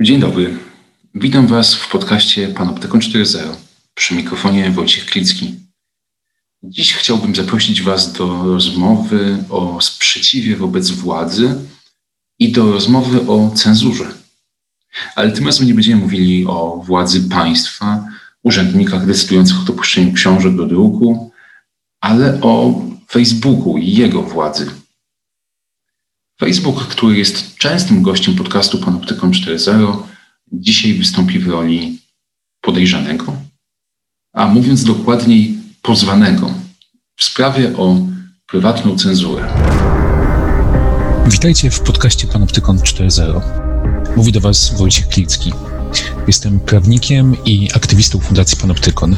Dzień 0.00 0.20
dobry. 0.20 0.58
Witam 1.14 1.46
Was 1.46 1.74
w 1.74 1.88
podcaście 1.88 2.48
Panoptykon 2.48 3.00
4.0 3.00 3.38
przy 3.94 4.14
mikrofonie 4.14 4.70
Wojciech 4.70 5.06
Klicki. 5.06 5.54
Dziś 6.62 6.94
chciałbym 6.94 7.34
zaprosić 7.34 7.82
Was 7.82 8.12
do 8.12 8.44
rozmowy 8.44 9.44
o 9.50 9.80
sprzeciwie 9.80 10.56
wobec 10.56 10.90
władzy 10.90 11.54
i 12.38 12.52
do 12.52 12.72
rozmowy 12.72 13.20
o 13.20 13.50
cenzurze. 13.50 14.14
Ale 15.14 15.32
tym 15.32 15.46
razem 15.46 15.66
nie 15.66 15.74
będziemy 15.74 16.02
mówili 16.02 16.46
o 16.46 16.82
władzy 16.86 17.28
państwa, 17.28 18.04
urzędnikach 18.42 19.06
decydujących 19.06 19.60
o 19.60 19.64
dopuszczeniu 19.64 20.12
książek 20.12 20.56
do 20.56 20.66
druku, 20.66 21.30
ale 22.00 22.40
o 22.40 22.82
Facebooku 23.10 23.78
i 23.78 23.92
jego 23.92 24.22
władzy. 24.22 24.70
Facebook, 26.40 26.86
który 26.88 27.18
jest 27.18 27.56
częstym 27.56 28.02
gościem 28.02 28.34
podcastu 28.34 28.78
Panoptykon 28.78 29.30
4.0, 29.30 30.02
dzisiaj 30.52 30.94
wystąpi 30.94 31.38
w 31.38 31.48
roli 31.48 31.98
podejrzanego, 32.60 33.36
a 34.32 34.46
mówiąc 34.46 34.84
dokładniej 34.84 35.58
pozwanego 35.82 36.50
w 37.16 37.24
sprawie 37.24 37.76
o 37.76 37.96
prywatną 38.46 38.98
cenzurę. 38.98 39.48
Witajcie 41.26 41.70
w 41.70 41.80
podcaście 41.80 42.26
Panoptykon 42.26 42.78
4.0. 42.78 43.40
Mówi 44.16 44.32
do 44.32 44.40
Was 44.40 44.78
Wojciech 44.78 45.08
Klicki. 45.08 45.52
Jestem 46.26 46.60
prawnikiem 46.60 47.36
i 47.44 47.68
aktywistą 47.74 48.20
Fundacji 48.20 48.58
Panoptykon, 48.58 49.16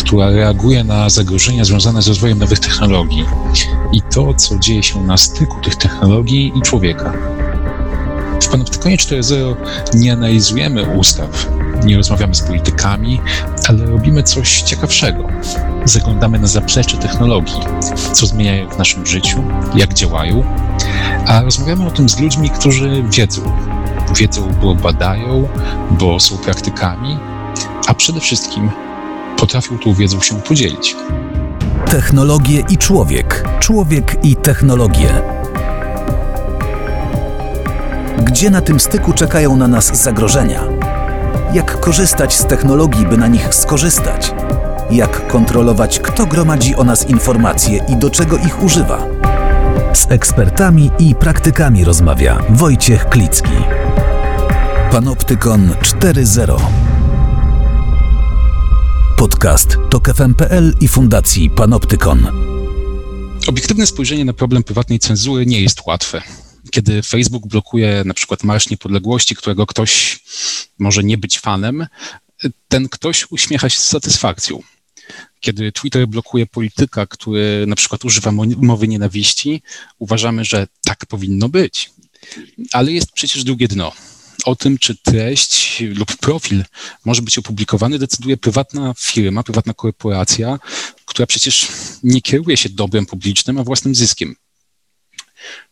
która 0.00 0.30
reaguje 0.30 0.84
na 0.84 1.10
zagrożenia 1.10 1.64
związane 1.64 2.02
z 2.02 2.08
rozwojem 2.08 2.38
nowych 2.38 2.58
technologii 2.58 3.24
i 3.92 4.02
to, 4.02 4.34
co 4.34 4.58
dzieje 4.58 4.82
się 4.82 5.02
na 5.02 5.16
styku 5.16 5.60
tych 5.60 5.76
technologii 5.76 6.52
i 6.54 6.62
człowieka. 6.62 7.12
W 8.42 8.48
Panoptykonie 8.48 8.96
4.0 8.96 9.54
nie 9.94 10.12
analizujemy 10.12 10.82
ustaw, 10.82 11.46
nie 11.84 11.96
rozmawiamy 11.96 12.34
z 12.34 12.42
politykami, 12.42 13.20
ale 13.68 13.86
robimy 13.86 14.22
coś 14.22 14.62
ciekawszego. 14.62 15.28
Zaglądamy 15.84 16.38
na 16.38 16.46
zaplecze 16.46 16.96
technologii, 16.96 17.60
co 18.12 18.26
zmieniają 18.26 18.70
w 18.70 18.78
naszym 18.78 19.06
życiu, 19.06 19.44
jak 19.74 19.94
działają, 19.94 20.44
a 21.26 21.42
rozmawiamy 21.42 21.86
o 21.86 21.90
tym 21.90 22.08
z 22.08 22.20
ludźmi, 22.20 22.50
którzy 22.50 23.04
wiedzą. 23.10 23.42
Wiedzą, 24.16 24.52
bo 24.62 24.74
badają, 24.74 25.48
bo 25.90 26.20
są 26.20 26.38
praktykami, 26.38 27.18
a 27.86 27.94
przede 27.94 28.20
wszystkim 28.20 28.70
potrafią 29.40 29.78
tą 29.78 29.94
wiedzą 29.94 30.20
się 30.20 30.40
podzielić. 30.40 30.96
Technologie 31.90 32.62
i 32.70 32.78
człowiek. 32.78 33.44
Człowiek 33.60 34.16
i 34.24 34.36
technologie. 34.36 35.22
Gdzie 38.24 38.50
na 38.50 38.60
tym 38.60 38.80
styku 38.80 39.12
czekają 39.12 39.56
na 39.56 39.68
nas 39.68 40.02
zagrożenia? 40.02 40.60
Jak 41.54 41.80
korzystać 41.80 42.36
z 42.36 42.44
technologii, 42.44 43.06
by 43.06 43.16
na 43.16 43.26
nich 43.26 43.54
skorzystać? 43.54 44.34
Jak 44.90 45.26
kontrolować, 45.26 46.00
kto 46.00 46.26
gromadzi 46.26 46.76
o 46.76 46.84
nas 46.84 47.08
informacje 47.08 47.84
i 47.88 47.96
do 47.96 48.10
czego 48.10 48.36
ich 48.36 48.62
używa? 48.62 48.98
Z 49.92 50.10
ekspertami 50.10 50.90
i 50.98 51.14
praktykami 51.14 51.84
rozmawia 51.84 52.38
Wojciech 52.50 53.08
Klicki. 53.08 53.56
Panoptykon 54.90 55.70
4.0 55.82 56.79
Podcast 59.20 59.76
to 59.90 60.00
KFM.pl 60.00 60.74
i 60.80 60.88
Fundacji 60.88 61.50
Panoptykon. 61.50 62.26
Obiektywne 63.46 63.86
spojrzenie 63.86 64.24
na 64.24 64.32
problem 64.32 64.62
prywatnej 64.62 64.98
cenzury 64.98 65.46
nie 65.46 65.60
jest 65.60 65.86
łatwe. 65.86 66.22
Kiedy 66.70 67.02
Facebook 67.02 67.46
blokuje 67.46 68.02
na 68.06 68.14
przykład 68.14 68.44
Marsz 68.44 68.70
Niepodległości, 68.70 69.36
którego 69.36 69.66
ktoś 69.66 70.20
może 70.78 71.04
nie 71.04 71.18
być 71.18 71.40
fanem, 71.40 71.86
ten 72.68 72.88
ktoś 72.88 73.26
uśmiecha 73.30 73.70
się 73.70 73.78
z 73.78 73.88
satysfakcją. 73.88 74.62
Kiedy 75.40 75.72
Twitter 75.72 76.08
blokuje 76.08 76.46
polityka, 76.46 77.06
który 77.06 77.64
na 77.66 77.76
przykład 77.76 78.04
używa 78.04 78.32
mowy 78.56 78.88
nienawiści, 78.88 79.62
uważamy, 79.98 80.44
że 80.44 80.66
tak 80.84 81.06
powinno 81.06 81.48
być. 81.48 81.90
Ale 82.72 82.92
jest 82.92 83.12
przecież 83.12 83.44
drugie 83.44 83.68
dno 83.68 83.92
o 84.44 84.56
tym, 84.56 84.78
czy 84.78 84.96
treść 84.96 85.80
lub 85.80 86.16
profil 86.16 86.64
może 87.04 87.22
być 87.22 87.38
opublikowany, 87.38 87.98
decyduje 87.98 88.36
prywatna 88.36 88.94
firma, 88.98 89.42
prywatna 89.42 89.74
korporacja, 89.74 90.58
która 91.04 91.26
przecież 91.26 91.68
nie 92.02 92.20
kieruje 92.20 92.56
się 92.56 92.68
dobrem 92.68 93.06
publicznym, 93.06 93.58
a 93.58 93.64
własnym 93.64 93.94
zyskiem. 93.94 94.36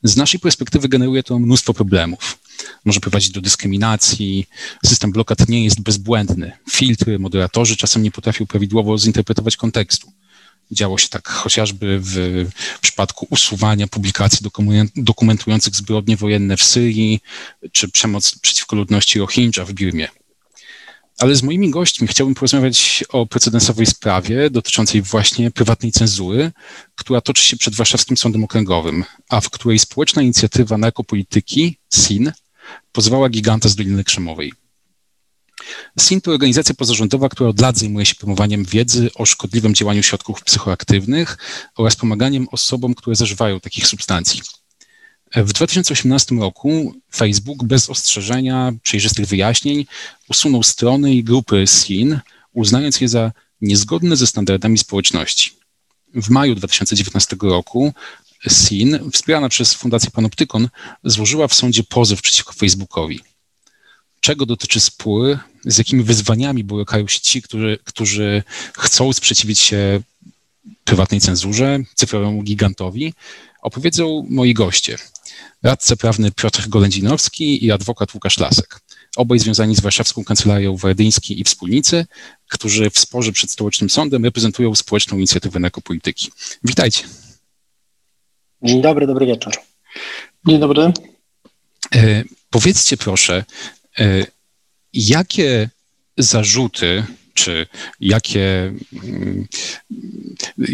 Z 0.02 0.16
naszej 0.16 0.40
perspektywy 0.40 0.88
generuje 0.88 1.22
to 1.22 1.38
mnóstwo 1.38 1.74
problemów. 1.74 2.38
Może 2.84 3.00
prowadzić 3.00 3.30
do 3.30 3.40
dyskryminacji, 3.40 4.46
system 4.86 5.12
blokad 5.12 5.48
nie 5.48 5.64
jest 5.64 5.80
bezbłędny. 5.80 6.52
Filtry, 6.70 7.18
moderatorzy 7.18 7.76
czasem 7.76 8.02
nie 8.02 8.10
potrafią 8.10 8.46
prawidłowo 8.46 8.98
zinterpretować 8.98 9.56
kontekstu. 9.56 10.12
Działo 10.70 10.98
się 10.98 11.08
tak 11.08 11.28
chociażby 11.28 12.00
w 12.02 12.46
przypadku 12.80 13.26
usuwania 13.30 13.86
publikacji 13.86 14.46
dokumentujących 14.96 15.76
zbrodnie 15.76 16.16
wojenne 16.16 16.56
w 16.56 16.62
Syrii 16.62 17.20
czy 17.72 17.90
przemoc 17.90 18.38
przeciwko 18.38 18.76
ludności 18.76 19.18
Rohingya 19.18 19.64
w 19.64 19.72
Birmie. 19.72 20.08
Ale 21.18 21.36
z 21.36 21.42
moimi 21.42 21.70
gośćmi 21.70 22.08
chciałbym 22.08 22.34
porozmawiać 22.34 23.04
o 23.08 23.26
precedensowej 23.26 23.86
sprawie 23.86 24.50
dotyczącej 24.50 25.02
właśnie 25.02 25.50
prywatnej 25.50 25.92
cenzury, 25.92 26.52
która 26.94 27.20
toczy 27.20 27.44
się 27.44 27.56
przed 27.56 27.74
Warszawskim 27.74 28.16
Sądem 28.16 28.44
Okręgowym, 28.44 29.04
a 29.28 29.40
w 29.40 29.50
której 29.50 29.78
społeczna 29.78 30.22
inicjatywa 30.22 30.78
narkopolityki 30.78 31.78
SIN 31.94 32.32
pozwała 32.92 33.28
giganta 33.28 33.68
z 33.68 33.76
Doliny 33.76 34.04
Krzemowej. 34.04 34.52
SIN 36.00 36.20
to 36.20 36.30
organizacja 36.30 36.74
pozarządowa, 36.74 37.28
która 37.28 37.50
od 37.50 37.60
lat 37.60 37.78
zajmuje 37.78 38.06
się 38.06 38.14
promowaniem 38.14 38.64
wiedzy 38.64 39.10
o 39.14 39.26
szkodliwym 39.26 39.74
działaniu 39.74 40.02
środków 40.02 40.42
psychoaktywnych 40.42 41.38
oraz 41.76 41.96
pomaganiem 41.96 42.48
osobom, 42.52 42.94
które 42.94 43.16
zażywają 43.16 43.60
takich 43.60 43.86
substancji. 43.86 44.40
W 45.36 45.52
2018 45.52 46.34
roku 46.34 46.94
Facebook 47.14 47.64
bez 47.64 47.90
ostrzeżenia, 47.90 48.72
przejrzystych 48.82 49.26
wyjaśnień 49.26 49.86
usunął 50.28 50.62
strony 50.62 51.14
i 51.14 51.24
grupy 51.24 51.64
SIN, 51.66 52.20
uznając 52.52 53.00
je 53.00 53.08
za 53.08 53.32
niezgodne 53.60 54.16
ze 54.16 54.26
standardami 54.26 54.78
społeczności. 54.78 55.50
W 56.14 56.30
maju 56.30 56.54
2019 56.54 57.36
roku 57.42 57.92
SIN, 58.48 59.10
wspierana 59.12 59.48
przez 59.48 59.74
Fundację 59.74 60.10
Panoptykon, 60.10 60.68
złożyła 61.04 61.48
w 61.48 61.54
sądzie 61.54 61.82
pozew 61.82 62.22
przeciwko 62.22 62.52
Facebookowi 62.52 63.20
czego 64.20 64.46
dotyczy 64.46 64.80
spór, 64.80 65.38
z 65.64 65.78
jakimi 65.78 66.02
wyzwaniami 66.02 66.64
borykają 66.64 67.08
się 67.08 67.20
ci, 67.20 67.42
którzy, 67.42 67.78
którzy 67.84 68.42
chcą 68.78 69.12
sprzeciwić 69.12 69.60
się 69.60 70.00
prywatnej 70.84 71.20
cenzurze, 71.20 71.78
cyfrowemu 71.94 72.42
gigantowi, 72.42 73.14
opowiedzą 73.62 74.26
moi 74.30 74.54
goście. 74.54 74.98
Radca 75.62 75.96
prawny 75.96 76.30
Piotr 76.32 76.68
Golędzinowski 76.68 77.64
i 77.64 77.72
adwokat 77.72 78.14
Łukasz 78.14 78.38
Lasek. 78.38 78.80
Obaj 79.16 79.38
związani 79.38 79.76
z 79.76 79.80
warszawską 79.80 80.24
kancelarią 80.24 80.76
Wardyński 80.76 81.40
i 81.40 81.44
wspólnicy, 81.44 82.06
którzy 82.48 82.90
w 82.90 82.98
sporze 82.98 83.32
przed 83.32 83.50
stołecznym 83.50 83.90
sądem 83.90 84.24
reprezentują 84.24 84.74
społeczną 84.74 85.16
inicjatywę 85.18 85.60
narkopolityki. 85.60 86.30
Witajcie. 86.64 87.04
Dzień 88.62 88.82
dobry, 88.82 89.06
dobry 89.06 89.26
wieczór. 89.26 89.52
Dzień 90.48 90.60
dobry. 90.60 90.92
E, 91.94 92.24
powiedzcie 92.50 92.96
proszę, 92.96 93.44
jakie 94.92 95.70
zarzuty, 96.18 97.04
czy 97.34 97.66
jakie, 98.00 98.74
mm, 99.04 99.46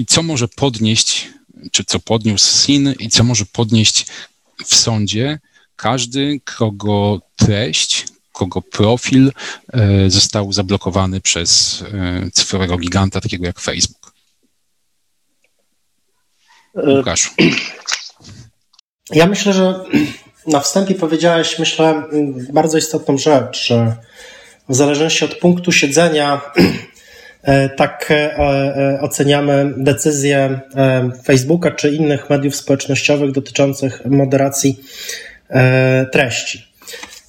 co 0.06 0.22
może 0.22 0.48
podnieść, 0.48 1.28
czy 1.72 1.84
co 1.84 1.98
podniósł 1.98 2.64
SIN 2.64 2.94
i 2.98 3.08
co 3.08 3.24
może 3.24 3.44
podnieść 3.46 4.06
w 4.64 4.74
sądzie 4.74 5.38
każdy, 5.76 6.40
kogo 6.44 7.20
treść, 7.36 8.06
kogo 8.32 8.62
profil 8.62 9.32
e, 9.72 10.10
został 10.10 10.52
zablokowany 10.52 11.20
przez 11.20 11.82
e, 11.92 12.30
cyfrowego 12.30 12.78
giganta, 12.78 13.20
takiego 13.20 13.46
jak 13.46 13.60
Facebook? 13.60 14.14
Łukaszu. 16.74 17.30
Ja 19.10 19.26
myślę, 19.26 19.52
że 19.52 19.84
na 20.46 20.60
wstępie 20.60 20.94
powiedziałeś, 20.94 21.58
myślę, 21.58 22.02
bardzo 22.52 22.78
istotną 22.78 23.18
rzecz, 23.18 23.66
że 23.66 23.96
w 24.68 24.74
zależności 24.74 25.24
od 25.24 25.34
punktu 25.34 25.72
siedzenia 25.72 26.40
e, 27.42 27.68
tak 27.68 28.10
e, 28.10 28.38
e, 28.38 29.00
oceniamy 29.00 29.74
decyzje 29.76 30.60
Facebooka 31.24 31.70
czy 31.70 31.90
innych 31.90 32.30
mediów 32.30 32.56
społecznościowych 32.56 33.32
dotyczących 33.32 34.04
moderacji 34.04 34.80
treści. 36.12 36.66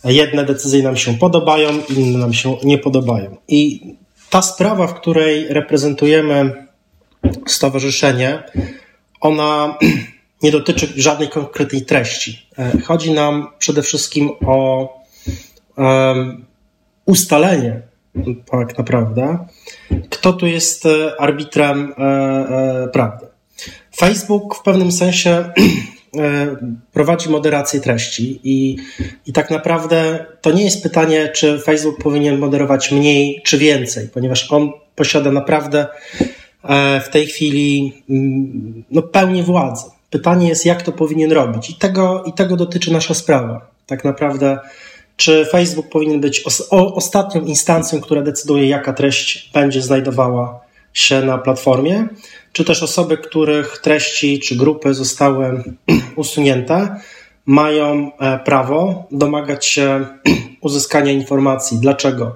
Jedne 0.04 0.46
decyzje 0.46 0.84
nam 0.84 0.98
się 0.98 1.18
podobają, 1.18 1.70
inne 1.90 2.18
nam 2.18 2.34
się 2.34 2.58
nie 2.64 2.78
podobają. 2.78 3.38
I 3.48 3.82
ta 4.30 4.42
sprawa, 4.42 4.88
w 4.88 4.94
której 4.94 5.48
reprezentujemy 5.50 6.54
stowarzyszenie, 7.48 8.44
ona 9.22 9.78
nie 10.44 10.52
dotyczy 10.52 10.88
żadnej 10.96 11.30
konkretnej 11.30 11.82
treści. 11.82 12.50
E, 12.58 12.82
chodzi 12.82 13.12
nam 13.12 13.48
przede 13.60 13.82
wszystkim 13.82 14.30
o 14.46 14.90
ustalenie 17.06 17.82
tak 18.52 18.78
naprawdę, 18.78 19.38
kto 20.10 20.34
tu 20.34 20.48
jest 20.48 20.84
arbitrem 21.20 21.94
prawdy. 22.94 23.26
Facebook 23.96 24.56
w 24.56 24.64
pewnym 24.64 24.92
sensie 24.92 25.50
prowadzi 26.94 27.30
moderację 27.30 27.80
treści 27.80 28.40
i, 28.44 28.78
i 29.26 29.34
tak 29.34 29.52
naprawdę 29.52 30.26
to 30.42 30.52
nie 30.52 30.64
jest 30.64 30.84
pytanie, 30.84 31.30
czy 31.34 31.60
Facebook 31.60 32.04
powinien 32.04 32.38
moderować 32.38 32.92
mniej 32.92 33.42
czy 33.46 33.58
więcej, 33.58 34.10
ponieważ 34.14 34.52
on 34.52 34.72
posiada 34.96 35.32
naprawdę 35.32 35.88
e, 36.64 37.02
w 37.02 37.10
tej 37.10 37.28
chwili 37.28 37.94
mm, 38.10 38.84
no, 38.92 39.02
pełnię 39.02 39.44
władzy. 39.44 39.95
Pytanie 40.10 40.48
jest, 40.48 40.66
jak 40.66 40.82
to 40.82 40.92
powinien 40.92 41.32
robić, 41.32 41.70
i 41.70 41.76
tego, 41.76 42.24
i 42.24 42.34
tego 42.34 42.56
dotyczy 42.56 42.94
nasza 42.94 43.14
sprawa. 43.14 43.68
Tak 43.86 44.04
naprawdę, 44.04 44.60
czy 45.16 45.46
Facebook 45.46 45.90
powinien 45.90 46.22
być 46.22 46.42
os 46.46 46.68
ostatnią 46.72 47.42
instancją, 47.42 48.02
która 48.02 48.22
decyduje, 48.22 48.68
jaka 48.68 48.94
treść 48.94 49.52
będzie 49.54 49.82
znajdowała 49.82 50.60
się 50.94 51.22
na 51.22 51.38
platformie, 51.38 52.08
czy 52.52 52.66
też 52.66 52.84
osoby, 52.84 53.18
których 53.18 53.78
treści 53.78 54.40
czy 54.40 54.56
grupy 54.56 54.94
zostały 54.94 55.64
usunięte, 56.16 57.00
mają 57.46 58.12
e, 58.18 58.40
prawo 58.40 59.08
domagać 59.12 59.66
się 59.66 60.08
uzyskania 60.62 61.12
informacji, 61.12 61.78
dlaczego 61.82 62.36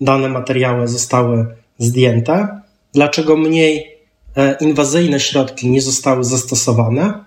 dane 0.00 0.28
materiały 0.28 0.88
zostały 0.88 1.46
zdjęte, 1.78 2.60
dlaczego 2.94 3.36
mniej 3.36 3.93
inwazyjne 4.60 5.20
środki 5.20 5.70
nie 5.70 5.82
zostały 5.82 6.24
zastosowane 6.24 7.24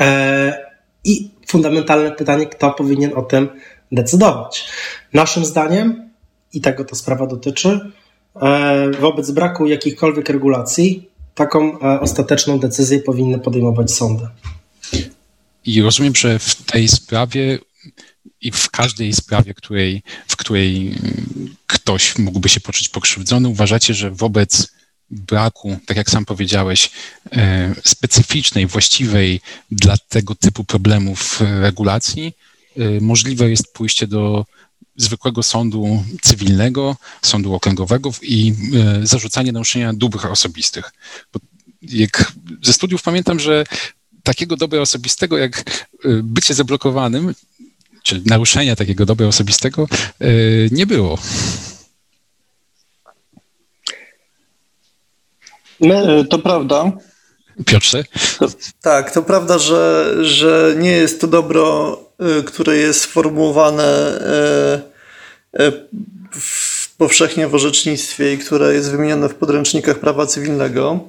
e, 0.00 0.72
i 1.04 1.30
fundamentalne 1.46 2.12
pytanie, 2.12 2.46
kto 2.46 2.70
powinien 2.70 3.10
o 3.14 3.22
tym 3.22 3.48
decydować. 3.92 4.68
Naszym 5.12 5.44
zdaniem, 5.44 6.10
i 6.52 6.60
tego 6.60 6.84
ta 6.84 6.96
sprawa 6.96 7.26
dotyczy, 7.26 7.80
e, 8.42 8.90
wobec 8.90 9.30
braku 9.30 9.66
jakichkolwiek 9.66 10.28
regulacji, 10.28 11.08
taką 11.34 11.78
ostateczną 11.78 12.58
decyzję 12.58 12.98
powinny 12.98 13.38
podejmować 13.38 13.90
sądy. 13.90 14.26
I 15.64 15.82
rozumiem, 15.82 16.14
że 16.14 16.38
w 16.38 16.54
tej 16.54 16.88
sprawie 16.88 17.58
i 18.40 18.50
w 18.50 18.70
każdej 18.70 19.12
sprawie, 19.12 19.54
której, 19.54 20.02
w 20.28 20.36
której 20.36 20.94
ktoś 21.66 22.18
mógłby 22.18 22.48
się 22.48 22.60
poczuć 22.60 22.88
pokrzywdzony, 22.88 23.48
uważacie, 23.48 23.94
że 23.94 24.10
wobec 24.10 24.72
braku, 25.12 25.78
tak 25.86 25.96
jak 25.96 26.10
sam 26.10 26.24
powiedziałeś, 26.24 26.90
e, 27.32 27.74
specyficznej, 27.84 28.66
właściwej 28.66 29.40
dla 29.70 29.96
tego 30.08 30.34
typu 30.34 30.64
problemów 30.64 31.40
regulacji, 31.60 32.32
e, 32.76 33.00
możliwe 33.00 33.50
jest 33.50 33.72
pójście 33.72 34.06
do 34.06 34.46
zwykłego 34.96 35.42
sądu 35.42 36.04
cywilnego, 36.22 36.96
sądu 37.22 37.54
okręgowego 37.54 38.10
i 38.22 38.54
e, 39.02 39.06
zarzucanie 39.06 39.52
naruszenia 39.52 39.92
dóbr 39.92 40.26
osobistych. 40.26 40.92
Bo 41.32 41.40
jak 41.82 42.32
ze 42.62 42.72
studiów 42.72 43.02
pamiętam, 43.02 43.40
że 43.40 43.64
takiego 44.22 44.56
dobra 44.56 44.80
osobistego 44.80 45.38
jak 45.38 45.88
bycie 46.22 46.54
zablokowanym 46.54 47.34
czy 48.02 48.22
naruszenia 48.26 48.76
takiego 48.76 49.06
dobra 49.06 49.26
osobistego 49.26 49.88
nie 50.70 50.86
było. 50.86 51.18
My, 55.82 56.24
to 56.30 56.38
prawda. 56.38 56.92
Piotrze? 57.66 58.04
Tak, 58.82 59.10
to 59.10 59.22
prawda, 59.22 59.58
że, 59.58 60.14
że 60.20 60.74
nie 60.78 60.90
jest 60.90 61.20
to 61.20 61.26
dobro, 61.26 61.98
e, 62.18 62.42
które 62.42 62.76
jest 62.76 63.00
sformułowane 63.00 63.84
e, 65.52 65.72
w, 66.30 66.96
powszechnie 66.96 67.48
w 67.48 67.54
orzecznictwie 67.54 68.34
i 68.34 68.38
które 68.38 68.74
jest 68.74 68.90
wymienione 68.90 69.28
w 69.28 69.34
podręcznikach 69.34 69.98
prawa 69.98 70.26
cywilnego. 70.26 71.00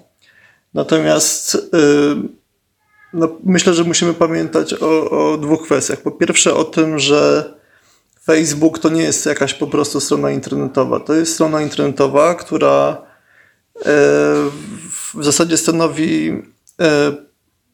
Natomiast 0.73 1.57
no, 3.13 3.37
myślę, 3.43 3.73
że 3.73 3.83
musimy 3.83 4.13
pamiętać 4.13 4.73
o, 4.73 5.09
o 5.09 5.37
dwóch 5.37 5.63
kwestiach. 5.63 6.01
Po 6.01 6.11
pierwsze 6.11 6.53
o 6.53 6.63
tym, 6.63 6.99
że 6.99 7.53
Facebook 8.25 8.79
to 8.79 8.89
nie 8.89 9.01
jest 9.01 9.25
jakaś 9.25 9.53
po 9.53 9.67
prostu 9.67 9.99
strona 9.99 10.31
internetowa. 10.31 10.99
To 10.99 11.13
jest 11.13 11.33
strona 11.33 11.61
internetowa, 11.61 12.35
która 12.35 12.97
e, 12.97 13.12
w 15.13 15.23
zasadzie 15.23 15.57
stanowi 15.57 16.41
e, 16.81 17.13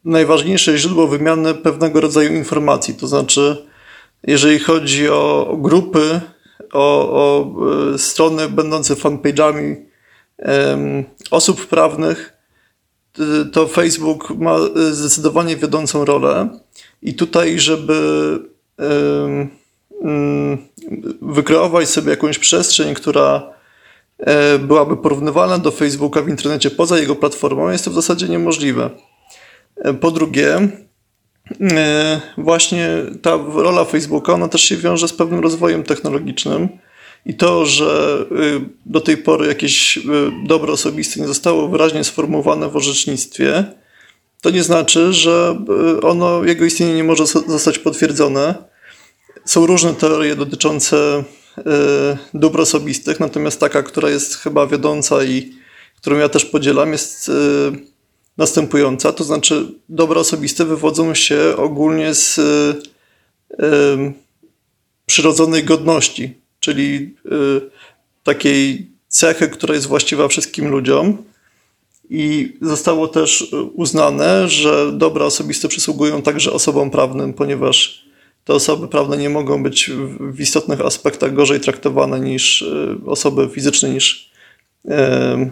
najważniejsze 0.05 0.77
źródło 0.77 1.07
wymiany 1.07 1.53
pewnego 1.53 2.01
rodzaju 2.01 2.33
informacji. 2.33 2.93
To 2.93 3.07
znaczy, 3.07 3.65
jeżeli 4.23 4.59
chodzi 4.59 5.09
o 5.09 5.55
grupy, 5.61 6.21
o, 6.73 7.11
o 7.11 7.45
e, 7.93 7.97
strony 7.97 8.49
będące 8.49 8.95
fanpage'ami 8.95 9.75
osób 11.31 11.67
prawnych, 11.67 12.33
to 13.53 13.67
Facebook 13.67 14.29
ma 14.29 14.55
e, 14.55 14.93
zdecydowanie 14.93 15.57
wiodącą 15.57 16.05
rolę 16.05 16.49
i 17.01 17.13
tutaj, 17.13 17.59
żeby 17.59 18.39
mm, 20.01 20.57
wykreować 21.21 21.89
sobie 21.89 22.09
jakąś 22.09 22.39
przestrzeń, 22.39 22.95
która 22.95 23.58
byłaby 24.59 24.97
porównywalna 24.97 25.57
do 25.57 25.71
Facebooka 25.71 26.21
w 26.21 26.29
internecie 26.29 26.71
poza 26.71 26.99
jego 26.99 27.15
platformą, 27.15 27.69
jest 27.69 27.85
to 27.85 27.91
w 27.91 27.93
zasadzie 27.93 28.27
niemożliwe. 28.27 28.89
E, 29.75 29.93
po 29.93 30.11
drugie, 30.11 30.69
właśnie 32.37 32.89
ta 33.21 33.39
rola 33.55 33.85
Facebooka, 33.85 34.33
ona 34.33 34.47
też 34.47 34.61
się 34.61 34.77
wiąże 34.77 35.07
z 35.07 35.13
pewnym 35.13 35.39
rozwojem 35.39 35.83
technologicznym 35.83 36.69
i 37.25 37.33
to, 37.33 37.65
że 37.65 38.19
y, 38.31 38.61
do 38.85 39.01
tej 39.01 39.17
pory 39.17 39.47
jakieś 39.47 39.97
y, 39.97 40.01
dobro 40.47 40.73
osobiste 40.73 41.19
nie 41.19 41.27
zostało 41.27 41.67
wyraźnie 41.67 42.03
sformułowane 42.03 42.69
w 42.69 42.75
orzecznictwie, 42.75 43.65
to 44.41 44.49
nie 44.49 44.63
znaczy, 44.63 45.13
że 45.13 45.57
y, 45.97 46.01
ono, 46.01 46.43
jego 46.43 46.65
istnienie 46.65 46.93
nie 46.93 47.03
może 47.03 47.25
zostać 47.25 47.79
potwierdzone. 47.79 48.55
Są 49.45 49.65
różne 49.65 49.93
teorie 49.93 50.35
dotyczące 50.35 51.23
dóbr 52.33 52.61
osobistych, 52.61 53.19
natomiast 53.19 53.59
taka, 53.59 53.83
która 53.83 54.09
jest 54.09 54.35
chyba 54.35 54.67
wiodąca 54.67 55.23
i 55.23 55.53
którą 55.97 56.17
ja 56.17 56.29
też 56.29 56.45
podzielam, 56.45 56.91
jest 56.91 57.31
następująca. 58.37 59.11
To 59.11 59.23
znaczy, 59.23 59.65
dobra 59.89 60.19
osobiste 60.19 60.65
wywodzą 60.65 61.15
się 61.15 61.53
ogólnie 61.57 62.13
z 62.13 62.39
przyrodzonej 65.05 65.63
godności 65.63 66.39
czyli 66.59 67.15
y, 67.25 67.61
takiej 68.23 68.87
cechy, 69.07 69.49
która 69.49 69.75
jest 69.75 69.87
właściwa 69.87 70.27
wszystkim 70.27 70.67
ludziom. 70.67 71.17
I 72.09 72.57
zostało 72.61 73.07
też 73.07 73.55
uznane, 73.73 74.49
że 74.49 74.91
dobra 74.91 75.25
osobiste 75.25 75.67
przysługują 75.67 76.21
także 76.21 76.51
osobom 76.51 76.91
prawnym, 76.91 77.33
ponieważ 77.33 78.05
te 78.49 78.53
osoby 78.53 78.87
prawne 78.87 79.17
nie 79.17 79.29
mogą 79.29 79.63
być 79.63 79.91
w 80.19 80.41
istotnych 80.41 80.81
aspektach 80.81 81.33
gorzej 81.33 81.59
traktowane 81.59 82.19
niż 82.19 82.61
y, 82.61 82.95
osoby 83.05 83.49
fizyczne, 83.53 83.89
niż 83.89 84.31
e, 84.87 85.49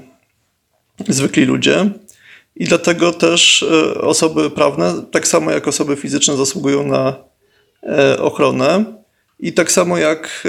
zwykli 1.08 1.46
ludzie. 1.46 1.90
I 2.56 2.66
dlatego 2.66 3.14
też 3.14 3.62
y, 3.62 4.02
osoby 4.02 4.50
prawne, 4.50 5.06
tak 5.12 5.28
samo 5.28 5.52
jak 5.52 5.68
osoby 5.68 5.96
fizyczne, 5.96 6.38
zasługują 6.38 6.88
na 6.88 7.16
e, 7.84 8.20
ochronę. 8.20 8.86
I 9.40 9.54
tak 9.54 9.72
samo 9.72 9.98
jak 9.98 10.48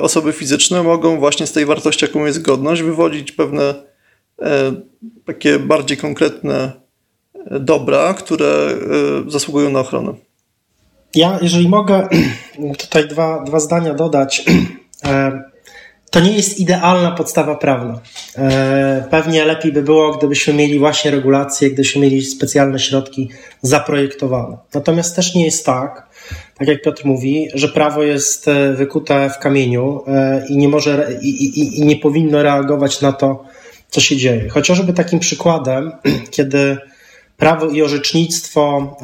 osoby 0.00 0.32
fizyczne 0.32 0.82
mogą 0.82 1.18
właśnie 1.18 1.46
z 1.46 1.52
tej 1.52 1.66
wartości, 1.66 2.04
jaką 2.04 2.26
jest 2.26 2.42
godność, 2.42 2.82
wywodzić 2.82 3.32
pewne 3.32 3.74
e, 4.42 4.74
takie 5.24 5.58
bardziej 5.58 5.96
konkretne 5.96 6.72
e, 7.34 7.60
dobra, 7.60 8.14
które 8.14 8.74
e, 9.26 9.30
zasługują 9.30 9.70
na 9.70 9.80
ochronę. 9.80 10.29
Ja, 11.14 11.38
jeżeli 11.42 11.68
mogę, 11.68 12.08
tutaj 12.78 13.08
dwa, 13.08 13.42
dwa 13.42 13.60
zdania 13.60 13.94
dodać. 13.94 14.42
To 16.10 16.20
nie 16.20 16.32
jest 16.32 16.60
idealna 16.60 17.10
podstawa 17.10 17.54
prawna. 17.54 18.00
Pewnie 19.10 19.44
lepiej 19.44 19.72
by 19.72 19.82
było, 19.82 20.16
gdybyśmy 20.16 20.54
mieli 20.54 20.78
właśnie 20.78 21.10
regulacje, 21.10 21.68
gdybyśmy 21.68 22.02
mieli 22.02 22.22
specjalne 22.22 22.78
środki 22.78 23.30
zaprojektowane. 23.62 24.56
Natomiast 24.74 25.16
też 25.16 25.34
nie 25.34 25.44
jest 25.44 25.66
tak, 25.66 26.08
tak 26.58 26.68
jak 26.68 26.82
Piotr 26.82 27.04
mówi, 27.04 27.48
że 27.54 27.68
prawo 27.68 28.02
jest 28.02 28.48
e, 28.48 28.72
wykute 28.72 29.30
w 29.30 29.38
kamieniu 29.38 30.02
e, 30.06 30.46
i 30.48 30.56
nie 30.56 30.68
może 30.68 31.08
i, 31.20 31.28
i, 31.28 31.78
i 31.78 31.86
nie 31.86 31.96
powinno 31.96 32.42
reagować 32.42 33.00
na 33.00 33.12
to, 33.12 33.44
co 33.90 34.00
się 34.00 34.16
dzieje. 34.16 34.48
Chociażby 34.48 34.92
takim 34.92 35.18
przykładem, 35.18 35.92
kiedy 36.36 36.76
prawo 37.40 37.66
i 37.66 37.82
orzecznictwo 37.82 38.96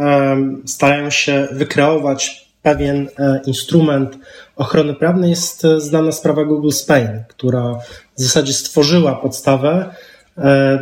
starają 0.66 1.10
się 1.10 1.48
wykreować 1.52 2.46
pewien 2.62 3.08
e, 3.18 3.40
instrument 3.46 4.18
ochrony 4.56 4.94
prawnej, 4.94 5.30
jest 5.30 5.62
znana 5.78 6.12
sprawa 6.12 6.44
Google 6.44 6.70
Spain, 6.70 7.24
która 7.28 7.80
w 8.18 8.22
zasadzie 8.22 8.52
stworzyła 8.52 9.14
podstawę 9.14 9.94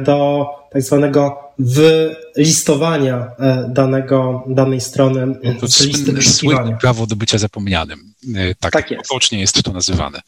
do 0.05 0.47
tak 0.73 0.83
zwanego 0.83 1.39
wylistowania 1.59 3.31
danego, 3.69 4.45
danej 4.47 4.81
strony 4.81 5.35
to 5.61 5.69
z 5.69 5.81
listy 5.81 6.13
wyszukiwania. 6.13 6.77
prawo 6.77 7.07
do 7.07 7.17
bycia 7.17 7.39
zapomnianym. 7.39 8.15
Tak, 8.61 8.73
tak 8.73 8.91
jest. 8.91 9.09
potocznie 9.09 9.41
jest 9.41 9.63
to 9.63 9.73
nazywane. 9.73 10.21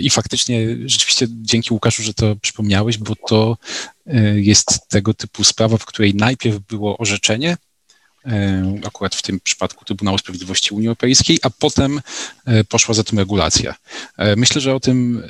I 0.00 0.10
faktycznie 0.10 0.76
rzeczywiście 0.86 1.26
dzięki 1.30 1.74
Łukaszu, 1.74 2.02
że 2.02 2.14
to 2.14 2.36
przypomniałeś, 2.36 2.98
bo 2.98 3.14
to 3.28 3.56
jest 4.34 4.88
tego 4.88 5.14
typu 5.14 5.44
sprawa, 5.44 5.76
w 5.76 5.84
której 5.84 6.14
najpierw 6.14 6.58
było 6.58 6.98
orzeczenie, 6.98 7.56
E, 8.26 8.62
akurat 8.86 9.14
w 9.14 9.22
tym 9.22 9.40
przypadku 9.40 9.84
Trybunału 9.84 10.18
Sprawiedliwości 10.18 10.74
Unii 10.74 10.88
Europejskiej, 10.88 11.38
a 11.42 11.50
potem 11.50 12.00
e, 12.46 12.64
poszła 12.64 12.94
za 12.94 13.04
tym 13.04 13.18
regulacja. 13.18 13.74
Myślę, 14.36 14.60
że 14.60 14.74
o 14.74 14.80
tym, 14.80 15.28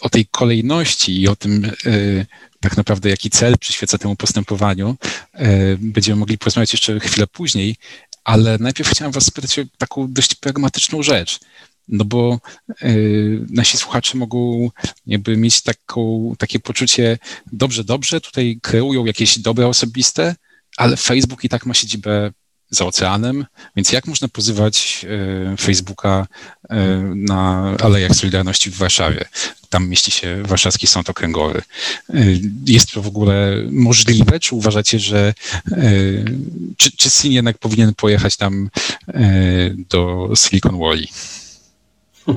o 0.00 0.08
tej 0.08 0.26
kolejności 0.26 1.20
i 1.20 1.28
o 1.28 1.36
tym 1.36 1.70
tak 2.60 2.76
naprawdę 2.76 3.10
jaki 3.10 3.30
cel 3.30 3.58
przyświeca 3.58 3.98
temu 3.98 4.16
postępowaniu, 4.16 4.96
będziemy 5.78 6.16
mogli 6.16 6.38
porozmawiać 6.38 6.72
jeszcze 6.72 7.00
chwilę 7.00 7.26
później, 7.26 7.76
ale 8.24 8.58
najpierw 8.58 8.90
chciałem 8.90 9.12
was 9.12 9.24
spytać 9.24 9.58
o 9.58 9.62
taką 9.78 10.12
dość 10.12 10.34
pragmatyczną 10.34 11.02
rzecz. 11.02 11.40
No 11.88 12.04
bo 12.04 12.40
y, 12.82 13.46
nasi 13.50 13.78
słuchacze 13.78 14.18
mogą 14.18 14.70
jakby 15.06 15.36
mieć 15.36 15.62
taką, 15.62 16.32
takie 16.38 16.60
poczucie, 16.60 17.18
dobrze, 17.52 17.84
dobrze, 17.84 18.20
tutaj 18.20 18.58
kreują 18.62 19.04
jakieś 19.04 19.38
dobra 19.38 19.66
osobiste, 19.66 20.36
ale 20.76 20.96
Facebook 20.96 21.44
i 21.44 21.48
tak 21.48 21.66
ma 21.66 21.74
siedzibę 21.74 22.32
za 22.70 22.84
oceanem, 22.84 23.46
więc 23.76 23.92
jak 23.92 24.06
można 24.06 24.28
pozywać 24.28 25.06
e, 25.52 25.56
Facebooka 25.56 26.26
e, 26.70 26.76
na 27.14 27.72
Alejach 27.80 28.14
Solidarności 28.14 28.70
w 28.70 28.76
Warszawie? 28.76 29.24
Tam 29.68 29.88
mieści 29.88 30.10
się 30.10 30.42
Warszawski 30.42 30.86
Sąd 30.86 31.10
Okręgowy. 31.10 31.62
E, 32.08 32.14
jest 32.66 32.92
to 32.92 33.02
w 33.02 33.06
ogóle 33.06 33.56
możliwe? 33.70 34.40
Czy 34.40 34.54
uważacie, 34.54 34.98
że 34.98 35.34
czy, 36.76 36.96
czy 36.96 37.10
Sin 37.10 37.32
jednak 37.32 37.58
powinien 37.58 37.94
pojechać 37.94 38.36
tam 38.36 38.70
do 39.88 40.30
Silicon 40.34 40.78
Valley? 40.78 41.08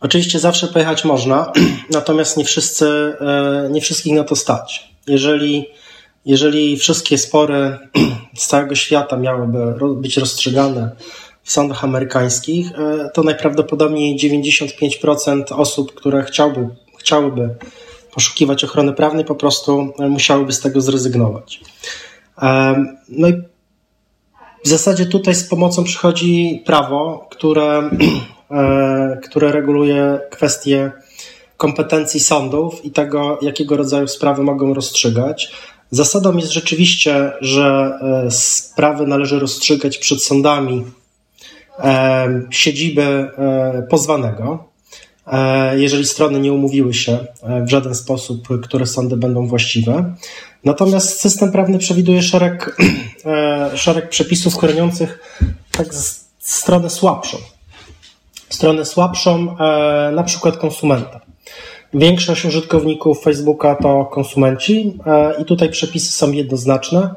Oczywiście 0.00 0.38
zawsze 0.38 0.68
pojechać 0.68 1.04
można, 1.04 1.52
natomiast 1.90 2.36
nie 2.36 2.44
wszyscy, 2.44 3.16
nie 3.70 3.80
wszystkich 3.80 4.12
na 4.12 4.24
to 4.24 4.36
stać. 4.36 4.92
Jeżeli 5.06 5.66
jeżeli 6.26 6.76
wszystkie 6.76 7.18
spory 7.18 7.78
z 8.38 8.46
całego 8.46 8.74
świata 8.74 9.16
miałyby 9.16 9.74
być 9.96 10.16
rozstrzygane 10.16 10.90
w 11.42 11.52
sądach 11.52 11.84
amerykańskich, 11.84 12.72
e, 12.78 13.10
to 13.14 13.22
najprawdopodobniej 13.22 14.18
95% 14.18 15.42
osób, 15.52 15.94
które 15.94 16.22
chciałby, 16.22 16.68
chciałyby 16.98 17.54
poszukiwać 18.14 18.64
ochrony 18.64 18.92
prawnej, 18.92 19.24
po 19.24 19.34
prostu 19.34 19.92
e, 19.98 20.08
musiałyby 20.08 20.52
z 20.52 20.60
tego 20.60 20.80
zrezygnować. 20.80 21.60
E, 22.42 22.74
no 23.08 23.28
i 23.28 23.32
w 24.64 24.68
zasadzie 24.68 25.06
tutaj 25.06 25.34
z 25.34 25.44
pomocą 25.48 25.84
przychodzi 25.84 26.62
prawo, 26.66 27.28
które, 27.30 27.90
które 29.22 29.52
reguluje 29.52 30.18
kwestie 30.30 30.92
kompetencji 31.56 32.20
sądów 32.20 32.84
i 32.84 32.90
tego, 32.90 33.38
jakiego 33.42 33.76
rodzaju 33.76 34.08
sprawy 34.08 34.42
mogą 34.42 34.74
rozstrzygać. 34.74 35.52
Zasadą 35.90 36.36
jest 36.36 36.52
rzeczywiście, 36.52 37.32
że 37.40 37.98
e, 38.26 38.30
sprawy 38.30 39.06
należy 39.06 39.38
rozstrzygać 39.38 39.98
przed 39.98 40.22
sądami 40.22 40.84
e, 41.78 42.42
siedziby 42.50 43.02
e, 43.02 43.86
pozwanego, 43.90 44.72
jeżeli 45.76 46.06
strony 46.06 46.40
nie 46.40 46.52
umówiły 46.52 46.94
się 46.94 47.18
w 47.66 47.70
żaden 47.70 47.94
sposób, 47.94 48.48
które 48.62 48.86
sądy 48.86 49.16
będą 49.16 49.46
właściwe. 49.46 50.14
Natomiast 50.64 51.20
system 51.20 51.52
prawny 51.52 51.78
przewiduje 51.78 52.22
szereg, 52.22 52.76
szereg 53.74 54.08
przepisów 54.08 54.58
chroniących 54.58 55.18
tak 55.72 55.86
stronę 56.38 56.90
słabszą. 56.90 57.36
Stronę 58.52 58.84
słabszą, 58.84 59.56
na 60.12 60.22
przykład 60.22 60.56
konsumenta. 60.56 61.20
Większość 61.94 62.44
użytkowników 62.44 63.22
Facebooka 63.22 63.74
to 63.74 64.04
konsumenci 64.04 64.98
e, 65.06 65.42
i 65.42 65.44
tutaj 65.44 65.68
przepisy 65.68 66.12
są 66.12 66.32
jednoznaczne, 66.32 67.14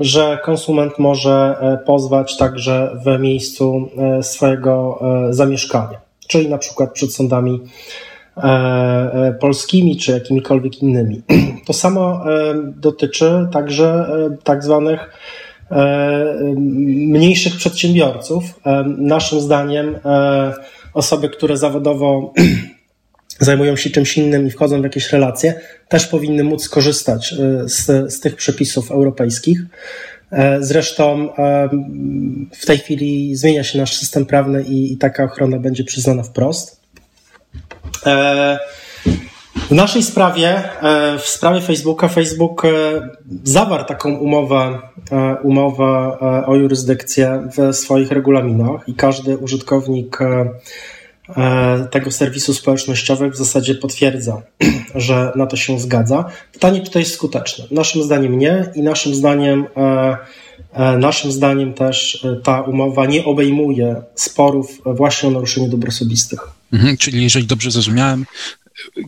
że 0.00 0.38
konsument 0.44 0.98
może 0.98 1.56
e, 1.60 1.78
pozwać 1.86 2.36
także 2.36 2.96
w 3.06 3.20
miejscu 3.20 3.88
e, 3.96 4.22
swojego 4.22 5.00
zamieszkania, 5.30 6.00
czyli 6.28 6.48
na 6.48 6.58
przykład 6.58 6.92
przed 6.92 7.14
sądami 7.14 7.60
polskimi 9.40 9.96
czy 9.96 10.12
jakimikolwiek 10.12 10.82
innymi. 10.82 11.22
To 11.66 11.72
samo 11.72 12.24
dotyczy 12.76 13.48
także 13.52 14.10
tak 14.44 14.64
zwanych 14.64 15.10
mniejszych 16.56 17.56
przedsiębiorców. 17.56 18.44
Naszym 18.98 19.40
zdaniem 19.40 19.98
osoby, 20.94 21.28
które 21.28 21.56
zawodowo 21.56 22.32
zajmują 23.40 23.76
się 23.76 23.90
czymś 23.90 24.18
innym 24.18 24.46
i 24.46 24.50
wchodzą 24.50 24.80
w 24.80 24.84
jakieś 24.84 25.12
relacje, 25.12 25.60
też 25.88 26.06
powinny 26.06 26.44
móc 26.44 26.64
skorzystać 26.64 27.34
z, 27.64 28.12
z 28.14 28.20
tych 28.20 28.36
przepisów 28.36 28.90
europejskich. 28.90 29.60
E, 30.32 30.58
zresztą 30.60 31.34
e, 31.34 31.68
w 32.52 32.66
tej 32.66 32.78
chwili 32.78 33.36
zmienia 33.36 33.64
się 33.64 33.78
nasz 33.78 33.96
system 33.96 34.26
prawny 34.26 34.62
i, 34.62 34.92
i 34.92 34.96
taka 34.96 35.24
ochrona 35.24 35.58
będzie 35.58 35.84
przyznana 35.84 36.22
wprost. 36.22 36.80
E, 39.70 39.74
w 39.74 39.76
naszej 39.76 40.02
sprawie, 40.02 40.62
w 41.18 41.28
sprawie 41.28 41.60
Facebooka, 41.60 42.08
Facebook 42.08 42.62
zawarł 43.44 43.84
taką 43.84 44.14
umowę, 44.14 44.78
umowę 45.42 46.18
o 46.46 46.56
jurysdykcję 46.56 47.48
w 47.56 47.76
swoich 47.76 48.10
regulaminach 48.10 48.88
i 48.88 48.94
każdy 48.94 49.38
użytkownik 49.38 50.18
E, 51.36 51.88
tego 51.90 52.10
serwisu 52.10 52.54
społecznościowego 52.54 53.34
w 53.34 53.38
zasadzie 53.38 53.74
potwierdza, 53.74 54.42
że 54.94 55.32
na 55.36 55.46
to 55.46 55.56
się 55.56 55.80
zgadza. 55.80 56.24
Pytanie, 56.52 56.82
czy 56.82 56.90
to 56.90 56.98
jest 56.98 57.14
skuteczne? 57.14 57.64
Naszym 57.70 58.02
zdaniem 58.02 58.38
nie 58.38 58.72
i 58.74 58.82
naszym 58.82 59.14
zdaniem, 59.14 59.66
e, 59.76 60.16
e, 60.72 60.98
naszym 60.98 61.32
zdaniem 61.32 61.74
też 61.74 62.26
ta 62.42 62.60
umowa 62.60 63.06
nie 63.06 63.24
obejmuje 63.24 64.02
sporów 64.14 64.80
właśnie 64.84 65.28
o 65.28 65.32
naruszenie 65.32 65.68
dóbr 65.68 65.88
osobistych. 65.88 66.40
Mhm, 66.72 66.96
czyli 66.96 67.22
jeżeli 67.22 67.46
dobrze 67.46 67.70
zrozumiałem, 67.70 68.26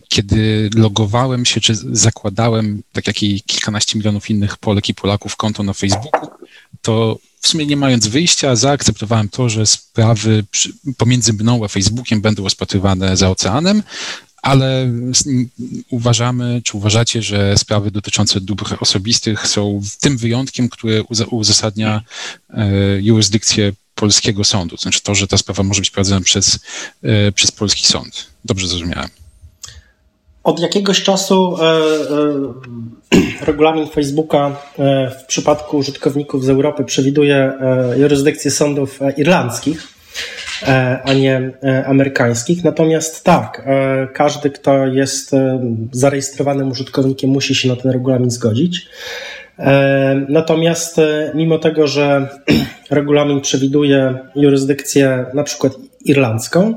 kiedy 0.09 0.69
logowałem 0.75 1.45
się, 1.45 1.61
czy 1.61 1.75
zakładałem, 1.75 2.83
tak 2.91 3.07
jak 3.07 3.23
i 3.23 3.41
kilkanaście 3.41 3.97
milionów 3.97 4.29
innych 4.29 4.57
Polek 4.57 4.89
i 4.89 4.93
Polaków, 4.93 5.35
konto 5.35 5.63
na 5.63 5.73
Facebooku, 5.73 6.27
to 6.81 7.19
w 7.41 7.47
sumie 7.47 7.65
nie 7.65 7.77
mając 7.77 8.07
wyjścia, 8.07 8.55
zaakceptowałem 8.55 9.29
to, 9.29 9.49
że 9.49 9.65
sprawy 9.65 10.43
pomiędzy 10.97 11.33
mną 11.33 11.65
a 11.65 11.67
Facebookiem 11.67 12.21
będą 12.21 12.43
rozpatrywane 12.43 13.17
za 13.17 13.29
oceanem, 13.29 13.83
ale 14.41 14.91
uważamy, 15.89 16.61
czy 16.63 16.77
uważacie, 16.77 17.21
że 17.21 17.57
sprawy 17.57 17.91
dotyczące 17.91 18.41
dóbr 18.41 18.77
osobistych 18.79 19.47
są 19.47 19.81
tym 19.99 20.17
wyjątkiem, 20.17 20.69
który 20.69 21.03
uzasadnia 21.31 22.01
e, 22.49 22.67
jurysdykcję 23.01 23.73
polskiego 23.95 24.43
sądu. 24.43 24.77
Znaczy 24.77 25.01
to, 25.01 25.15
że 25.15 25.27
ta 25.27 25.37
sprawa 25.37 25.63
może 25.63 25.81
być 25.81 25.91
prowadzona 25.91 26.21
przez, 26.21 26.59
e, 27.03 27.31
przez 27.31 27.51
polski 27.51 27.87
sąd. 27.87 28.27
Dobrze 28.45 28.67
zrozumiałem. 28.67 29.09
Od 30.43 30.59
jakiegoś 30.59 31.03
czasu 31.03 31.57
e, 31.61 31.65
e, 31.65 33.45
regulamin 33.45 33.87
Facebooka 33.87 34.55
e, 34.79 35.09
w 35.09 35.25
przypadku 35.25 35.77
użytkowników 35.77 36.45
z 36.45 36.49
Europy 36.49 36.83
przewiduje 36.83 37.53
jurysdykcję 37.97 38.51
sądów 38.51 38.99
irlandzkich, 39.17 39.87
a 41.03 41.13
nie 41.13 41.51
amerykańskich. 41.85 42.63
Natomiast 42.63 43.23
tak, 43.23 43.67
każdy, 44.13 44.49
kto 44.49 44.87
jest 44.87 45.31
zarejestrowanym 45.91 46.71
użytkownikiem, 46.71 47.29
musi 47.29 47.55
się 47.55 47.69
na 47.69 47.75
ten 47.75 47.91
regulamin 47.91 48.31
zgodzić. 48.31 48.87
Natomiast 50.29 51.01
mimo 51.33 51.59
tego, 51.59 51.87
że 51.87 52.29
regulamin 52.89 53.41
przewiduje 53.41 54.17
jurysdykcję 54.35 55.25
na 55.33 55.43
przykład 55.43 55.73
irlandzką, 56.05 56.75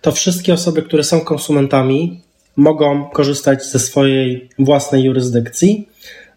to 0.00 0.12
wszystkie 0.12 0.54
osoby, 0.54 0.82
które 0.82 1.04
są 1.04 1.20
konsumentami, 1.20 2.24
mogą 2.56 3.04
korzystać 3.04 3.64
ze 3.64 3.78
swojej 3.78 4.48
własnej 4.58 5.02
jurysdykcji. 5.02 5.88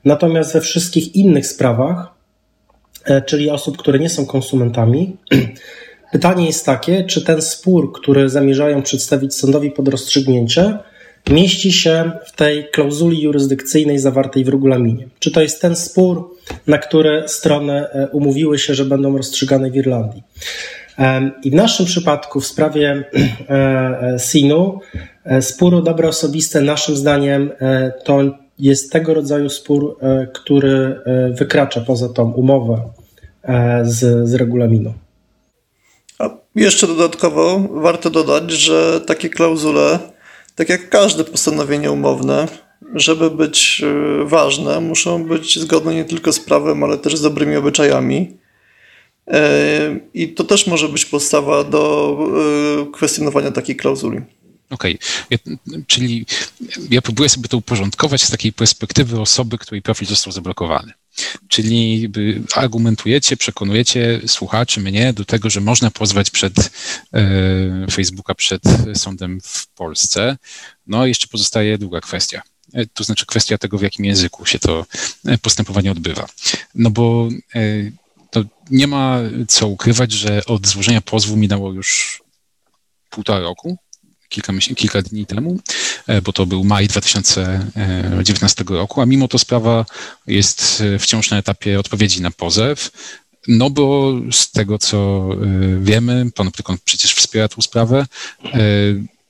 Natomiast 0.05 0.53
we 0.53 0.61
wszystkich 0.61 1.15
innych 1.15 1.47
sprawach, 1.47 2.13
e, 3.05 3.21
czyli 3.21 3.49
osób, 3.49 3.77
które 3.77 3.99
nie 3.99 4.09
są 4.09 4.25
konsumentami, 4.25 5.17
pytanie 6.11 6.45
jest 6.45 6.65
takie, 6.65 7.03
czy 7.03 7.25
ten 7.25 7.41
spór, 7.41 7.93
który 7.93 8.29
zamierzają 8.29 8.81
przedstawić 8.81 9.35
sądowi 9.35 9.71
pod 9.71 9.87
rozstrzygnięcie, 9.87 10.77
mieści 11.29 11.71
się 11.71 12.11
w 12.25 12.35
tej 12.35 12.69
klauzuli 12.69 13.21
jurysdykcyjnej 13.21 13.99
zawartej 13.99 14.43
w 14.43 14.49
regulaminie. 14.49 15.07
Czy 15.19 15.31
to 15.31 15.41
jest 15.41 15.61
ten 15.61 15.75
spór, 15.75 16.35
na 16.67 16.77
który 16.77 17.23
strony 17.27 17.73
e, 17.73 18.07
umówiły 18.07 18.59
się, 18.59 18.75
że 18.75 18.85
będą 18.85 19.17
rozstrzygane 19.17 19.71
w 19.71 19.75
Irlandii. 19.75 20.23
I 21.43 21.51
w 21.51 21.53
naszym 21.53 21.85
przypadku, 21.85 22.39
w 22.39 22.47
sprawie 22.47 23.03
e, 23.49 24.17
SIN-u, 24.19 24.79
Spór 25.41 25.75
o 25.75 25.81
dobra 25.81 26.09
osobiste, 26.09 26.61
naszym 26.61 26.95
zdaniem, 26.95 27.51
to 28.03 28.21
jest 28.59 28.91
tego 28.91 29.13
rodzaju 29.13 29.49
spór, 29.49 29.97
który 30.33 30.99
wykracza 31.31 31.81
poza 31.81 32.09
tą 32.09 32.31
umowę 32.31 32.81
z, 33.83 34.29
z 34.29 34.33
regulaminu. 34.33 34.93
A 36.19 36.29
jeszcze 36.55 36.87
dodatkowo 36.87 37.59
warto 37.71 38.09
dodać, 38.09 38.51
że 38.51 39.01
takie 39.01 39.29
klauzule, 39.29 39.99
tak 40.55 40.69
jak 40.69 40.89
każde 40.89 41.23
postanowienie 41.23 41.91
umowne, 41.91 42.47
żeby 42.95 43.31
być 43.31 43.83
e, 43.83 44.25
ważne, 44.25 44.81
muszą 44.81 45.23
być 45.23 45.59
zgodne 45.59 45.95
nie 45.95 46.05
tylko 46.05 46.33
z 46.33 46.39
prawem, 46.39 46.83
ale 46.83 46.97
też 46.97 47.17
z 47.17 47.21
dobrymi 47.21 47.55
obyczajami. 47.55 48.37
E, 49.27 49.99
I 50.13 50.33
to 50.33 50.43
też 50.43 50.67
może 50.67 50.89
być 50.89 51.05
podstawa 51.05 51.63
do 51.63 52.17
e, 52.81 52.91
kwestionowania 52.91 53.51
takiej 53.51 53.75
klauzuli. 53.75 54.21
Okej, 54.69 54.99
okay. 55.25 55.83
czyli 55.87 56.25
ja 56.89 57.01
próbuję 57.01 57.29
sobie 57.29 57.47
to 57.47 57.57
uporządkować 57.57 58.23
z 58.23 58.31
takiej 58.31 58.53
perspektywy 58.53 59.21
osoby, 59.21 59.57
której 59.57 59.81
profil 59.81 60.07
został 60.07 60.33
zablokowany. 60.33 60.93
Czyli 61.47 62.09
argumentujecie, 62.55 63.37
przekonujecie 63.37 64.21
słuchaczy, 64.27 64.79
mnie 64.79 65.13
do 65.13 65.25
tego, 65.25 65.49
że 65.49 65.61
można 65.61 65.91
pozwać 65.91 66.29
przed 66.29 66.71
e, 67.13 67.87
Facebooka 67.91 68.35
przed 68.35 68.61
sądem 68.93 69.39
w 69.43 69.67
Polsce. 69.67 70.37
No 70.87 71.05
i 71.05 71.09
jeszcze 71.09 71.27
pozostaje 71.27 71.77
druga 71.77 72.01
kwestia. 72.01 72.41
E, 72.73 72.85
to 72.85 73.03
znaczy 73.03 73.25
kwestia 73.25 73.57
tego, 73.57 73.77
w 73.77 73.81
jakim 73.81 74.05
języku 74.05 74.45
się 74.45 74.59
to 74.59 74.85
e, 75.25 75.37
postępowanie 75.37 75.91
odbywa. 75.91 76.27
No 76.75 76.89
bo 76.89 77.29
e, 77.55 77.59
to 78.29 78.43
nie 78.71 78.87
ma 78.87 79.19
co 79.47 79.67
ukrywać, 79.67 80.11
że 80.11 80.45
od 80.45 80.67
złożenia 80.67 81.01
pozwu 81.01 81.37
minęło 81.37 81.73
już 81.73 82.21
półtora 83.09 83.39
roku, 83.39 83.77
kilka, 84.29 84.53
kilka 84.75 85.01
dni 85.01 85.25
temu, 85.25 85.59
bo 86.23 86.33
to 86.33 86.45
był 86.45 86.63
maj 86.63 86.87
2019 86.87 88.63
roku, 88.69 89.01
a 89.01 89.05
mimo 89.05 89.27
to 89.27 89.39
sprawa 89.39 89.85
jest 90.27 90.83
wciąż 90.99 91.31
na 91.31 91.37
etapie 91.37 91.79
odpowiedzi 91.79 92.21
na 92.21 92.31
pozew. 92.31 92.91
No 93.47 93.69
bo 93.69 94.13
z 94.31 94.51
tego, 94.51 94.77
co 94.77 95.29
wiemy, 95.81 96.31
pan 96.35 96.47
Optykon 96.47 96.77
przecież 96.85 97.13
wspiera 97.13 97.47
tę 97.47 97.61
sprawę, 97.61 98.05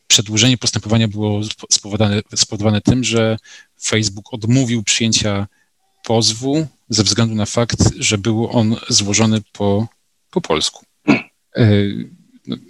przedłużenie 0.07 0.57
postępowania 0.57 1.07
było 1.07 1.41
spowodowane, 1.71 2.21
spowodowane 2.35 2.81
tym, 2.81 3.03
że 3.03 3.37
Facebook 3.83 4.33
odmówił 4.33 4.83
przyjęcia 4.83 5.47
pozwu 6.03 6.67
ze 6.89 7.03
względu 7.03 7.35
na 7.35 7.45
fakt, 7.45 7.79
że 7.99 8.17
był 8.17 8.49
on 8.51 8.75
złożony 8.89 9.41
po, 9.51 9.87
po 10.31 10.41
polsku. 10.41 10.85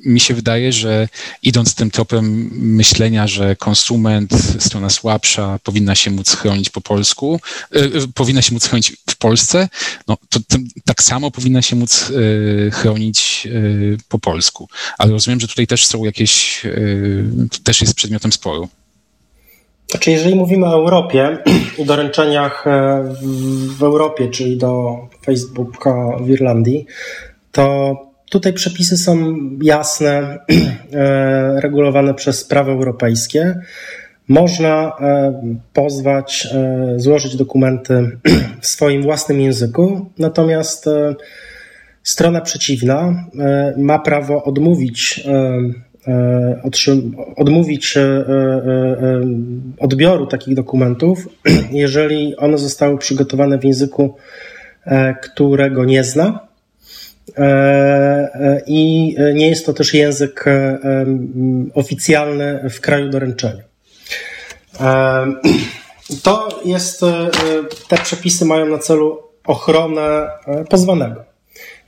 Mi 0.06 0.20
się 0.20 0.34
wydaje, 0.34 0.74
że 0.74 1.08
idąc 1.44 1.76
tym 1.76 1.92
tropem 1.92 2.50
myślenia, 2.54 3.28
że 3.28 3.56
konsument, 3.56 4.32
strona 4.60 4.90
słabsza, 4.90 5.60
powinna 5.64 5.96
się 5.96 6.12
móc 6.12 6.36
chronić 6.36 6.70
po 6.70 6.82
polsku, 6.82 7.40
e, 7.72 7.80
powinna 8.16 8.42
się 8.42 8.54
móc 8.54 8.68
chronić 8.68 8.94
w 9.10 9.16
Polsce, 9.18 9.70
no 10.08 10.18
to, 10.30 10.40
to 10.40 10.58
tak 10.86 11.04
samo 11.04 11.32
powinna 11.32 11.62
się 11.62 11.76
móc 11.76 12.12
e, 12.68 12.72
chronić 12.72 13.48
po 14.10 14.20
polsku. 14.20 14.70
Ale 14.98 15.12
rozumiem, 15.12 15.40
że 15.40 15.48
tutaj 15.48 15.68
też 15.68 15.86
są 15.86 16.04
jakieś, 16.04 16.62
to 17.52 17.58
też 17.64 17.82
jest 17.82 17.94
przedmiotem 17.94 18.32
sporu. 18.32 18.70
Znaczy, 19.92 20.12
jeżeli 20.12 20.36
mówimy 20.36 20.66
o 20.66 20.74
Europie 20.74 21.38
i 21.80 21.86
doręczeniach 21.86 22.66
w 23.78 23.84
Europie, 23.84 24.28
czyli 24.28 24.58
do 24.58 24.98
Facebooka 25.26 26.18
w 26.22 26.30
Irlandii, 26.30 26.86
to 27.52 28.07
Tutaj 28.30 28.54
przepisy 28.54 28.98
są 28.98 29.36
jasne, 29.62 30.18
e, 30.94 31.62
regulowane 31.62 32.14
przez 32.14 32.44
prawo 32.44 32.72
europejskie. 32.72 33.60
Można 34.28 34.92
e, 35.00 35.34
pozwać, 35.74 36.48
e, 36.52 36.94
złożyć 37.00 37.36
dokumenty 37.36 38.18
w 38.62 38.68
swoim 38.68 39.02
własnym 39.02 39.42
języku, 39.42 40.10
natomiast 40.20 40.86
strona 42.04 42.42
przeciwna 42.42 43.26
ma 43.78 44.00
prawo 44.00 44.44
odmówić 44.44 45.28
odmówić 47.36 47.98
odbioru 49.80 50.28
takich 50.28 50.56
dokumentów, 50.56 51.28
jeżeli 51.72 52.36
one 52.38 52.58
zostały 52.58 52.98
przygotowane 52.98 53.58
w 53.58 53.64
języku, 53.64 54.16
którego 55.22 55.86
nie 55.86 56.04
zna 56.04 56.47
i 58.68 59.16
nie 59.34 59.50
jest 59.50 59.66
to 59.66 59.74
też 59.74 59.94
język 59.94 60.48
e, 60.48 60.78
oficjalny 61.74 62.70
w 62.70 62.82
kraju 62.82 63.10
doręczenia. 63.10 63.64
To 66.24 66.62
jest, 66.66 67.02
te 67.88 67.98
przepisy 67.98 68.46
mają 68.46 68.66
na 68.66 68.78
celu 68.78 69.24
ochronę 69.46 70.30
pozwanego. 70.70 71.24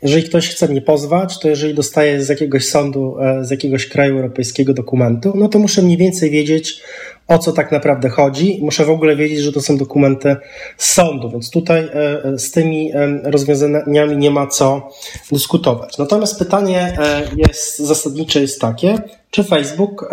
Jeżeli 0.02 0.23
ktoś 0.23 0.49
chce 0.49 0.67
mnie 0.67 0.82
pozwać, 0.82 1.39
to 1.39 1.49
jeżeli 1.49 1.73
dostaję 1.73 2.23
z 2.23 2.30
jakiegoś 2.30 2.67
sądu, 2.67 3.17
z 3.41 3.52
jakiegoś 3.52 3.88
kraju 3.88 4.15
europejskiego 4.15 4.73
dokumentu, 4.73 5.34
no 5.36 5.47
to 5.47 5.60
muszę 5.60 5.82
mniej 5.82 5.97
więcej 5.97 6.32
wiedzieć, 6.32 6.82
o 7.30 7.39
co 7.39 7.52
tak 7.52 7.72
naprawdę 7.72 8.10
chodzi. 8.10 8.60
Muszę 8.62 8.86
w 8.86 8.89
ogóle 8.89 9.15
wiedzieć, 9.15 9.39
że 9.39 9.52
to 9.52 9.62
są 9.62 9.78
dokumenty 9.78 10.36
z 10.78 10.94
sądu, 10.94 11.30
więc 11.30 11.50
tutaj 11.50 11.80
e, 11.84 12.24
e, 12.24 12.39
z 12.39 12.52
tymi 12.52 12.92
e, 12.92 13.20
rozwiązaniami 13.24 14.18
nie 14.18 14.32
ma 14.32 14.48
co 14.48 14.89
dyskutować. 15.32 15.98
Natomiast 15.98 16.39
pytanie 16.39 16.98
jest 17.36 17.80
zasadnicze 17.80 18.42
jest 18.42 18.62
takie, 18.62 18.98
czy 19.32 19.44
Facebook 19.44 20.10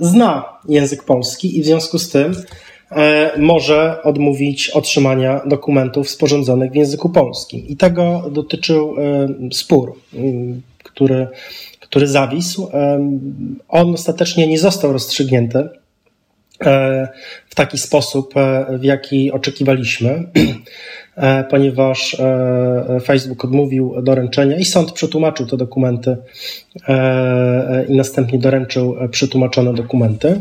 zna 0.00 0.44
język 0.68 1.04
polski 1.04 1.58
i 1.58 1.62
w 1.62 1.64
związku 1.64 1.98
z 1.98 2.10
tym 2.10 2.34
może 3.36 4.02
odmówić 4.02 4.70
otrzymania 4.70 5.40
dokumentów 5.46 6.10
sporządzonych 6.10 6.72
w 6.72 6.74
języku 6.74 7.08
polskim. 7.08 7.66
I 7.66 7.76
tego 7.76 8.22
dotyczył 8.30 8.94
spór, 9.52 9.94
który, 10.84 11.28
który 11.80 12.06
zawisł. 12.06 12.68
On 13.68 13.94
ostatecznie 13.94 14.46
nie 14.46 14.58
został 14.58 14.92
rozstrzygnięty 14.92 15.68
E, 15.68 15.83
w 17.48 17.54
taki 17.54 17.78
sposób, 17.78 18.36
e, 18.36 18.78
w 18.78 18.84
jaki 18.84 19.32
oczekiwaliśmy, 19.32 20.10
e, 21.16 21.44
ponieważ 21.44 22.16
Facebook 23.04 23.44
odmówił 23.44 23.94
doręczenia 24.02 24.56
i 24.56 24.64
sąd 24.64 24.92
przetłumaczył 24.92 25.46
te 25.46 25.56
dokumenty 25.56 26.16
i 27.88 27.96
następnie 27.96 28.38
doręczył 28.38 28.96
przetłumaczone 29.10 29.74
dokumenty. 29.74 30.40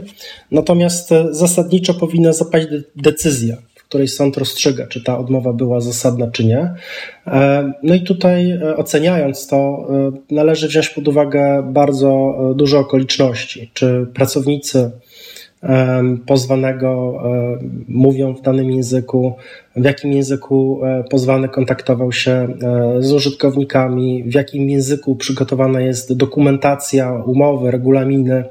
Natomiast 0.52 1.10
zasadniczo 1.30 1.94
powinna 1.94 2.34
zapaść 2.34 2.68
decyzja, 2.96 3.58
w 3.76 3.84
której 3.84 4.08
sąd 4.08 4.38
rozstrzyga, 4.38 4.88
czy 4.88 5.04
ta 5.04 5.18
odmowa 5.18 5.54
była 5.54 5.80
zasadna, 5.80 6.32
czy 6.32 6.46
nie. 6.46 6.74
No 7.84 7.96
i 7.96 8.02
tutaj 8.02 8.60
oceniając 8.78 9.48
to, 9.48 9.88
należy 10.32 10.68
wziąć 10.68 10.90
pod 10.90 11.08
uwagę 11.08 11.64
bardzo 11.74 12.34
dużo 12.56 12.80
okoliczności, 12.80 13.72
czy 13.74 14.08
pracownicy 14.14 14.92
pozwanego 16.26 17.22
mówią 17.88 18.34
w 18.34 18.42
danym 18.42 18.72
języku, 18.72 19.36
w 19.76 19.84
jakim 19.84 20.12
języku 20.12 20.86
e, 20.86 21.04
pozwany 21.04 21.50
kontaktował 21.50 22.12
się 22.12 22.32
e, 22.32 22.48
z 23.00 23.12
użytkownikami, 23.12 24.24
w 24.24 24.34
jakim 24.34 24.70
języku 24.70 25.16
przygotowana 25.16 25.82
jest 25.82 26.18
dokumentacja, 26.18 27.14
umowy, 27.14 27.72
regulaminy, 27.72 28.44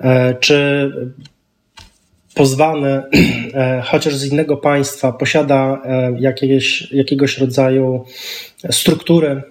e, 0.00 0.34
czy 0.34 0.90
pozwany, 2.34 3.02
chociaż 3.84 4.16
z 4.16 4.32
innego 4.32 4.56
państwa, 4.56 5.12
posiada 5.12 5.82
jakiegoś, 6.18 6.92
jakiegoś 6.92 7.38
rodzaju 7.38 8.04
struktury 8.70 9.42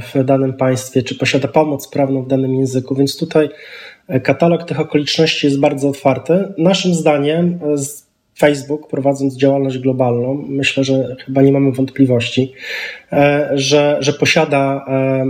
w 0.00 0.24
danym 0.24 0.52
państwie, 0.52 1.02
czy 1.02 1.14
posiada 1.14 1.48
pomoc 1.48 1.88
prawną 1.88 2.22
w 2.22 2.28
danym 2.28 2.54
języku, 2.54 2.94
więc 2.94 3.18
tutaj 3.18 3.48
Katalog 4.22 4.64
tych 4.64 4.80
okoliczności 4.80 5.46
jest 5.46 5.60
bardzo 5.60 5.88
otwarty. 5.88 6.52
Naszym 6.58 6.94
zdaniem 6.94 7.46
e, 7.46 7.76
Facebook, 8.38 8.88
prowadząc 8.88 9.36
działalność 9.36 9.78
globalną, 9.78 10.44
myślę, 10.48 10.84
że 10.84 11.16
chyba 11.26 11.42
nie 11.42 11.52
mamy 11.52 11.72
wątpliwości, 11.72 12.52
e, 13.12 13.50
że, 13.54 13.96
że 14.00 14.12
posiada 14.12 14.84
e, 14.88 15.24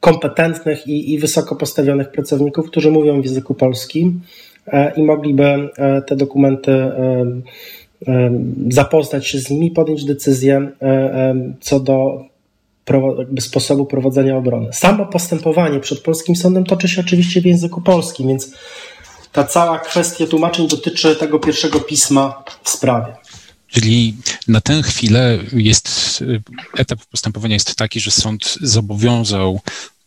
kompetentnych 0.00 0.86
i, 0.86 1.12
i 1.12 1.18
wysoko 1.18 1.56
postawionych 1.56 2.10
pracowników, 2.10 2.66
którzy 2.66 2.90
mówią 2.90 3.20
w 3.20 3.24
języku 3.24 3.54
polskim 3.54 4.20
i 4.96 5.02
mogliby 5.02 5.68
te 6.06 6.16
dokumenty 6.16 6.90
zapoznać 8.68 9.26
się 9.26 9.38
z 9.38 9.50
nimi, 9.50 9.70
podjąć 9.70 10.04
decyzję 10.04 10.68
co 11.60 11.80
do 11.80 12.24
sposobu 13.40 13.86
prowadzenia 13.86 14.36
obrony. 14.36 14.72
Samo 14.72 15.06
postępowanie 15.06 15.80
przed 15.80 16.00
polskim 16.00 16.36
sądem 16.36 16.64
toczy 16.64 16.88
się 16.88 17.00
oczywiście 17.00 17.40
w 17.40 17.46
języku 17.46 17.80
polskim, 17.80 18.28
więc 18.28 18.50
ta 19.32 19.44
cała 19.44 19.78
kwestia 19.78 20.26
tłumaczeń 20.26 20.68
dotyczy 20.68 21.16
tego 21.16 21.38
pierwszego 21.38 21.80
pisma 21.80 22.44
w 22.62 22.70
sprawie. 22.70 23.16
Czyli 23.68 24.16
na 24.48 24.60
tę 24.60 24.82
chwilę 24.82 25.38
jest 25.52 26.24
etap 26.76 26.98
postępowania 27.10 27.54
jest 27.54 27.76
taki, 27.76 28.00
że 28.00 28.10
sąd 28.10 28.58
zobowiązał 28.60 29.60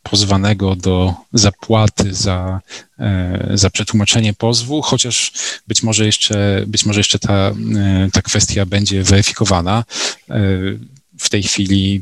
pozwanego 0.04 0.76
do 0.76 1.14
zapłaty 1.34 2.14
za, 2.14 2.62
za 3.54 3.70
przetłumaczenie 3.70 4.34
pozwu, 4.34 4.82
chociaż 4.82 5.32
być 5.68 5.84
może 5.84 6.06
jeszcze, 6.06 6.64
być 6.68 6.86
może 6.86 7.00
jeszcze 7.00 7.20
ta, 7.20 7.52
ta 8.14 8.22
kwestia 8.22 8.66
będzie 8.66 9.04
weryfikowana. 9.04 9.84
W 11.20 11.30
tej 11.30 11.44
chwili 11.44 12.02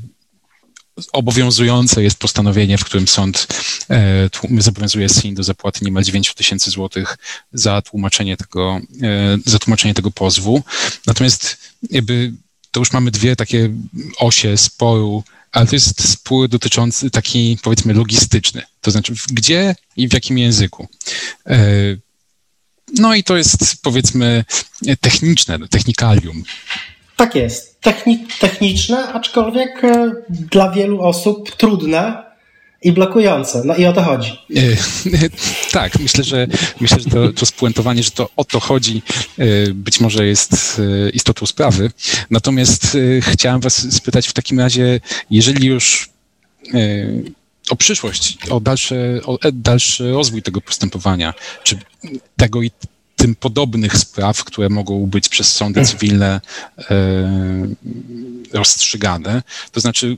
obowiązujące 1.13 2.03
jest 2.03 2.17
postanowienie, 2.17 2.77
w 2.77 2.86
którym 2.86 3.08
sąd 3.08 3.47
e, 3.89 4.29
zobowiązuje 4.60 5.10
SIN 5.10 5.36
do 5.36 5.43
zapłaty 5.43 5.86
niemal 5.86 6.03
9 6.03 6.34
tysięcy 6.34 6.71
złotych 6.71 7.17
za 7.53 7.81
tłumaczenie 7.81 8.38
tego, 8.38 8.81
e, 9.03 9.38
za 9.45 9.60
tłumaczenie 9.60 9.93
tego 9.93 10.12
pozwu. 10.12 10.63
Natomiast 11.08 11.58
jakby 11.89 12.34
to 12.71 12.79
już 12.79 12.91
mamy 12.91 13.12
dwie 13.12 13.36
takie 13.36 13.69
osie 14.17 14.58
sporu, 14.58 15.23
ale 15.51 15.65
to 15.65 15.75
jest 15.75 16.10
spór 16.10 16.49
dotyczący 16.49 17.12
taki 17.12 17.58
powiedzmy 17.63 17.93
logistyczny, 17.93 18.62
to 18.81 18.91
znaczy 18.91 19.13
gdzie 19.31 19.75
i 19.97 20.08
w 20.08 20.13
jakim 20.13 20.38
języku. 20.38 20.88
E, 21.47 21.58
no 22.93 23.15
i 23.15 23.23
to 23.23 23.38
jest 23.38 23.81
powiedzmy 23.81 24.45
techniczne, 25.01 25.60
technikalium. 25.67 26.43
Tak 27.15 27.36
jest. 27.36 27.75
Techni 27.86 28.28
techniczne, 28.39 29.13
aczkolwiek 29.13 29.84
e, 29.84 30.12
dla 30.30 30.71
wielu 30.71 31.02
osób 31.02 31.56
trudne 31.56 32.24
i 32.82 32.91
blokujące. 32.91 33.62
No 33.65 33.76
i 33.76 33.86
o 33.86 33.93
to 33.93 34.04
chodzi. 34.04 34.32
E, 34.56 34.62
tak, 35.71 36.00
myślę, 36.00 36.24
że 36.24 36.48
myślę, 36.80 37.00
że 37.00 37.10
to, 37.10 37.34
to 37.34 37.45
spuentowanie, 37.45 38.04
że 38.04 38.12
to 38.12 38.30
o 38.36 38.43
to 38.43 38.60
chodzi, 38.60 39.02
e, 39.38 39.45
być 39.74 40.00
może 40.00 40.26
jest 40.26 40.82
istotą 41.13 41.45
sprawy. 41.45 41.91
Natomiast 42.30 42.98
chciałem 43.21 43.62
Was 43.62 43.93
spytać 43.93 44.28
w 44.28 44.34
takim 44.34 44.60
razie, 44.60 45.00
jeżeli 45.30 45.67
już 45.67 46.10
o 47.69 47.76
przyszłość, 47.76 48.38
o 48.50 48.60
dalszy, 48.60 49.21
o 49.26 49.38
dalszy 49.54 50.12
rozwój 50.12 50.41
tego 50.41 50.62
postępowania, 50.62 51.34
czy 51.63 51.80
tego 52.38 52.62
i 52.62 52.71
tym 53.26 53.36
podobnych 53.36 53.98
spraw, 53.98 54.44
które 54.44 54.70
mogą 54.70 55.06
być 55.06 55.30
przez 55.30 55.54
sądy 55.54 55.80
mhm. 55.80 55.98
cywilne 55.98 56.42
e, 56.92 56.96
rozstrzygane. 58.54 59.44
To 59.72 59.80
znaczy, 59.80 60.18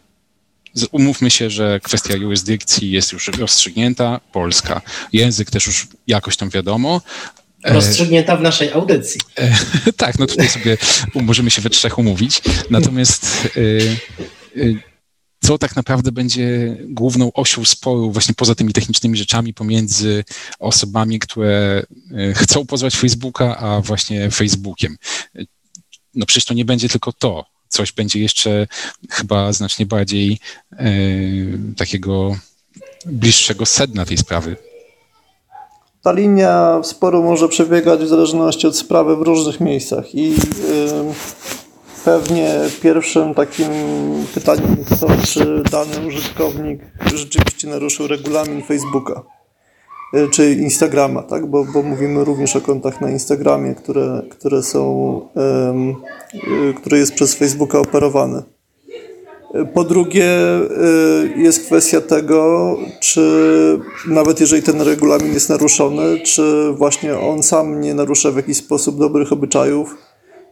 umówmy 0.91 1.32
się, 1.32 1.50
że 1.50 1.80
kwestia 1.84 2.15
jurysdykcji 2.15 2.91
jest 2.91 3.12
już 3.12 3.28
rozstrzygnięta, 3.28 4.20
polska. 4.32 4.82
Język 5.13 5.52
też 5.52 5.67
już 5.67 5.88
jakoś 6.08 6.38
tam 6.38 6.50
wiadomo. 6.50 7.02
E, 7.63 7.74
rozstrzygnięta 7.74 8.38
w 8.38 8.41
naszej 8.41 8.72
audycji. 8.72 9.22
E, 9.38 9.58
tak, 9.98 10.20
no 10.20 10.28
tutaj 10.28 10.50
sobie 10.50 10.78
możemy 11.15 11.52
się 11.52 11.62
we 11.62 11.70
trzech 11.70 11.98
umówić. 12.00 12.41
Natomiast 12.70 13.50
co 15.47 15.57
tak 15.57 15.75
naprawdę 15.75 16.12
będzie 16.12 16.77
główną 16.89 17.33
osią 17.33 17.65
sporu, 17.65 18.12
właśnie 18.12 18.36
poza 18.36 18.55
tymi 18.55 18.73
technicznymi 18.73 19.17
rzeczami, 19.17 19.53
pomiędzy 19.53 20.23
osobami, 20.60 21.19
które 21.19 21.83
e, 22.17 22.33
chcą 22.33 22.65
pozwać 22.65 22.95
Facebooka, 22.95 23.57
a 23.57 23.81
właśnie 23.81 24.31
Facebookiem. 24.31 24.97
No 26.15 26.25
przecież 26.25 26.45
to 26.45 26.53
nie 26.53 26.65
będzie 26.65 26.89
tylko 26.89 27.13
to. 27.13 27.45
Coś 27.67 27.91
będzie 27.91 28.19
jeszcze 28.19 28.67
chyba 29.10 29.53
znacznie 29.53 29.86
bardziej 29.86 30.39
e, 30.71 30.88
takiego 31.77 32.38
bliższego 33.05 33.65
sedna 33.65 34.05
tej 34.05 34.17
sprawy. 34.17 34.55
Ta 36.03 36.12
linia 36.12 36.79
sporu 36.83 37.23
może 37.23 37.49
przebiegać 37.49 37.99
w 37.99 38.07
zależności 38.07 38.67
od 38.67 38.77
sprawy 38.77 39.15
w 39.15 39.21
różnych 39.21 39.60
miejscach 39.60 40.15
i 40.15 40.36
Pewnie 42.08 42.50
pierwszym 42.82 43.34
takim 43.34 43.67
pytaniem 44.34 44.76
jest 44.78 45.02
to, 45.02 45.08
czy 45.28 45.63
dany 45.72 46.08
użytkownik 46.08 46.80
rzeczywiście 47.15 47.67
naruszył 47.67 48.08
regulamin 48.08 48.63
Facebooka 48.63 49.24
e, 50.13 50.28
czy 50.28 50.54
Instagrama, 50.54 51.24
tak? 51.24 51.46
bo, 51.46 51.65
bo 51.74 51.84
mówimy 51.84 52.24
również 52.24 52.56
o 52.56 52.62
kontach 52.62 53.02
na 53.02 53.10
Instagramie, 53.10 53.76
które, 53.76 54.22
które 54.30 54.63
są, 54.63 54.82
um, 55.36 55.96
które 56.76 56.98
jest 56.98 57.13
przez 57.13 57.36
Facebooka 57.36 57.80
operowane. 57.80 58.43
Po 59.74 59.84
drugie, 59.84 60.30
jest 61.36 61.65
kwestia 61.65 62.02
tego, 62.02 62.78
czy 63.00 63.22
nawet 64.08 64.39
jeżeli 64.39 64.63
ten 64.63 64.82
regulamin 64.82 65.34
jest 65.34 65.50
naruszony, 65.50 66.20
czy 66.20 66.72
właśnie 66.72 67.20
on 67.20 67.43
sam 67.43 67.82
nie 67.82 67.93
narusza 67.93 68.32
w 68.32 68.36
jakiś 68.36 68.58
sposób 68.58 69.00
dobrych 69.00 69.32
obyczajów, 69.32 69.96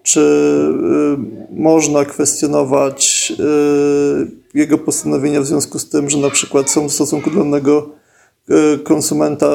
czy 0.06 0.20
y, 0.20 1.56
można 1.62 2.06
kwestionować 2.06 3.34
y, 3.39 4.32
jego 4.54 4.78
postanowienia 4.78 5.41
w 5.41 5.46
związku 5.46 5.80
z 5.80 5.89
tym, 5.89 6.10
że 6.10 6.18
na 6.18 6.30
przykład 6.30 6.70
są 6.70 6.89
w 6.89 6.94
stosunku 6.94 7.32
do 7.32 7.39
danego 7.39 7.89
y, 8.50 8.80
konsumenta 8.80 9.48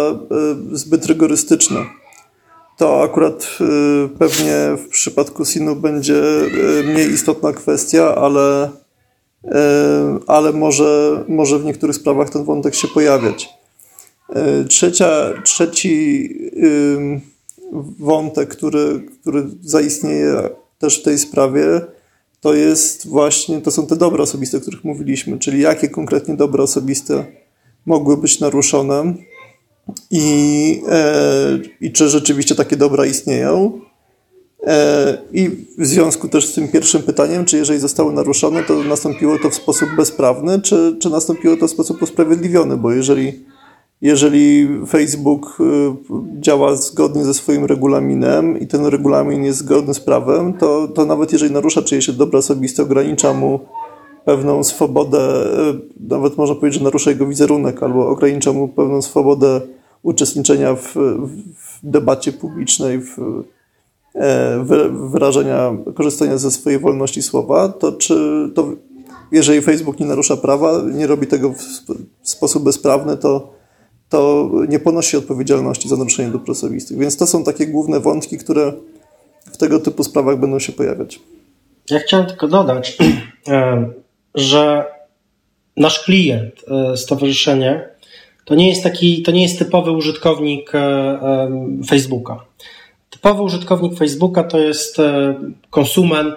zbyt 0.73 1.07
rygorystyczne. 1.07 1.85
To 2.79 3.03
akurat 3.03 3.59
pewnie 4.19 4.77
w 4.77 4.89
przypadku 4.89 5.45
Sinu 5.45 5.77
będzie 5.77 6.23
mniej 6.85 7.11
istotna 7.11 7.53
kwestia, 7.53 8.15
ale, 8.15 8.71
ale 10.27 10.53
może, 10.53 11.25
może 11.29 11.59
w 11.59 11.65
niektórych 11.65 11.97
sprawach 11.97 12.31
ten 12.31 12.45
wątek 12.45 12.75
się 12.75 12.89
pojawiać. 12.89 13.49
Trzecia, 14.69 15.11
trzeci 15.45 16.29
wątek, 17.99 18.49
który, 18.49 19.07
który 19.21 19.47
zaistnieje 19.63 20.51
też 20.79 21.01
w 21.01 21.03
tej 21.03 21.19
sprawie, 21.19 21.81
to 22.41 22.55
jest 22.55 23.09
właśnie, 23.09 23.61
to 23.61 23.71
są 23.71 23.87
te 23.87 23.97
dobra 23.97 24.23
osobiste, 24.23 24.59
o 24.59 24.61
których 24.61 24.85
mówiliśmy, 24.85 25.39
czyli 25.39 25.61
jakie 25.61 25.89
konkretnie 25.89 26.35
dobra 26.35 26.65
osobiste 26.65 27.25
mogły 27.87 28.17
być 28.17 28.41
naruszone 28.41 29.15
i, 30.11 30.83
e, 30.89 31.59
i 31.81 31.93
czy 31.93 32.09
rzeczywiście 32.09 32.55
takie 32.55 32.77
dobra 32.77 33.07
istnieją. 33.07 33.81
E, 34.67 35.19
I 35.33 35.49
w 35.79 35.87
związku 35.87 36.29
też 36.29 36.47
z 36.47 36.55
tym 36.55 36.69
pierwszym 36.69 37.03
pytaniem, 37.03 37.45
czy 37.45 37.57
jeżeli 37.57 37.81
zostały 37.81 38.13
naruszone, 38.13 38.63
to 38.63 38.83
nastąpiło 38.83 39.39
to 39.39 39.51
w 39.51 39.55
sposób 39.55 39.89
bezprawny, 39.97 40.61
czy, 40.61 40.97
czy 41.01 41.11
nastąpiło 41.11 41.57
to 41.57 41.69
w 41.69 41.71
sposób 41.71 42.03
usprawiedliwiony, 42.03 42.77
bo 42.77 42.93
jeżeli 42.93 43.45
jeżeli 44.03 44.69
Facebook 44.87 45.59
y, 45.61 46.41
działa 46.41 46.77
zgodnie 46.77 47.25
ze 47.25 47.35
swoim 47.35 47.65
regulaminem 47.65 48.61
i 48.61 48.67
ten 48.67 48.87
regulamin 48.87 49.45
jest 49.45 49.59
zgodny 49.59 49.95
z 49.95 50.01
prawem, 50.01 50.53
to, 50.53 50.89
to 50.89 51.07
nawet 51.07 51.33
jeżeli 51.33 51.53
narusza 51.53 51.83
czyjeś 51.83 52.11
dobra 52.11 52.39
osobiste, 52.39 52.83
ogranicza 52.83 53.33
mu 53.33 53.61
pewną 54.25 54.65
swobodę, 54.65 55.47
y, 55.71 56.09
nawet 56.09 56.37
można 56.37 56.55
powiedzieć, 56.55 56.79
że 56.79 56.85
narusza 56.85 57.11
jego 57.11 57.27
wizerunek 57.27 57.83
albo 57.83 58.09
ogranicza 58.09 58.53
mu 58.53 58.69
pewną 58.69 59.03
swobodę 59.03 59.61
uczestniczenia 60.03 60.75
w, 60.75 60.95
w 61.57 61.79
debacie 61.83 62.33
publicznej, 62.33 62.99
w, 63.01 63.19
e, 64.15 64.65
wyrażenia, 65.13 65.77
korzystania 65.95 66.39
ze 66.39 66.51
swojej 66.51 66.79
wolności 66.79 67.23
słowa, 67.23 67.69
to 67.69 67.93
czy 67.93 68.15
to, 68.55 68.69
jeżeli 69.33 69.61
Facebook 69.61 70.01
nie 70.01 70.07
narusza 70.07 70.37
prawa, 70.37 70.83
nie 70.95 71.07
robi 71.07 71.27
tego 71.27 71.53
w 72.23 72.29
sposób 72.29 72.65
bezprawny, 72.65 73.17
to 73.17 73.60
to 74.11 74.51
nie 74.69 74.79
ponosi 74.79 75.17
odpowiedzialności 75.17 75.89
za 75.89 75.97
naruszenie 75.97 76.31
dóbr 76.31 76.51
osobistych. 76.51 76.99
Więc 76.99 77.17
to 77.17 77.27
są 77.27 77.45
takie 77.45 77.67
główne 77.67 78.01
wątki, 78.01 78.39
które 78.39 78.73
w 79.53 79.57
tego 79.57 79.81
typu 79.81 80.05
sprawach 80.05 80.41
będą 80.41 80.59
się 80.59 80.73
pojawiać. 80.73 81.21
Ja 81.91 81.99
chciałem 81.99 82.27
tylko 82.27 82.49
dodać, 82.49 82.97
e, 83.49 83.89
że 84.35 84.85
nasz 85.77 86.05
klient, 86.05 86.55
e, 86.69 86.97
stowarzyszenie, 86.97 87.89
to 88.45 88.55
nie 88.55 88.69
jest 88.69 88.83
taki, 88.83 89.23
to 89.23 89.33
nie 89.33 89.43
jest 89.43 89.59
typowy 89.59 89.91
użytkownik 89.91 90.75
e, 90.75 91.19
Facebooka. 91.89 92.45
Typowy 93.11 93.43
użytkownik 93.43 93.99
Facebooka 93.99 94.45
to 94.45 94.59
jest 94.59 94.97
konsument, 95.71 96.35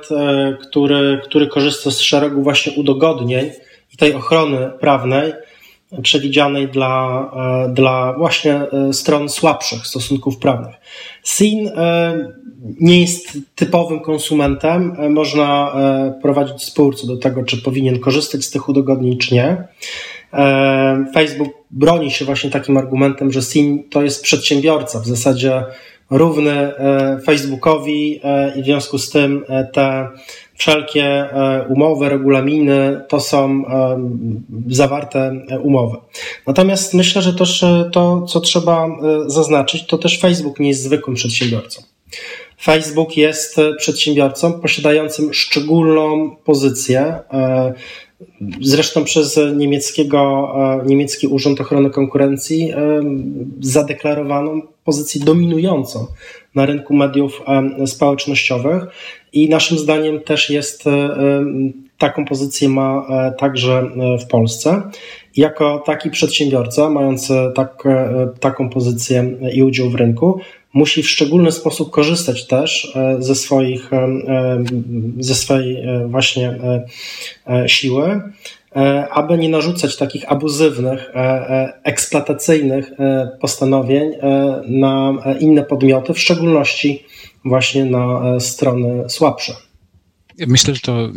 który, 0.61 1.21
który 1.23 1.47
korzysta 1.47 1.91
z 1.91 1.99
szeregu 1.99 2.43
właśnie 2.43 2.73
udogodnień 2.73 3.51
i 3.93 3.97
tej 3.97 4.13
ochrony 4.13 4.71
prawnej, 4.79 5.33
przewidzianej 6.01 6.67
dla, 6.67 7.25
e, 7.65 7.73
dla 7.73 8.13
właśnie 8.17 8.53
e, 8.53 8.93
stron 8.93 9.29
słabszych 9.29 9.87
stosunków 9.87 10.37
prawnych. 10.37 10.75
SIN 11.23 11.67
e, 11.67 12.43
nie 12.79 13.01
jest 13.01 13.37
typowym 13.55 13.99
konsumentem. 13.99 14.95
Można 15.09 15.75
prowadzić 16.21 16.63
spór 16.63 16.95
co 16.95 17.07
do 17.07 17.17
tego, 17.17 17.43
czy 17.43 17.61
powinien 17.61 17.99
korzystać 17.99 18.45
z 18.45 18.51
tych 18.51 18.69
udogodnień, 18.69 19.17
czy 19.17 19.35
nie. 19.35 19.67
Facebook 21.13 21.53
broni 21.71 22.11
się 22.11 22.25
właśnie 22.25 22.49
takim 22.49 22.77
argumentem, 22.77 23.31
że 23.31 23.41
SIN 23.41 23.89
to 23.89 24.03
jest 24.03 24.23
przedsiębiorca, 24.23 24.99
w 24.99 25.07
zasadzie 25.07 25.63
równy 26.09 26.71
Facebookowi 27.25 28.21
i 28.55 28.61
w 28.61 28.65
związku 28.65 28.97
z 28.97 29.09
tym 29.09 29.45
te 29.73 30.07
wszelkie 30.55 31.03
e, 31.03 31.65
umowy, 31.69 32.09
regulaminy 32.09 33.01
to 33.09 33.19
są 33.19 33.65
e, 33.67 34.09
zawarte 34.67 35.45
umowy. 35.61 35.97
Natomiast 36.47 36.93
myślę, 36.93 37.21
że 37.21 37.33
też 37.33 37.63
e, 37.63 37.89
to, 37.91 38.21
co 38.21 38.39
trzeba 38.39 38.87
zaznaczyć, 39.27 39.87
to 39.87 39.97
też 39.97 40.19
Facebook 40.19 40.59
nie 40.59 40.69
jest 40.69 40.83
zwykłym 40.83 41.15
przedsiębiorcą. 41.15 41.83
Facebook 42.61 43.17
jest 43.17 43.57
przedsiębiorcą 43.77 44.53
posiadającym 44.53 45.33
szczególną 45.33 46.35
pozycję 46.35 47.19
zresztą 48.61 49.03
przez 49.03 49.39
niemieckiego, 49.55 50.53
niemiecki 50.85 51.27
Urząd 51.27 51.61
Ochrony 51.61 51.89
Konkurencji 51.89 52.73
zadeklarowaną 53.59 54.61
pozycję 54.83 55.21
dominującą 55.21 56.07
na 56.55 56.65
rynku 56.65 56.93
mediów 56.93 57.41
społecznościowych 57.85 58.83
i 59.33 59.49
naszym 59.49 59.77
zdaniem 59.77 60.19
też 60.19 60.49
jest 60.49 60.83
taką 61.97 62.25
pozycję 62.25 62.69
ma 62.69 63.07
także 63.39 63.89
w 64.21 64.27
Polsce. 64.27 64.81
Jako 65.37 65.83
taki 65.85 66.09
przedsiębiorca, 66.09 66.89
mający 66.89 67.33
tak, 67.55 67.83
taką 68.39 68.69
pozycję 68.69 69.31
i 69.53 69.63
udział 69.63 69.89
w 69.89 69.95
rynku, 69.95 70.39
musi 70.73 71.03
w 71.03 71.09
szczególny 71.09 71.51
sposób 71.51 71.91
korzystać 71.91 72.47
też 72.47 72.93
e, 72.95 73.15
ze 73.19 73.35
swoich, 73.35 73.93
e, 73.93 73.97
e, 73.97 74.63
ze 75.19 75.35
swojej 75.35 75.77
właśnie 76.07 76.59
siły, 77.67 78.21
aby 79.11 79.37
nie 79.37 79.49
narzucać 79.49 79.97
takich 79.97 80.31
abuzywnych, 80.31 81.11
eksploatacyjnych 81.83 82.91
postanowień 83.41 84.11
na 84.67 85.13
inne 85.39 85.63
podmioty, 85.63 86.13
w 86.13 86.19
szczególności 86.19 87.05
właśnie 87.45 87.85
na 87.85 88.21
strony 88.39 89.09
słabsze. 89.09 89.55
Myślę, 90.47 90.75
że 90.75 90.81
to 90.81 91.09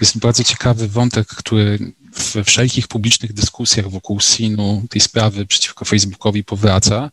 jest 0.00 0.18
bardzo 0.18 0.44
ciekawy 0.44 0.88
wątek, 0.88 1.26
który 1.28 1.78
we 2.34 2.44
wszelkich 2.44 2.88
publicznych 2.88 3.32
dyskusjach 3.32 3.90
wokół 3.90 4.20
SIN-u, 4.20 4.82
tej 4.90 5.00
sprawy 5.00 5.46
przeciwko 5.46 5.84
Facebookowi 5.84 6.44
powraca, 6.44 7.10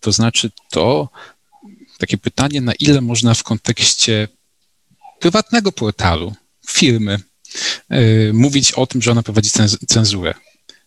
to 0.00 0.12
znaczy 0.12 0.50
to, 0.70 1.08
takie 1.98 2.18
pytanie, 2.18 2.60
na 2.60 2.72
ile 2.80 3.00
można 3.00 3.34
w 3.34 3.42
kontekście 3.42 4.28
prywatnego 5.18 5.72
portalu, 5.72 6.32
firmy, 6.68 7.18
mówić 8.32 8.72
o 8.72 8.86
tym, 8.86 9.02
że 9.02 9.10
ona 9.10 9.22
prowadzi 9.22 9.50
cenzurę. 9.88 10.34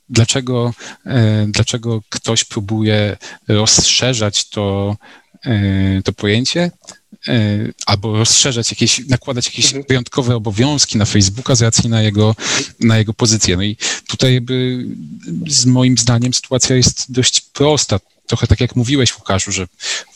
Dlaczego, 0.09 0.73
yy, 1.05 1.11
dlaczego 1.47 2.01
ktoś 2.09 2.43
próbuje 2.43 3.17
rozszerzać 3.47 4.49
to, 4.49 4.97
yy, 5.45 6.01
to 6.03 6.13
pojęcie, 6.13 6.71
albo 7.85 8.17
rozszerzać 8.17 8.71
jakieś, 8.71 9.07
nakładać 9.07 9.45
jakieś 9.45 9.65
mhm. 9.65 9.85
wyjątkowe 9.89 10.35
obowiązki 10.35 10.97
na 10.97 11.05
Facebooka 11.05 11.55
z 11.55 11.61
racji 11.61 11.89
na 11.89 12.01
jego, 12.01 12.35
na 12.79 12.97
jego 12.97 13.13
pozycję. 13.13 13.57
No 13.57 13.63
i 13.63 13.77
tutaj 14.07 14.33
jakby 14.33 14.85
z 15.47 15.65
moim 15.65 15.97
zdaniem 15.97 16.33
sytuacja 16.33 16.75
jest 16.75 17.11
dość 17.11 17.41
prosta 17.41 17.99
trochę 18.27 18.47
tak 18.47 18.59
jak 18.59 18.75
mówiłeś, 18.75 19.17
Łukaszu, 19.17 19.51
że 19.51 19.67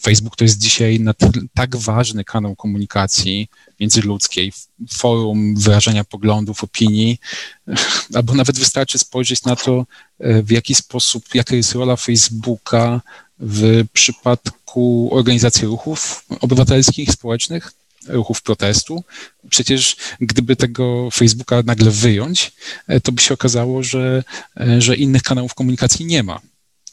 Facebook 0.01 0.35
to 0.35 0.43
jest 0.43 0.57
dzisiaj 0.57 1.05
tak 1.53 1.75
ważny 1.75 2.23
kanał 2.23 2.55
komunikacji 2.55 3.49
międzyludzkiej, 3.79 4.53
forum 4.91 5.55
wyrażania 5.55 6.03
poglądów, 6.03 6.63
opinii, 6.63 7.19
albo 8.15 8.33
nawet 8.33 8.59
wystarczy 8.59 8.97
spojrzeć 8.97 9.43
na 9.43 9.55
to, 9.55 9.85
e, 10.19 10.43
w 10.43 10.51
jaki 10.51 10.75
sposób, 10.75 11.35
jaka 11.35 11.55
jest 11.55 11.73
rola 11.73 11.95
Facebooka 11.95 13.01
w 13.39 13.83
przypadku 13.93 15.09
organizacji 15.11 15.67
ruchów 15.67 16.25
obywatelskich, 16.39 17.11
społecznych, 17.11 17.71
ruchów 18.07 18.41
protestu. 18.41 19.03
Przecież 19.49 19.95
gdyby 20.21 20.55
tego 20.55 21.11
Facebooka 21.11 21.61
nagle 21.65 21.91
wyjąć, 21.91 22.51
e, 22.87 22.99
to 23.01 23.11
by 23.11 23.21
się 23.21 23.33
okazało, 23.33 23.83
że, 23.83 24.23
e, 24.59 24.81
że 24.81 24.95
innych 24.95 25.23
kanałów 25.23 25.53
komunikacji 25.53 26.05
nie 26.05 26.23
ma 26.23 26.39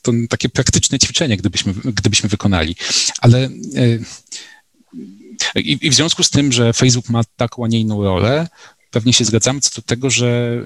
to 0.03 0.13
takie 0.29 0.49
praktyczne 0.49 0.99
ćwiczenie, 0.99 1.37
gdybyśmy, 1.37 1.75
gdybyśmy 1.85 2.29
wykonali. 2.29 2.77
Ale 3.21 3.45
e, 3.45 3.51
i, 5.61 5.79
i 5.83 5.91
w 5.91 5.95
związku 5.95 6.23
z 6.23 6.31
tym, 6.31 6.53
że 6.53 6.73
Facebook 6.73 7.09
ma 7.09 7.25
taką, 7.37 7.65
a 7.65 7.69
nie 7.69 7.81
inną 7.81 8.05
rolę, 8.05 8.49
pewnie 8.91 9.13
się 9.13 9.25
zgadzamy 9.25 9.61
co 9.61 9.81
do 9.81 9.83
tego, 9.83 10.11
że 10.11 10.61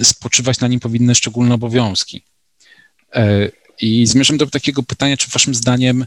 e, 0.00 0.04
spoczywać 0.04 0.60
na 0.60 0.68
nim 0.68 0.80
powinny 0.80 1.14
szczególne 1.14 1.54
obowiązki. 1.54 2.24
E, 3.14 3.50
I 3.80 4.06
zmierzam 4.06 4.36
do 4.36 4.46
takiego 4.46 4.82
pytania, 4.82 5.16
czy 5.16 5.30
waszym 5.30 5.54
zdaniem 5.54 6.04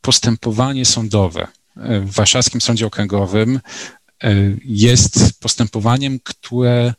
postępowanie 0.00 0.84
sądowe 0.84 1.48
w 1.76 2.10
warszawskim 2.10 2.60
sądzie 2.60 2.86
okręgowym 2.86 3.60
jest 4.64 5.40
postępowaniem, 5.40 6.20
które 6.24 6.94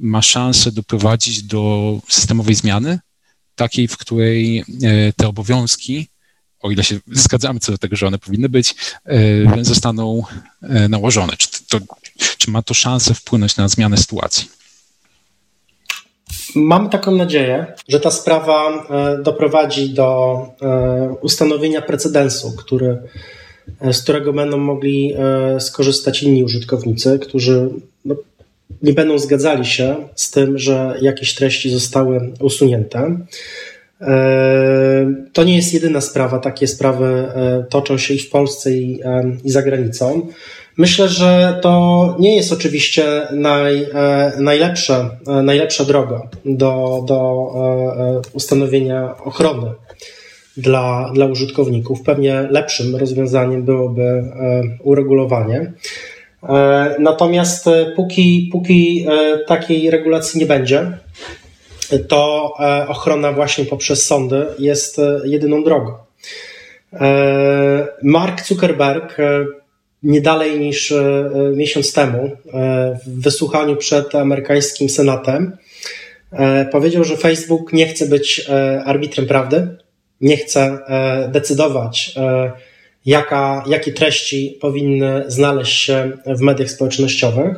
ma 0.00 0.22
szansę 0.22 0.72
doprowadzić 0.72 1.42
do 1.42 2.00
systemowej 2.08 2.54
zmiany 2.54 2.98
takiej, 3.58 3.88
w 3.88 3.96
której 3.96 4.58
e, 4.58 4.64
te 5.12 5.28
obowiązki, 5.28 6.08
o 6.60 6.70
ile 6.70 6.84
się 6.84 6.98
zgadzamy 7.12 7.60
co 7.60 7.72
do 7.72 7.78
tego, 7.78 7.96
że 7.96 8.06
one 8.06 8.18
powinny 8.18 8.48
być, 8.48 8.74
e, 9.06 9.64
zostaną 9.64 10.22
e, 10.62 10.88
nałożone. 10.88 11.32
Czy, 11.36 11.48
to, 11.68 11.78
czy 12.38 12.50
ma 12.50 12.62
to 12.62 12.74
szansę 12.74 13.14
wpłynąć 13.14 13.56
na 13.56 13.68
zmianę 13.68 13.96
sytuacji? 13.96 14.48
Mamy 16.54 16.88
taką 16.88 17.10
nadzieję, 17.16 17.66
że 17.88 18.00
ta 18.00 18.10
sprawa 18.10 18.86
doprowadzi 19.22 19.90
do 19.90 20.38
ustanowienia 21.20 21.82
precedensu, 21.82 22.56
który, 22.56 22.98
z 23.92 24.02
którego 24.02 24.32
będą 24.32 24.56
mogli 24.56 25.14
skorzystać 25.58 26.22
inni 26.22 26.44
użytkownicy, 26.44 27.18
którzy 27.18 27.70
nie 28.82 28.92
będą 28.92 29.18
zgadzali 29.18 29.66
się 29.66 29.96
z 30.14 30.30
tym, 30.30 30.58
że 30.58 30.94
jakieś 31.00 31.34
treści 31.34 31.70
zostały 31.70 32.32
usunięte. 32.40 33.16
E, 34.00 35.14
to 35.32 35.44
nie 35.44 35.56
jest 35.56 35.74
jedyna 35.74 36.00
sprawa, 36.00 36.38
takie 36.38 36.66
sprawy 36.66 37.06
e, 37.06 37.64
toczą 37.70 37.98
się 37.98 38.14
i 38.14 38.18
w 38.18 38.30
Polsce, 38.30 38.72
i, 38.72 39.00
e, 39.04 39.36
i 39.44 39.50
za 39.50 39.62
granicą. 39.62 40.26
Myślę, 40.76 41.08
że 41.08 41.58
to 41.62 42.16
nie 42.18 42.36
jest 42.36 42.52
oczywiście 42.52 43.28
naj, 43.32 43.86
najlepsza, 44.38 45.10
najlepsza 45.42 45.84
droga 45.84 46.22
do, 46.44 47.04
do 47.06 47.46
ustanowienia 48.32 49.14
ochrony 49.24 49.70
dla, 50.56 51.10
dla 51.14 51.26
użytkowników. 51.26 52.02
Pewnie 52.02 52.48
lepszym 52.50 52.96
rozwiązaniem 52.96 53.62
byłoby 53.62 54.24
uregulowanie. 54.82 55.72
E, 56.42 56.96
natomiast 56.98 57.66
e, 57.66 57.92
póki, 57.96 58.48
póki 58.52 59.06
e, 59.08 59.38
takiej 59.38 59.90
regulacji 59.90 60.40
nie 60.40 60.46
będzie, 60.46 60.90
to 62.08 62.52
ochrona 62.88 63.32
właśnie 63.32 63.64
poprzez 63.64 64.06
sądy 64.06 64.46
jest 64.58 65.00
jedyną 65.24 65.64
drogą. 65.64 65.92
Mark 68.02 68.46
Zuckerberg 68.46 69.16
nie 70.02 70.20
dalej 70.20 70.60
niż 70.60 70.94
miesiąc 71.56 71.92
temu 71.92 72.30
w 73.06 73.22
wysłuchaniu 73.22 73.76
przed 73.76 74.14
amerykańskim 74.14 74.88
Senatem 74.88 75.56
powiedział, 76.72 77.04
że 77.04 77.16
Facebook 77.16 77.72
nie 77.72 77.86
chce 77.86 78.06
być 78.06 78.46
arbitrem 78.84 79.26
prawdy, 79.26 79.68
nie 80.20 80.36
chce 80.36 80.78
decydować 81.28 82.14
jaka, 83.06 83.64
jakie 83.68 83.92
treści 83.92 84.58
powinny 84.60 85.24
znaleźć 85.26 85.82
się 85.82 86.12
w 86.26 86.40
mediach 86.40 86.70
społecznościowych. 86.70 87.56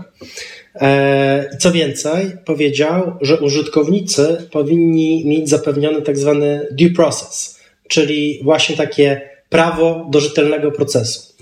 E, 0.75 1.57
co 1.59 1.73
więcej, 1.73 2.33
powiedział, 2.45 3.17
że 3.21 3.41
użytkownicy 3.41 4.49
powinni 4.53 5.25
mieć 5.27 5.49
zapewniony 5.49 6.03
tak 6.03 6.19
zwany 6.19 6.69
due 6.73 6.91
process, 6.91 7.61
czyli 7.89 8.41
właśnie 8.45 8.77
takie 8.77 9.31
prawo 9.49 10.07
do 10.11 10.21
rzetelnego 10.21 10.71
procesu. 10.71 11.35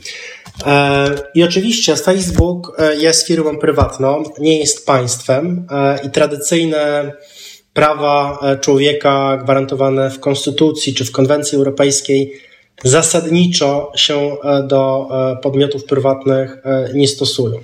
E, 0.66 1.10
I 1.34 1.42
oczywiście 1.42 1.96
Facebook 1.96 2.76
e, 2.78 2.96
jest 2.96 3.26
firmą 3.26 3.58
prywatną, 3.58 4.22
nie 4.38 4.58
jest 4.58 4.86
państwem 4.86 5.66
i 6.06 6.10
tradycyjne 6.10 7.12
prawa 7.72 8.40
człowieka 8.60 9.40
gwarantowane 9.44 10.10
w 10.10 10.20
Konstytucji 10.20 10.94
czy 10.94 11.04
w 11.04 11.12
Konwencji 11.12 11.56
Europejskiej 11.56 12.32
zasadniczo 12.84 13.92
się 13.96 14.36
e, 14.44 14.62
do 14.62 15.08
e, 15.10 15.36
podmiotów 15.42 15.84
prywatnych 15.84 16.58
e, 16.64 16.90
nie 16.94 17.08
stosują. 17.08 17.58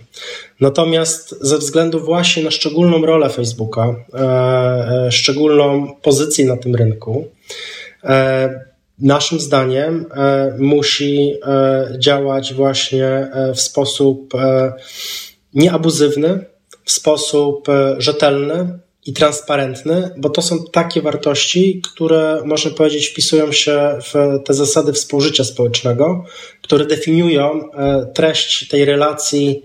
Natomiast 0.60 1.34
ze 1.40 1.58
względu 1.58 2.00
właśnie 2.00 2.42
na 2.42 2.50
szczególną 2.50 3.06
rolę 3.06 3.30
Facebooka, 3.30 3.94
szczególną 5.10 5.94
pozycję 6.02 6.46
na 6.46 6.56
tym 6.56 6.74
rynku, 6.74 7.24
naszym 8.98 9.40
zdaniem 9.40 10.06
musi 10.58 11.34
działać 11.98 12.54
właśnie 12.54 13.30
w 13.54 13.60
sposób 13.60 14.34
nieabuzywny, 15.54 16.44
w 16.84 16.92
sposób 16.92 17.66
rzetelny, 17.98 18.78
i 19.06 19.12
transparentny, 19.12 20.10
bo 20.16 20.30
to 20.30 20.42
są 20.42 20.64
takie 20.72 21.02
wartości, 21.02 21.82
które 21.92 22.42
można 22.44 22.70
powiedzieć 22.70 23.06
wpisują 23.06 23.52
się 23.52 23.98
w 24.02 24.42
te 24.44 24.54
zasady 24.54 24.92
współżycia 24.92 25.44
społecznego, 25.44 26.24
które 26.62 26.86
definiują 26.86 27.70
e, 27.72 28.06
treść 28.14 28.68
tej 28.68 28.84
relacji 28.84 29.62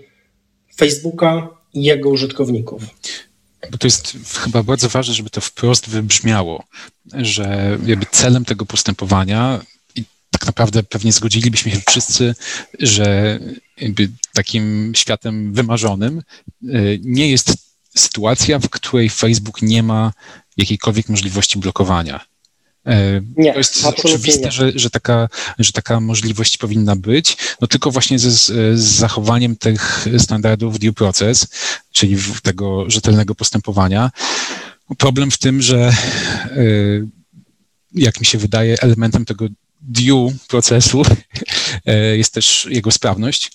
Facebooka 0.76 1.48
i 1.74 1.82
jego 1.82 2.08
użytkowników. 2.08 2.82
Bo 3.70 3.78
to 3.78 3.86
jest 3.86 4.16
chyba 4.44 4.62
bardzo 4.62 4.88
ważne, 4.88 5.14
żeby 5.14 5.30
to 5.30 5.40
wprost 5.40 5.88
wybrzmiało, 5.88 6.64
że 7.14 7.78
jakby 7.86 8.06
celem 8.10 8.44
tego 8.44 8.66
postępowania 8.66 9.60
i 9.96 10.04
tak 10.30 10.46
naprawdę 10.46 10.82
pewnie 10.82 11.12
zgodzilibyśmy 11.12 11.72
się 11.72 11.80
wszyscy, 11.88 12.34
że 12.78 13.38
takim 14.34 14.92
światem 14.96 15.52
wymarzonym 15.52 16.18
e, 16.18 16.68
nie 17.00 17.30
jest 17.30 17.69
sytuacja, 17.96 18.58
w 18.58 18.68
której 18.68 19.10
Facebook 19.10 19.62
nie 19.62 19.82
ma 19.82 20.12
jakiejkolwiek 20.56 21.08
możliwości 21.08 21.58
blokowania. 21.58 22.20
E, 22.86 23.20
nie, 23.36 23.52
to 23.52 23.58
jest 23.58 23.84
oczywiste, 23.84 24.44
nie. 24.44 24.52
Że, 24.52 24.72
że, 24.74 24.90
taka, 24.90 25.28
że 25.58 25.72
taka 25.72 26.00
możliwość 26.00 26.56
powinna 26.56 26.96
być, 26.96 27.36
no 27.60 27.66
tylko 27.66 27.90
właśnie 27.90 28.18
z, 28.18 28.46
z 28.78 28.80
zachowaniem 28.80 29.56
tych 29.56 30.06
standardów 30.18 30.78
due 30.78 30.92
process, 30.92 31.46
czyli 31.92 32.16
tego 32.42 32.90
rzetelnego 32.90 33.34
postępowania. 33.34 34.10
Problem 34.98 35.30
w 35.30 35.38
tym, 35.38 35.62
że 35.62 35.78
e, 35.88 35.92
jak 37.94 38.20
mi 38.20 38.26
się 38.26 38.38
wydaje, 38.38 38.76
elementem 38.80 39.24
tego 39.24 39.46
due 39.80 40.32
procesu 40.48 41.02
jest 42.16 42.34
też 42.34 42.66
jego 42.70 42.90
sprawność, 42.90 43.52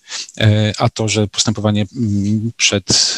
a 0.78 0.90
to, 0.90 1.08
że 1.08 1.28
postępowanie 1.28 1.86
mm, 1.96 2.52
przed, 2.58 3.18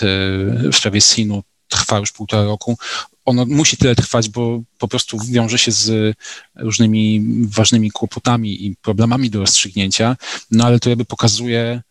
w 0.72 0.76
sprawie 0.76 1.02
SIN-u 1.02 1.44
trwa 1.68 2.00
już 2.00 2.12
półtora 2.12 2.44
roku, 2.44 2.78
ono 3.26 3.46
musi 3.46 3.78
tyle 3.78 3.96
trwać, 3.96 4.30
bo 4.30 4.62
po 4.78 4.88
prostu 4.88 5.20
wiąże 5.30 5.58
się 5.58 5.72
z 5.72 6.16
różnymi 6.56 7.22
ważnymi 7.50 7.92
kłopotami 7.92 8.66
i 8.66 8.76
problemami 8.76 9.30
do 9.30 9.40
rozstrzygnięcia, 9.40 10.18
no 10.52 10.66
ale 10.66 10.80
to 10.80 10.90
jakby 10.90 11.06
pokazuje, 11.06 11.82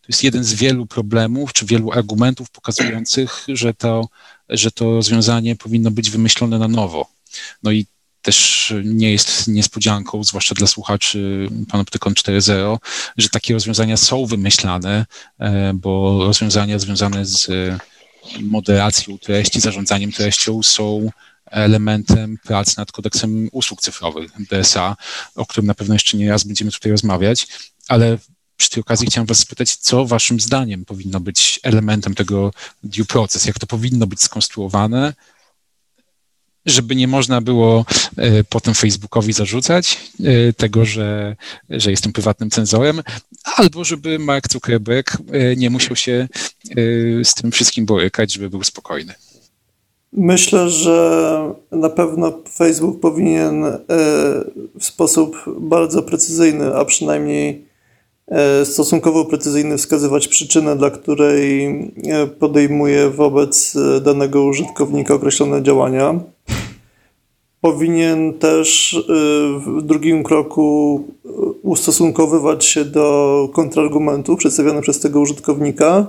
to 0.00 0.08
jest 0.08 0.24
jeden 0.24 0.44
z 0.44 0.54
wielu 0.54 0.86
problemów, 0.86 1.52
czy 1.52 1.66
wielu 1.66 1.92
argumentów 1.92 2.50
pokazujących, 2.50 3.44
że 3.48 3.74
to, 3.74 4.08
że 4.48 4.70
to 4.70 4.84
rozwiązanie 4.84 5.56
powinno 5.56 5.90
być 5.90 6.10
wymyślone 6.10 6.58
na 6.58 6.68
nowo. 6.68 7.08
No 7.62 7.70
i 7.70 7.86
też 8.22 8.72
nie 8.84 9.12
jest 9.12 9.48
niespodzianką, 9.48 10.24
zwłaszcza 10.24 10.54
dla 10.54 10.66
słuchaczy 10.66 11.48
Panoptykon 11.70 12.12
4.0, 12.12 12.78
że 13.16 13.28
takie 13.28 13.54
rozwiązania 13.54 13.96
są 13.96 14.26
wymyślane, 14.26 15.06
e, 15.38 15.72
bo 15.74 16.24
rozwiązania 16.24 16.78
związane 16.78 17.26
z 17.26 17.50
moderacją 18.40 19.18
treści, 19.18 19.60
zarządzaniem 19.60 20.12
treścią 20.12 20.62
są 20.62 21.10
elementem 21.50 22.38
prac 22.44 22.76
nad 22.76 22.92
kodeksem 22.92 23.48
usług 23.52 23.80
cyfrowych, 23.80 24.30
DSA, 24.50 24.96
o 25.34 25.46
którym 25.46 25.66
na 25.66 25.74
pewno 25.74 25.94
jeszcze 25.94 26.16
nie 26.16 26.30
raz 26.30 26.44
będziemy 26.44 26.70
tutaj 26.70 26.92
rozmawiać, 26.92 27.46
ale 27.88 28.18
przy 28.56 28.70
tej 28.70 28.80
okazji 28.80 29.06
chciałem 29.06 29.26
Was 29.26 29.38
spytać, 29.38 29.76
co 29.76 30.06
Waszym 30.06 30.40
zdaniem 30.40 30.84
powinno 30.84 31.20
być 31.20 31.60
elementem 31.62 32.14
tego 32.14 32.50
due 32.82 33.04
process, 33.04 33.44
jak 33.44 33.58
to 33.58 33.66
powinno 33.66 34.06
być 34.06 34.22
skonstruowane, 34.22 35.14
żeby 36.68 36.96
nie 36.96 37.08
można 37.08 37.40
było 37.40 37.84
e, 38.16 38.44
potem 38.44 38.74
Facebookowi 38.74 39.32
zarzucać 39.32 40.10
e, 40.24 40.52
tego, 40.52 40.84
że, 40.84 41.36
że 41.70 41.90
jestem 41.90 42.12
prywatnym 42.12 42.50
cenzorem, 42.50 43.02
albo 43.56 43.84
żeby 43.84 44.18
Mark 44.18 44.52
Zuckerberg 44.52 45.16
e, 45.32 45.56
nie 45.56 45.70
musiał 45.70 45.96
się 45.96 46.28
z 47.24 47.34
tym 47.34 47.50
wszystkim 47.50 47.86
borykać, 47.86 48.32
żeby 48.32 48.50
był 48.50 48.64
spokojny. 48.64 49.14
Myślę, 50.12 50.70
że 50.70 51.54
na 51.72 51.88
pewno 51.88 52.32
Facebook 52.54 53.00
powinien 53.00 53.64
w 54.78 54.84
sposób 54.84 55.36
bardzo 55.60 56.02
precyzyjny, 56.02 56.74
a 56.74 56.84
przynajmniej 56.84 57.66
stosunkowo 58.64 59.24
precyzyjny 59.24 59.78
wskazywać 59.78 60.28
przyczynę, 60.28 60.76
dla 60.76 60.90
której 60.90 61.68
podejmuje 62.38 63.10
wobec 63.10 63.76
danego 64.02 64.44
użytkownika 64.44 65.14
określone 65.14 65.62
działania 65.62 66.20
powinien 67.60 68.34
też 68.34 68.92
y, 68.94 69.02
w 69.58 69.82
drugim 69.82 70.22
kroku 70.22 71.04
ustosunkowywać 71.62 72.64
się 72.64 72.84
do 72.84 73.48
kontrargumentów 73.52 74.38
przedstawionych 74.38 74.82
przez 74.82 75.00
tego 75.00 75.20
użytkownika 75.20 76.06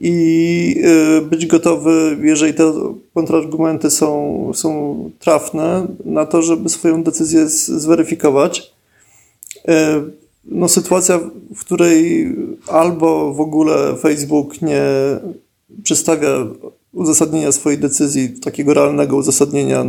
i 0.00 0.76
y, 1.18 1.20
być 1.20 1.46
gotowy, 1.46 2.18
jeżeli 2.22 2.54
te 2.54 2.72
kontrargumenty 3.14 3.90
są, 3.90 4.50
są 4.54 5.10
trafne, 5.18 5.86
na 6.04 6.26
to, 6.26 6.42
żeby 6.42 6.68
swoją 6.68 7.02
decyzję 7.02 7.48
zweryfikować. 7.48 8.72
Y, 9.56 9.72
no, 10.44 10.68
sytuacja, 10.68 11.20
w 11.54 11.60
której 11.60 12.28
albo 12.66 13.34
w 13.34 13.40
ogóle 13.40 13.96
Facebook 13.96 14.62
nie 14.62 14.82
przedstawia 15.82 16.46
uzasadnienia 16.92 17.52
swojej 17.52 17.78
decyzji, 17.78 18.28
takiego 18.28 18.74
realnego 18.74 19.16
uzasadnienia 19.16 19.84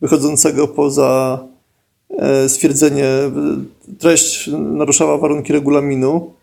wychodzącego 0.00 0.68
poza 0.68 1.44
e, 2.10 2.48
stwierdzenie, 2.48 3.08
treść 3.98 4.50
naruszała 4.52 5.18
warunki 5.18 5.52
regulaminu, 5.52 6.34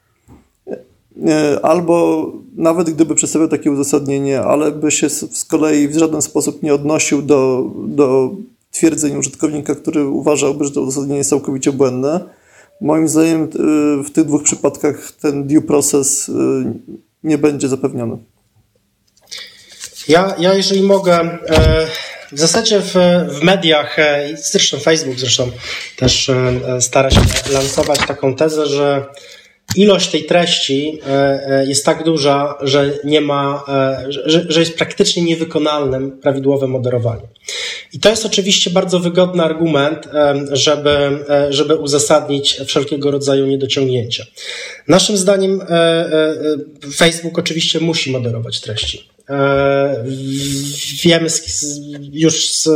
e, 1.28 1.60
albo 1.66 2.28
nawet 2.56 2.90
gdyby 2.90 3.16
przedstawiał 3.16 3.48
takie 3.48 3.72
uzasadnienie, 3.72 4.42
ale 4.42 4.72
by 4.72 4.92
się 4.92 5.10
z 5.10 5.46
kolei 5.46 5.88
w 5.88 5.98
żaden 5.98 6.22
sposób 6.22 6.64
nie 6.64 6.74
odnosił 6.74 7.22
do, 7.22 7.72
do 7.88 8.32
twierdzeń 8.72 9.18
użytkownika, 9.18 9.76
który 9.76 10.08
uważałby, 10.08 10.66
że 10.66 10.72
to 10.72 10.82
uzasadnienie 10.82 11.18
jest 11.18 11.30
całkowicie 11.30 11.72
błędne. 11.72 12.20
Moim 12.82 13.08
zdaniem 13.08 13.44
e, 13.44 13.48
w 14.04 14.12
tych 14.14 14.26
dwóch 14.26 14.44
przypadkach 14.44 15.12
ten 15.12 15.48
due 15.48 15.62
process 15.62 16.32
nie 17.24 17.38
będzie 17.38 17.68
zapewniony. 17.68 18.18
Ja, 20.08 20.36
ja 20.40 20.54
jeżeli 20.54 20.84
mogę, 20.84 21.38
w 22.34 22.40
zasadzie 22.40 22.80
w, 22.80 22.94
w 23.30 23.44
mediach, 23.44 24.00
e, 24.00 24.30
zresztą 24.38 24.80
Facebook 24.80 25.20
zresztą 25.20 25.52
też 25.98 26.30
e, 26.30 26.82
stara 26.82 27.12
się 27.12 27.22
lansować 27.54 28.00
taką 28.08 28.36
tezę, 28.36 28.68
że 28.68 29.06
ilość 29.76 30.12
tej 30.12 30.26
treści 30.26 31.00
jest 31.68 31.86
tak 31.86 32.04
duża, 32.04 32.58
że 32.62 32.92
nie 33.04 33.22
ma, 33.22 33.64
że, 34.08 34.46
że 34.50 34.60
jest 34.60 34.78
praktycznie 34.78 35.24
niewykonalnym 35.24 36.12
prawidłowe 36.12 36.68
moderowanie. 36.68 37.28
I 37.94 38.00
to 38.00 38.10
jest 38.10 38.26
oczywiście 38.26 38.70
bardzo 38.70 39.00
wygodny 39.00 39.44
argument, 39.44 40.08
żeby, 40.52 40.98
żeby 41.50 41.76
uzasadnić 41.76 42.62
wszelkiego 42.66 43.12
rodzaju 43.12 43.46
niedociągnięcia. 43.46 44.26
Naszym 44.88 45.18
zdaniem 45.18 45.62
Facebook 46.96 47.40
oczywiście 47.40 47.80
musi 47.80 48.12
moderować 48.12 48.62
treści. 48.62 49.13
E, 49.30 50.04
wiemy 51.04 51.30
z, 51.30 51.80
już 52.12 52.50
z, 52.50 52.70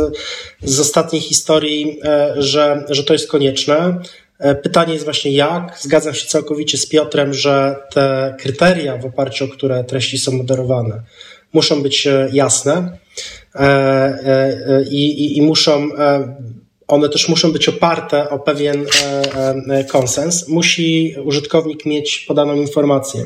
z 0.62 0.80
ostatniej 0.80 1.22
historii, 1.22 2.00
e, 2.04 2.34
że, 2.36 2.84
że 2.90 3.04
to 3.04 3.12
jest 3.12 3.28
konieczne. 3.28 3.98
E, 4.38 4.54
pytanie 4.54 4.92
jest 4.92 5.04
właśnie 5.04 5.32
jak. 5.32 5.78
Zgadzam 5.80 6.14
się 6.14 6.26
całkowicie 6.26 6.78
z 6.78 6.86
Piotrem, 6.86 7.34
że 7.34 7.76
te 7.92 8.34
kryteria, 8.38 8.96
w 8.96 9.06
oparciu 9.06 9.44
o 9.44 9.48
które 9.48 9.84
treści 9.84 10.18
są 10.18 10.32
moderowane, 10.32 11.02
muszą 11.52 11.82
być 11.82 12.08
jasne 12.32 12.98
i, 14.90 15.06
i, 15.06 15.38
i 15.38 15.42
muszą 15.42 15.88
one 16.88 17.08
też 17.08 17.28
muszą 17.28 17.52
być 17.52 17.68
oparte 17.68 18.30
o 18.30 18.38
pewien 18.38 18.86
konsens. 19.88 20.48
Musi 20.48 21.14
użytkownik 21.24 21.86
mieć 21.86 22.24
podaną 22.28 22.54
informację 22.54 23.24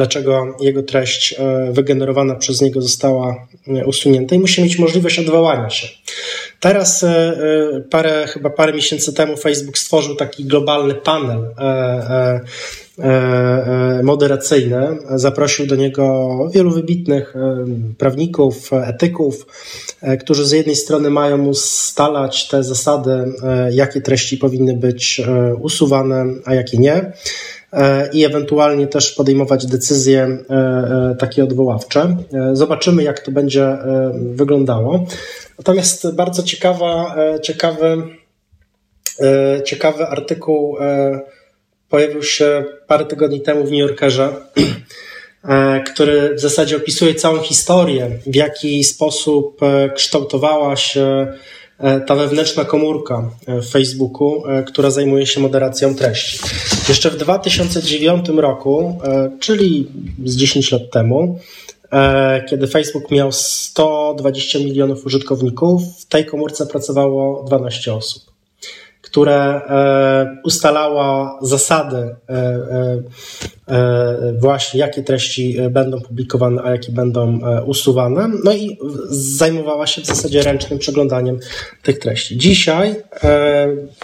dlaczego 0.00 0.56
jego 0.60 0.82
treść 0.82 1.34
e, 1.38 1.72
wygenerowana 1.72 2.34
przez 2.34 2.60
niego 2.60 2.82
została 2.82 3.46
e, 3.68 3.86
usunięta 3.86 4.34
i 4.34 4.38
musi 4.38 4.62
mieć 4.62 4.78
możliwość 4.78 5.18
odwołania 5.18 5.70
się. 5.70 5.88
Teraz 6.60 7.02
e, 7.02 7.36
parę, 7.90 8.26
chyba 8.28 8.50
parę 8.50 8.72
miesięcy 8.72 9.12
temu 9.12 9.36
Facebook 9.36 9.78
stworzył 9.78 10.16
taki 10.16 10.44
globalny 10.44 10.94
panel 10.94 11.54
moderacyjny. 14.02 14.98
Zaprosił 15.14 15.66
do 15.66 15.76
niego 15.76 16.36
wielu 16.54 16.70
wybitnych 16.70 17.34
prawników, 17.98 18.70
etyków, 18.72 19.46
którzy 20.20 20.46
z 20.46 20.50
jednej 20.50 20.76
strony 20.76 21.10
mają 21.10 21.46
ustalać 21.46 22.48
te 22.48 22.62
zasady, 22.64 23.32
jakie 23.70 24.00
treści 24.00 24.36
powinny 24.36 24.76
być 24.76 25.22
usuwane, 25.60 26.26
a 26.44 26.54
jakie 26.54 26.78
nie 26.78 27.12
i 28.12 28.24
ewentualnie 28.24 28.86
też 28.86 29.10
podejmować 29.10 29.66
decyzje 29.66 30.22
e, 30.22 30.54
e, 30.54 31.16
takie 31.18 31.44
odwoławcze. 31.44 32.16
Zobaczymy, 32.52 33.02
jak 33.02 33.20
to 33.20 33.32
będzie 33.32 33.78
wyglądało. 34.14 35.06
Natomiast 35.58 36.14
bardzo 36.14 36.42
ciekawa, 36.42 37.16
ciekawy, 37.42 38.02
ciekawy 39.64 40.06
artykuł 40.06 40.76
pojawił 41.88 42.22
się 42.22 42.64
parę 42.86 43.04
tygodni 43.04 43.40
temu 43.40 43.64
w 43.64 43.70
New 43.70 43.80
Yorkerze, 43.80 44.28
który 45.92 46.34
w 46.34 46.40
zasadzie 46.40 46.76
opisuje 46.76 47.14
całą 47.14 47.38
historię, 47.38 48.10
w 48.26 48.34
jaki 48.34 48.84
sposób 48.84 49.60
kształtowała 49.94 50.76
się 50.76 51.26
E, 51.26 51.59
ta 52.06 52.14
wewnętrzna 52.14 52.64
komórka 52.64 53.30
e, 53.46 53.60
w 53.60 53.70
Facebooku, 53.70 54.46
e, 54.46 54.62
która 54.62 54.90
zajmuje 54.90 55.26
się 55.26 55.40
moderacją 55.40 55.94
treści. 55.94 56.38
Jeszcze 56.88 57.10
w 57.10 57.16
2009 57.16 58.28
roku, 58.28 58.98
czyli 59.40 59.86
z 60.24 60.36
10 60.36 60.72
lat 60.72 60.82
temu, 60.92 61.38
kiedy 62.48 62.66
Facebook 62.66 63.10
miał 63.10 63.32
120 63.32 64.58
milionów 64.58 65.06
użytkowników, 65.06 65.82
w 65.98 66.06
tej 66.06 66.26
komórce 66.26 66.66
pracowało 66.66 67.44
12 67.44 67.94
osób. 67.94 68.29
Które 69.10 69.60
ustalała 70.44 71.38
zasady 71.42 72.14
właśnie, 74.40 74.80
jakie 74.80 75.02
treści 75.02 75.56
będą 75.70 76.00
publikowane, 76.00 76.62
a 76.62 76.70
jakie 76.70 76.92
będą 76.92 77.38
usuwane, 77.66 78.30
no 78.44 78.52
i 78.52 78.78
zajmowała 79.10 79.86
się 79.86 80.02
w 80.02 80.06
zasadzie 80.06 80.42
ręcznym 80.42 80.78
przeglądaniem 80.78 81.38
tych 81.82 81.98
treści. 81.98 82.38
Dzisiaj, 82.38 82.94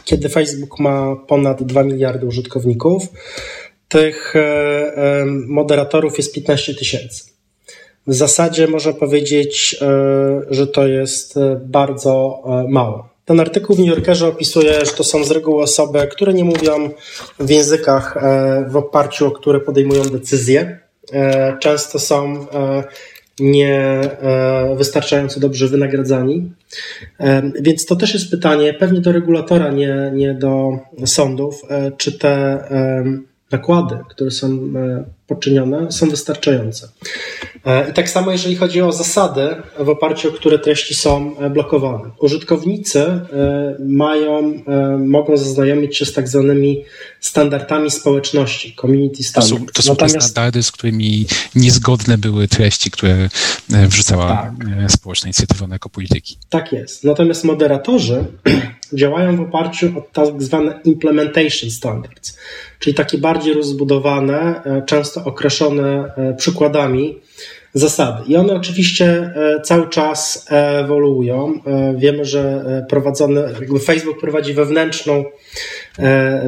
kiedy 0.04 0.28
Facebook 0.28 0.78
ma 0.78 1.16
ponad 1.28 1.62
2 1.62 1.82
miliardy 1.82 2.26
użytkowników, 2.26 3.02
tych 3.88 4.34
moderatorów 5.46 6.18
jest 6.18 6.34
15 6.34 6.74
tysięcy. 6.74 7.24
W 8.06 8.14
zasadzie 8.14 8.68
można 8.68 8.92
powiedzieć, 8.92 9.76
że 10.50 10.66
to 10.66 10.86
jest 10.86 11.34
bardzo 11.60 12.42
mało. 12.68 13.15
Ten 13.26 13.40
artykuł 13.40 13.76
w 13.76 13.78
New 13.78 13.88
Yorkerze 13.88 14.28
opisuje, 14.28 14.84
że 14.84 14.92
to 14.92 15.04
są 15.04 15.24
z 15.24 15.30
reguły 15.30 15.62
osoby, 15.62 16.08
które 16.10 16.34
nie 16.34 16.44
mówią 16.44 16.90
w 17.40 17.50
językach, 17.50 18.16
e, 18.16 18.64
w 18.68 18.76
oparciu 18.76 19.26
o 19.26 19.30
które 19.30 19.60
podejmują 19.60 20.04
decyzje. 20.04 20.78
E, 21.12 21.56
często 21.58 21.98
są 21.98 22.48
e, 22.52 22.84
nie 23.40 24.00
wystarczająco 24.76 25.40
dobrze 25.40 25.68
wynagradzani. 25.68 26.52
Więc 27.60 27.86
to 27.86 27.96
też 27.96 28.14
jest 28.14 28.30
pytanie, 28.30 28.74
pewnie 28.74 29.00
do 29.00 29.12
regulatora, 29.12 29.70
nie, 29.70 30.10
nie 30.14 30.34
do 30.34 30.78
sądów, 31.06 31.62
czy 31.96 32.18
te 32.18 32.64
nakłady, 33.50 33.98
które 34.08 34.30
są 34.30 34.58
poczynione, 35.26 35.92
są 35.92 36.10
wystarczające. 36.10 36.88
E, 37.64 37.90
I 37.90 37.92
tak 37.92 38.10
samo, 38.10 38.32
jeżeli 38.32 38.56
chodzi 38.56 38.82
o 38.82 38.92
zasady, 38.92 39.56
w 39.78 39.88
oparciu 39.88 40.28
o 40.28 40.32
które 40.32 40.58
treści 40.58 40.94
są 40.94 41.38
e, 41.38 41.50
blokowane. 41.50 42.10
Użytkownicy 42.20 43.20
mają, 43.78 44.62
mogą 44.98 45.36
zaznajomić 45.36 45.96
się 45.96 46.04
z 46.04 46.12
tak 46.12 46.28
zwanymi 46.28 46.84
standardami 47.20 47.90
społeczności, 47.90 48.76
community 48.80 49.24
standards. 49.24 49.52
To 49.52 49.58
są, 49.58 49.66
to 49.72 49.82
są 49.82 49.92
Natomiast... 49.92 50.14
te 50.14 50.20
standardy, 50.20 50.62
z 50.62 50.72
którymi 50.72 51.26
niezgodne 51.54 52.18
były 52.18 52.48
treści, 52.48 52.90
które 52.90 53.28
wrzucała 53.68 54.28
tak. 54.28 54.90
społeczna 54.90 55.26
inicjatywa 55.26 55.66
na 55.66 55.76
ekopolityki. 55.76 56.38
Tak 56.48 56.72
jest. 56.72 57.04
Natomiast 57.04 57.44
moderatorzy 57.44 58.24
działają 58.92 59.36
w 59.36 59.40
oparciu 59.40 59.98
o 59.98 60.00
tak 60.12 60.42
zwane 60.42 60.80
implementation 60.84 61.70
standards, 61.70 62.38
czyli 62.78 62.94
takie 62.94 63.18
bardziej 63.18 63.54
rozbudowane, 63.54 64.62
e, 64.64 64.82
określone 65.24 66.14
e, 66.16 66.34
przykładami 66.34 67.18
zasady. 67.74 68.22
I 68.26 68.36
one 68.36 68.52
oczywiście 68.52 69.06
e, 69.06 69.60
cały 69.62 69.88
czas 69.88 70.46
ewoluują. 70.50 71.60
Wiemy, 71.96 72.24
że 72.24 72.64
prowadzone, 72.88 73.40
jakby 73.60 73.80
Facebook 73.80 74.20
prowadzi 74.20 74.54
wewnętrzną 74.54 75.24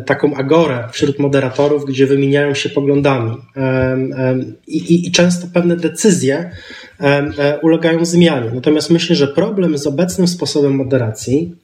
taką 0.06 0.34
agorę 0.34 0.88
wśród 0.92 1.18
moderatorów, 1.18 1.84
gdzie 1.84 2.06
wymieniają 2.06 2.54
się 2.54 2.68
poglądami. 2.68 3.36
I, 4.66 4.76
i, 4.76 5.08
i 5.08 5.12
często 5.12 5.46
pewne 5.54 5.76
decyzje 5.76 6.50
ulegają 7.62 8.04
zmianie. 8.04 8.50
Natomiast 8.54 8.90
myślę, 8.90 9.16
że 9.16 9.28
problem 9.28 9.78
z 9.78 9.86
obecnym 9.86 10.28
sposobem 10.28 10.72
moderacji 10.74 11.56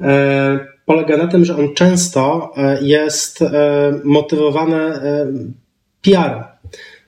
E, 0.00 0.58
polega 0.86 1.16
na 1.16 1.26
tym, 1.26 1.44
że 1.44 1.56
on 1.56 1.74
często 1.74 2.52
e, 2.56 2.78
jest 2.82 3.42
e, 3.42 4.00
motywowany 4.04 4.80
PR-em. 6.04 6.44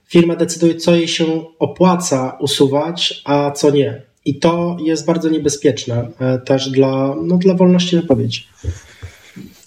Firma 0.09 0.37
decyduje, 0.37 0.75
co 0.75 0.95
jej 0.95 1.09
się 1.09 1.45
opłaca 1.59 2.37
usuwać, 2.41 3.23
a 3.25 3.51
co 3.51 3.71
nie. 3.71 4.03
I 4.25 4.39
to 4.39 4.77
jest 4.81 5.07
bardzo 5.07 5.29
niebezpieczne 5.29 6.09
też 6.45 6.71
dla, 6.71 7.15
no, 7.23 7.37
dla 7.37 7.55
wolności 7.55 7.97
wypowiedzi. 7.97 8.47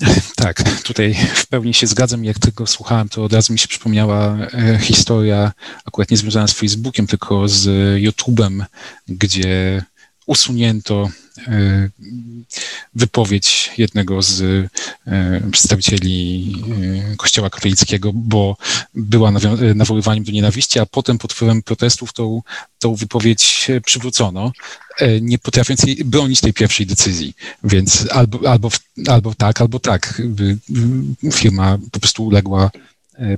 Tak, 0.36 0.64
tutaj 0.84 1.16
w 1.34 1.48
pełni 1.48 1.74
się 1.74 1.88
zgadzam. 1.88 2.26
Jak 2.26 2.40
tego 2.40 2.68
słuchałem, 2.68 3.10
to 3.10 3.24
od 3.24 3.34
razu 3.34 3.54
mi 3.54 3.60
się 3.60 3.68
przypomniała 3.68 4.38
historia, 4.80 5.52
akurat 5.86 6.12
nie 6.12 6.18
związana 6.18 6.48
z 6.48 6.54
Facebookiem, 6.54 7.08
tylko 7.08 7.48
z 7.48 7.68
YouTube'em, 8.04 8.66
gdzie 9.08 9.84
usunięto 10.30 11.10
e, 11.48 11.90
wypowiedź 12.96 13.72
jednego 13.78 14.22
z 14.22 14.42
e, 15.08 15.42
przedstawicieli 15.52 16.56
e, 17.12 17.16
Kościoła 17.16 17.50
katolickiego, 17.50 18.12
bo 18.14 18.58
była 18.94 19.32
nawoływaniem 19.76 20.24
do 20.24 20.32
nienawiści, 20.32 20.80
a 20.80 20.86
potem 20.86 21.18
pod 21.18 21.34
wpływem 21.34 21.62
protestów 21.62 22.14
tą, 22.14 22.42
tą 22.80 22.96
wypowiedź 22.96 23.68
przywrócono, 23.86 24.52
nie 25.22 25.38
potrafiąc 25.38 25.84
jej 25.84 25.96
bronić 26.06 26.42
tej 26.42 26.54
pierwszej 26.54 26.86
decyzji. 26.86 27.34
Więc 27.64 28.08
albo, 28.12 28.50
albo, 28.50 28.70
albo 29.08 29.34
tak, 29.34 29.62
albo 29.62 29.80
tak. 29.80 30.22
Firma 31.34 31.78
po 31.92 32.00
prostu 32.00 32.26
uległa 32.26 32.72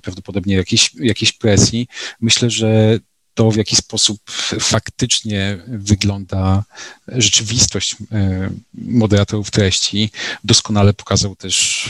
prawdopodobnie 0.01 0.55
jakiejś, 0.55 0.91
jakiejś 0.95 1.31
presji. 1.33 1.87
Myślę, 2.21 2.49
że 2.49 2.99
to, 3.33 3.51
w 3.51 3.55
jaki 3.55 3.75
sposób 3.75 4.31
faktycznie 4.59 5.57
wygląda 5.67 6.63
rzeczywistość 7.07 7.95
e, 8.11 8.49
moderatorów 8.73 9.51
treści, 9.51 10.11
doskonale 10.43 10.93
pokazał 10.93 11.35
też 11.35 11.89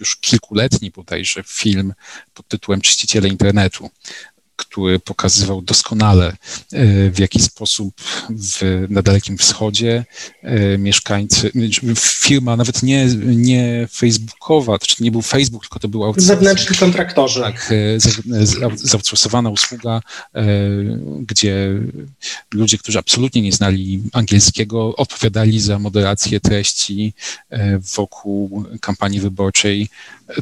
już 0.00 0.16
kilkuletni 0.16 0.90
bodajże 0.90 1.42
film 1.42 1.94
pod 2.34 2.48
tytułem 2.48 2.80
Czyściciele 2.80 3.28
internetu, 3.28 3.90
który 4.56 4.98
pokazywał 4.98 5.62
doskonale, 5.62 6.26
e, 6.26 7.10
w 7.10 7.18
jaki 7.18 7.40
sposób 7.40 7.94
w, 8.30 8.86
na 8.88 9.02
Dalekim 9.02 9.38
Wschodzie 9.38 10.04
e, 10.42 10.78
mieszkańcy, 10.78 11.50
firma 11.96 12.56
nawet 12.56 12.82
nie, 12.82 13.06
nie 13.24 13.88
facebookowa, 13.92 14.78
to 14.78 14.86
nie 15.00 15.10
był 15.10 15.22
Facebook, 15.22 15.62
tylko 15.62 15.78
to 15.78 15.88
był 15.88 16.14
zewnętrzni 16.16 16.76
kontraktorzy. 16.76 17.40
Tak, 17.40 17.72
e, 17.72 18.76
zoutsourcowana 18.76 19.50
usługa, 19.50 20.00
gdzie 21.20 21.80
ludzie, 22.52 22.78
którzy 22.78 22.98
absolutnie 22.98 23.42
nie 23.42 23.52
znali 23.52 24.02
angielskiego, 24.12 24.96
odpowiadali 24.96 25.60
za 25.60 25.78
moderację 25.78 26.40
treści 26.40 27.14
wokół 27.96 28.64
kampanii 28.80 29.20
wyborczej, 29.20 29.88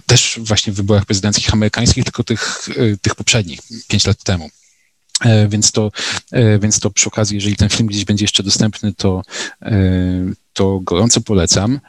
też 0.07 0.41
właśnie 0.43 0.73
w 0.73 0.77
wyborach 0.77 1.05
prezydenckich 1.05 1.53
amerykańskich, 1.53 2.05
tylko 2.05 2.25
tych, 2.25 2.69
tych 3.03 3.15
poprzednich, 3.15 3.61
pięć 3.69 3.87
5 3.87 4.07
lat 4.07 4.25
temu. 4.25 4.51
E, 5.25 5.49
więc 5.49 5.73
to, 5.73 5.91
e, 6.33 6.59
więc 6.59 6.81
to 6.81 6.91
przy 6.91 7.09
okazji, 7.09 7.35
jeżeli 7.35 7.57
ten 7.57 7.69
film 7.69 7.89
gdzieś 7.89 8.05
będzie 8.05 8.25
jeszcze 8.25 8.43
dostępny, 8.43 8.93
to, 8.95 9.23
e, 9.63 9.73
to 10.53 10.81
gorąco 10.81 11.21
polecam. 11.21 11.81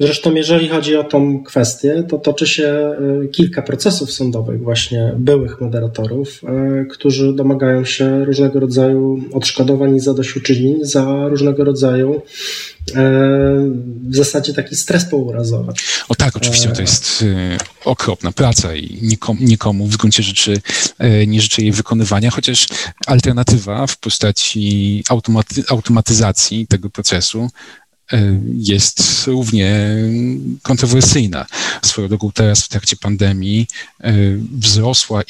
Zresztą, 0.00 0.34
jeżeli 0.34 0.68
chodzi 0.68 0.96
o 0.96 1.04
tą 1.04 1.44
kwestię, 1.44 2.04
to 2.08 2.18
toczy 2.18 2.46
się 2.46 2.96
kilka 3.32 3.62
procesów 3.62 4.12
sądowych, 4.12 4.62
właśnie 4.62 5.12
byłych 5.16 5.60
moderatorów, 5.60 6.40
którzy 6.90 7.32
domagają 7.32 7.84
się 7.84 8.24
różnego 8.24 8.60
rodzaju 8.60 9.20
odszkodowań 9.32 9.96
i 9.96 10.00
zadośćuczynień 10.00 10.78
za 10.82 11.28
różnego 11.28 11.64
rodzaju 11.64 12.22
w 14.08 14.16
zasadzie 14.16 14.54
taki 14.54 14.76
stres 14.76 15.04
pourazowy. 15.04 15.72
O 16.08 16.14
tak, 16.14 16.36
oczywiście 16.36 16.68
to 16.68 16.80
jest 16.80 17.22
e, 17.22 17.58
okropna 17.84 18.32
praca 18.32 18.74
i 18.74 18.98
nikomu, 19.02 19.40
nikomu 19.42 19.86
w 19.86 19.96
gruncie 19.96 20.22
rzeczy 20.22 20.60
e, 20.98 21.26
nie 21.26 21.40
życzę 21.40 21.62
jej 21.62 21.72
wykonywania, 21.72 22.30
chociaż 22.30 22.66
alternatywa 23.06 23.86
w 23.86 23.98
postaci 23.98 25.04
automaty, 25.08 25.62
automatyzacji 25.68 26.66
tego 26.66 26.90
procesu 26.90 27.50
jest 28.58 29.26
równie 29.26 29.96
kontrowersyjna. 30.62 31.46
Swoją 31.82 32.08
drogą 32.08 32.32
teraz 32.32 32.62
w 32.62 32.68
trakcie 32.68 32.96
pandemii 32.96 33.66
wzrosła 34.58 35.22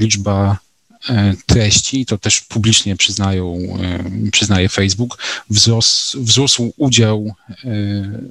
liczba 0.00 0.58
E, 1.10 1.34
treści, 1.46 2.06
to 2.06 2.18
też 2.18 2.40
publicznie 2.40 2.96
przyznają, 2.96 3.58
przyznaje 4.32 4.68
Facebook, 4.68 5.18
wzros, 5.50 6.16
wzrósł 6.18 6.72
udział 6.76 7.34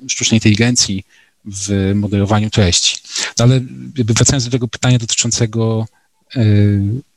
sztucznej 0.07 0.37
inteligencji 0.37 1.03
w 1.45 1.91
moderowaniu 1.95 2.49
treści. 2.49 2.97
No 3.39 3.45
ale 3.45 3.61
wracając 3.95 4.45
do 4.45 4.51
tego 4.51 4.67
pytania 4.67 4.99
dotyczącego 4.99 5.85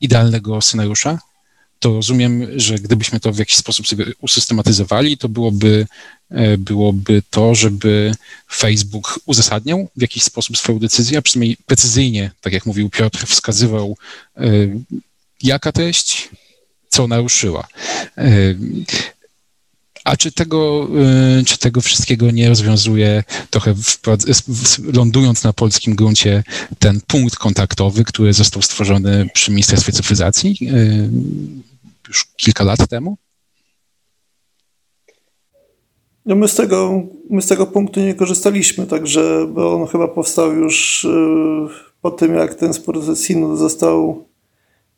idealnego 0.01 0.61
scenariusza, 0.61 1.19
to 1.81 1.95
rozumiem, 1.95 2.47
że 2.57 2.79
gdybyśmy 2.79 3.21
to 3.21 3.33
w 3.33 3.39
jakiś 3.39 3.57
sposób 3.57 3.89
sobie 3.89 4.05
usystematyzowali, 4.21 5.19
to 5.19 5.29
byłoby, 5.29 5.87
byłoby 6.59 7.23
to, 7.31 7.55
żeby 7.55 8.15
Facebook 8.53 9.21
uzasadniał 9.27 9.89
w 9.97 10.03
jakiś 10.03 10.23
sposób 10.23 10.59
swoją 10.59 10.79
decyzję, 10.79 11.19
a 11.19 11.23
przynajmniej 11.23 11.57
precyzyjnie, 11.67 12.31
tak 12.41 12.53
jak 12.53 12.67
mówił 12.67 12.91
Piotr, 12.91 13.27
wskazywał 13.27 13.97
jaka 15.43 15.73
treść, 15.73 16.29
co 16.89 17.09
naruszyła. 17.09 17.69
A 20.09 20.17
czy 20.17 20.33
tego, 20.33 20.89
e, 21.39 21.45
czy 21.45 21.59
tego 21.59 21.81
wszystkiego 21.81 22.31
nie 22.31 22.49
rozwiązuje 22.49 23.25
trochę 23.51 23.75
lądując 24.95 25.45
na 25.45 25.53
polskim 25.53 25.95
gruncie 25.95 26.45
ten 26.79 27.01
punkt 27.07 27.37
kontaktowy, 27.37 28.05
który 28.05 28.33
został 28.33 28.63
stworzony 28.63 29.29
przy 29.35 29.51
Ministerstwie 29.51 29.93
Cyfryzacji 29.93 30.59
e, 30.63 31.09
już 32.09 32.27
kilka 32.37 32.65
lat 32.65 32.89
temu? 32.89 33.17
No 36.27 36.37
my 36.37 36.49
z 36.49 36.55
tego, 36.55 37.03
my 37.31 37.43
z 37.43 37.47
tego 37.47 37.67
punktu 37.67 38.01
nie 38.01 38.15
korzystaliśmy, 38.15 38.87
także, 38.87 39.47
bo 39.55 39.75
on 39.75 39.87
chyba 39.87 40.09
powstał 40.09 40.53
już 40.53 41.07
po 42.03 42.11
tym, 42.11 42.35
jak 42.35 42.55
ten 42.55 42.75
spór 42.75 43.03
ze 43.03 43.17
Sinu 43.17 43.57
został 43.57 44.25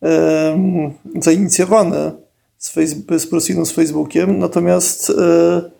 um, 0.01 0.93
zainicjowany 1.21 2.13
z, 2.61 2.71
Facebook, 2.71 3.21
z, 3.21 3.69
z 3.69 3.73
Facebookiem, 3.73 4.39
natomiast 4.39 5.11
e, 5.11 5.71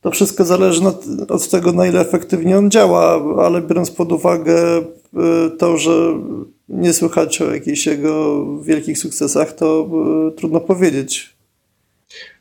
to 0.00 0.10
wszystko 0.10 0.44
zależy 0.44 0.82
od 1.28 1.48
tego, 1.48 1.72
na 1.72 1.86
ile 1.86 2.00
efektywnie 2.00 2.58
on 2.58 2.70
działa, 2.70 3.22
ale 3.44 3.62
biorąc 3.62 3.90
pod 3.90 4.12
uwagę 4.12 4.56
e, 4.56 4.82
to, 5.58 5.76
że 5.76 6.20
nie 6.68 6.92
słychać 6.92 7.42
o 7.42 7.54
jakichś 7.54 7.86
jego 7.86 8.44
wielkich 8.62 8.98
sukcesach, 8.98 9.52
to 9.52 9.90
e, 10.28 10.30
trudno 10.30 10.60
powiedzieć. 10.60 11.39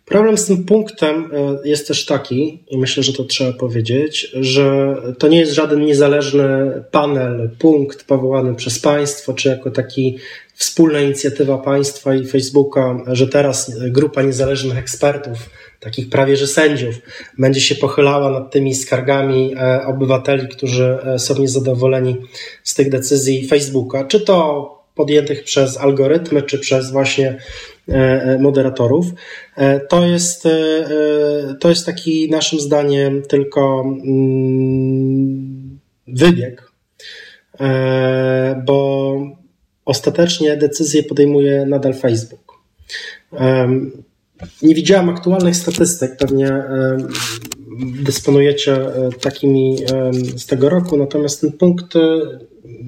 Problem 0.10 0.38
z 0.38 0.46
tym 0.46 0.66
punktem 0.66 1.32
jest 1.64 1.88
też 1.88 2.06
taki, 2.06 2.64
i 2.68 2.78
myślę, 2.78 3.04
że 3.04 3.14
to 3.14 3.24
trzeba 3.24 3.54
powiedzieć, 3.54 4.32
że 4.34 4.96
to 5.20 5.28
nie 5.28 5.40
jest 5.40 5.54
żaden 5.54 5.86
niezależny 5.86 6.84
panel, 6.92 7.50
punkt 7.60 8.04
powołany 8.04 8.56
przez 8.56 8.80
państwo, 8.80 9.34
czy 9.34 9.50
jako 9.50 9.72
taki 9.72 10.18
wspólna 10.60 11.02
inicjatywa 11.02 11.58
państwa 11.58 12.16
i 12.16 12.28
Facebooka, 12.28 12.98
że 13.08 13.28
teraz 13.28 13.80
grupa 13.80 14.22
niezależnych 14.22 14.78
ekspertów, 14.78 15.38
takich 15.80 16.10
prawie 16.10 16.38
że 16.38 16.48
sędziów, 16.48 16.96
będzie 17.38 17.62
się 17.62 17.76
pochylała 17.76 18.32
nad 18.32 18.52
tymi 18.52 18.76
skargami 18.76 19.56
e, 19.58 19.86
obywateli, 19.86 20.48
którzy 20.48 20.98
e, 21.04 21.20
są 21.20 21.40
niezadowoleni 21.40 22.16
z 22.64 22.76
tych 22.76 22.90
decyzji 22.90 23.48
Facebooka, 23.48 24.04
czy 24.04 24.20
to 24.20 24.80
podjętych 24.96 25.44
przez 25.44 25.78
algorytmy, 25.78 26.42
czy 26.42 26.60
przez 26.60 26.92
właśnie 26.92 27.28
e, 27.28 27.40
moderatorów. 28.40 29.06
To 29.90 30.06
jest, 30.06 30.48
to 31.60 31.70
jest 31.70 31.86
taki 31.86 32.30
naszym 32.32 32.60
zdaniem 32.60 33.22
tylko 33.22 33.82
mm, 33.82 35.80
wybieg, 36.08 36.72
bo 38.66 39.14
ostatecznie 39.86 40.58
decyzje 40.58 41.04
podejmuje 41.04 41.66
nadal 41.66 41.94
Facebook. 41.94 42.54
Nie 44.62 44.76
widziałam 44.76 45.10
aktualnych 45.10 45.56
statystyk, 45.56 46.18
pewnie 46.18 46.64
dysponujecie 48.04 48.74
e, 48.76 49.10
takimi 49.22 49.78
z 50.38 50.46
tego 50.46 50.70
roku, 50.70 50.98
natomiast 50.98 51.42
ten 51.42 51.52
punkt 51.52 51.96
e, 51.96 52.00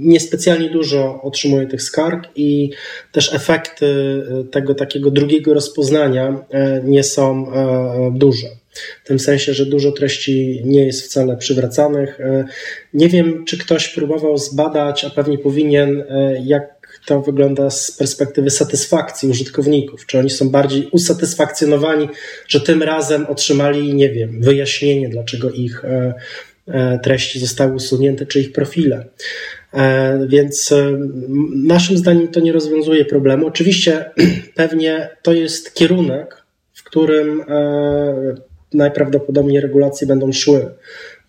niespecjalnie 0.01 0.69
dużo 0.69 1.21
otrzymuje 1.21 1.67
tych 1.67 1.81
skarg 1.81 2.29
i 2.35 2.69
też 3.11 3.33
efekty 3.33 3.85
e, 3.85 4.43
tego 4.43 4.75
takiego 4.75 5.11
drugiego 5.11 5.53
rozpoznania 5.53 6.45
nie 6.83 7.03
są 7.03 7.51
duże. 8.11 8.47
W 9.03 9.07
tym 9.07 9.19
sensie, 9.19 9.53
że 9.53 9.65
dużo 9.65 9.91
treści 9.91 10.61
nie 10.65 10.85
jest 10.85 11.01
wcale 11.01 11.37
przywracanych. 11.37 12.19
Nie 12.93 13.09
wiem, 13.09 13.45
czy 13.45 13.57
ktoś 13.57 13.89
próbował 13.89 14.37
zbadać, 14.37 15.05
a 15.05 15.09
pewnie 15.09 15.37
powinien, 15.37 16.03
jak 16.43 16.81
to 17.05 17.21
wygląda 17.21 17.69
z 17.69 17.91
perspektywy 17.91 18.49
satysfakcji 18.49 19.29
użytkowników. 19.29 20.05
Czy 20.05 20.19
oni 20.19 20.29
są 20.29 20.49
bardziej 20.49 20.89
usatysfakcjonowani, 20.91 22.09
że 22.47 22.61
tym 22.61 22.83
razem 22.83 23.25
otrzymali, 23.25 23.95
nie 23.95 24.09
wiem, 24.09 24.41
wyjaśnienie, 24.41 25.09
dlaczego 25.09 25.51
ich 25.51 25.85
e, 25.85 26.13
e, 26.67 26.99
treści 27.03 27.39
zostały 27.39 27.73
usunięte, 27.73 28.25
czy 28.25 28.39
ich 28.39 28.51
profile. 28.51 29.05
E, 29.73 30.27
więc 30.27 30.73
naszym 31.55 31.97
zdaniem 31.97 32.27
to 32.27 32.39
nie 32.39 32.51
rozwiązuje 32.51 33.05
problemu. 33.05 33.47
Oczywiście 33.47 34.11
pewnie 34.55 35.09
to 35.21 35.33
jest 35.33 35.73
kierunek, 35.73 36.43
w 36.73 36.83
którym 36.83 37.43
najprawdopodobniej 38.73 39.61
regulacje 39.61 40.07
będą 40.07 40.31
szły, 40.31 40.69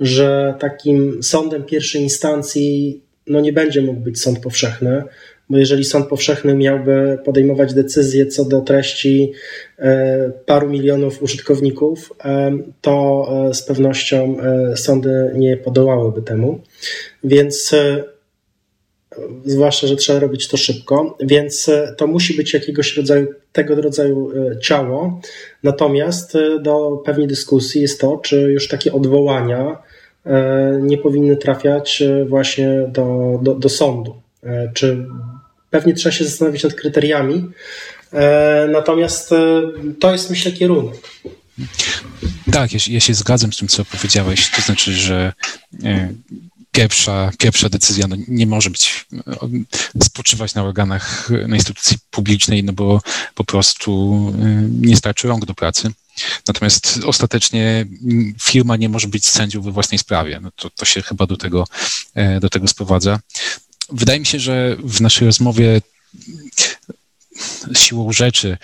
że 0.00 0.54
takim 0.58 1.22
sądem 1.22 1.64
pierwszej 1.64 2.02
instancji 2.02 3.00
no 3.26 3.40
nie 3.40 3.52
będzie 3.52 3.82
mógł 3.82 4.00
być 4.00 4.20
sąd 4.20 4.38
powszechny, 4.38 5.02
bo 5.50 5.58
jeżeli 5.58 5.84
sąd 5.84 6.08
powszechny 6.08 6.54
miałby 6.54 7.18
podejmować 7.24 7.74
decyzje 7.74 8.26
co 8.26 8.44
do 8.44 8.60
treści 8.60 9.32
e, 9.78 10.30
paru 10.46 10.68
milionów 10.68 11.22
użytkowników, 11.22 12.12
e, 12.24 12.58
to 12.80 13.26
e, 13.50 13.54
z 13.54 13.62
pewnością 13.62 14.36
sądy 14.76 15.30
nie 15.34 15.56
podołałyby 15.56 16.22
temu. 16.22 16.60
Więc 17.24 17.74
zwłaszcza, 19.44 19.86
że 19.86 19.96
trzeba 19.96 20.18
robić 20.18 20.48
to 20.48 20.56
szybko, 20.56 21.16
więc 21.20 21.70
to 21.96 22.06
musi 22.06 22.36
być 22.36 22.54
jakiegoś 22.54 22.96
rodzaju, 22.96 23.26
tego 23.52 23.74
rodzaju 23.74 24.32
ciało. 24.60 25.20
Natomiast 25.62 26.38
do 26.60 27.02
pewnej 27.04 27.26
dyskusji 27.26 27.82
jest 27.82 28.00
to, 28.00 28.16
czy 28.16 28.40
już 28.40 28.68
takie 28.68 28.92
odwołania 28.92 29.78
nie 30.80 30.98
powinny 30.98 31.36
trafiać 31.36 32.02
właśnie 32.28 32.84
do, 32.88 33.38
do, 33.42 33.54
do 33.54 33.68
sądu. 33.68 34.14
Czy 34.74 35.06
Pewnie 35.72 35.94
trzeba 35.94 36.12
się 36.12 36.24
zastanowić 36.24 36.64
nad 36.64 36.74
kryteriami. 36.74 37.50
E, 38.12 38.68
natomiast 38.72 39.32
e, 39.32 39.62
to 40.00 40.12
jest, 40.12 40.30
myślę, 40.30 40.52
kierunek. 40.52 40.94
Tak, 42.52 42.72
ja, 42.72 42.78
ja 42.90 43.00
się 43.00 43.14
zgadzam 43.14 43.52
z 43.52 43.56
tym, 43.56 43.68
co 43.68 43.84
powiedziałeś. 43.84 44.50
To 44.50 44.62
znaczy, 44.62 44.92
że 44.92 45.32
e, 46.72 46.78
pierwsza, 46.78 47.30
pierwsza 47.38 47.68
decyzja 47.68 48.06
no, 48.06 48.16
nie 48.28 48.46
może 48.46 48.70
być 48.70 49.06
spoczywać 50.02 50.54
na 50.54 50.62
organach, 50.62 51.30
na 51.48 51.56
instytucji 51.56 51.98
publicznej, 52.10 52.64
no 52.64 52.72
bo 52.72 53.00
po 53.34 53.44
prostu 53.44 54.32
nie 54.80 54.96
starczy 54.96 55.28
rąk 55.28 55.44
do 55.44 55.54
pracy. 55.54 55.90
Natomiast 56.48 57.00
ostatecznie 57.06 57.86
firma 58.42 58.76
nie 58.76 58.88
może 58.88 59.08
być 59.08 59.28
sędzią 59.28 59.62
we 59.62 59.72
własnej 59.72 59.98
sprawie. 59.98 60.40
No 60.40 60.50
to, 60.56 60.70
to 60.70 60.84
się 60.84 61.02
chyba 61.02 61.26
do 61.26 61.36
tego, 61.36 61.64
do 62.40 62.50
tego 62.50 62.68
sprowadza 62.68 63.20
wydaje 63.92 64.20
mi 64.20 64.26
się, 64.26 64.40
że 64.40 64.76
w 64.84 65.00
naszej 65.00 65.26
rozmowie 65.26 65.80
siłą 67.74 68.12
rzeczy 68.12 68.58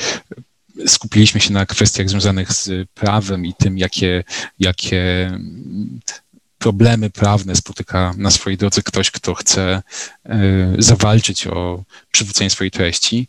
skupiliśmy 0.87 1.41
się 1.41 1.53
na 1.53 1.67
kwestiach 1.67 2.09
związanych 2.09 2.53
z 2.53 2.89
prawem 2.95 3.47
i 3.47 3.55
tym, 3.55 3.79
jakie, 3.79 4.25
jakie 4.59 5.31
problemy 6.59 7.11
prawne 7.11 7.57
spotyka 7.57 8.15
na 8.17 8.31
swojej 8.31 8.57
drodze 8.57 8.83
ktoś, 8.83 9.11
kto 9.11 9.35
chce 9.35 9.83
e, 10.25 10.43
zawalczyć 10.79 11.47
o 11.47 11.85
przywrócenie 12.11 12.51
swojej 12.51 12.71
treści. 12.71 13.29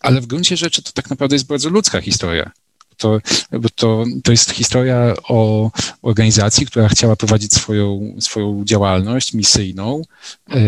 Ale 0.00 0.20
w 0.20 0.26
gruncie 0.26 0.56
rzeczy 0.56 0.82
to 0.82 0.92
tak 0.92 1.10
naprawdę 1.10 1.36
jest 1.36 1.46
bardzo 1.46 1.68
ludzka 1.68 2.00
historia. 2.00 2.50
To, 2.96 3.18
bo 3.52 3.68
to, 3.68 4.04
to 4.24 4.30
jest 4.30 4.50
historia 4.50 5.14
o 5.28 5.70
organizacji, 6.02 6.66
która 6.66 6.88
chciała 6.88 7.16
prowadzić 7.16 7.54
swoją, 7.54 8.16
swoją 8.20 8.64
działalność 8.64 9.32
misyjną 9.32 10.02
e, 10.50 10.58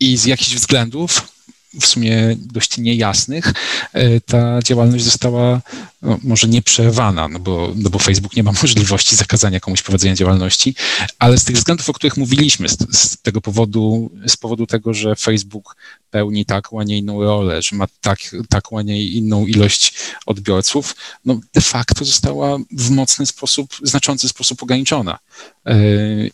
i 0.00 0.16
z 0.16 0.24
jakichś 0.24 0.54
względów 0.54 1.37
w 1.80 1.86
sumie 1.86 2.36
dość 2.38 2.78
niejasnych, 2.78 3.52
e, 3.92 4.20
ta 4.20 4.62
działalność 4.62 5.04
została 5.04 5.60
no, 6.02 6.18
może 6.22 6.48
nie 6.48 6.62
przerwana, 6.62 7.28
no 7.28 7.38
bo, 7.38 7.72
no 7.76 7.90
bo 7.90 7.98
Facebook 7.98 8.36
nie 8.36 8.42
ma 8.42 8.52
możliwości 8.62 9.16
zakazania 9.16 9.60
komuś 9.60 9.82
prowadzenia 9.82 10.14
działalności, 10.14 10.74
ale 11.18 11.38
z 11.38 11.44
tych 11.44 11.56
względów, 11.56 11.90
o 11.90 11.92
których 11.92 12.16
mówiliśmy, 12.16 12.68
z, 12.68 12.76
z 12.98 13.22
tego 13.22 13.40
powodu, 13.40 14.10
z 14.26 14.36
powodu 14.36 14.66
tego, 14.66 14.94
że 14.94 15.16
Facebook 15.16 15.76
pełni 16.10 16.44
taką, 16.44 16.80
a 16.80 16.84
nie 16.84 16.98
inną 16.98 17.22
rolę, 17.22 17.62
że 17.62 17.76
ma 17.76 17.86
tak, 18.00 18.18
taką, 18.48 18.78
a 18.78 18.82
nie 18.82 19.02
inną 19.02 19.46
ilość 19.46 19.94
odbiorców, 20.26 20.96
no 21.24 21.40
de 21.54 21.60
facto 21.60 22.04
została 22.04 22.56
w 22.70 22.90
mocny 22.90 23.26
sposób, 23.26 23.74
znaczący 23.82 24.28
sposób 24.28 24.62
ograniczona. 24.62 25.18
E, 25.66 25.76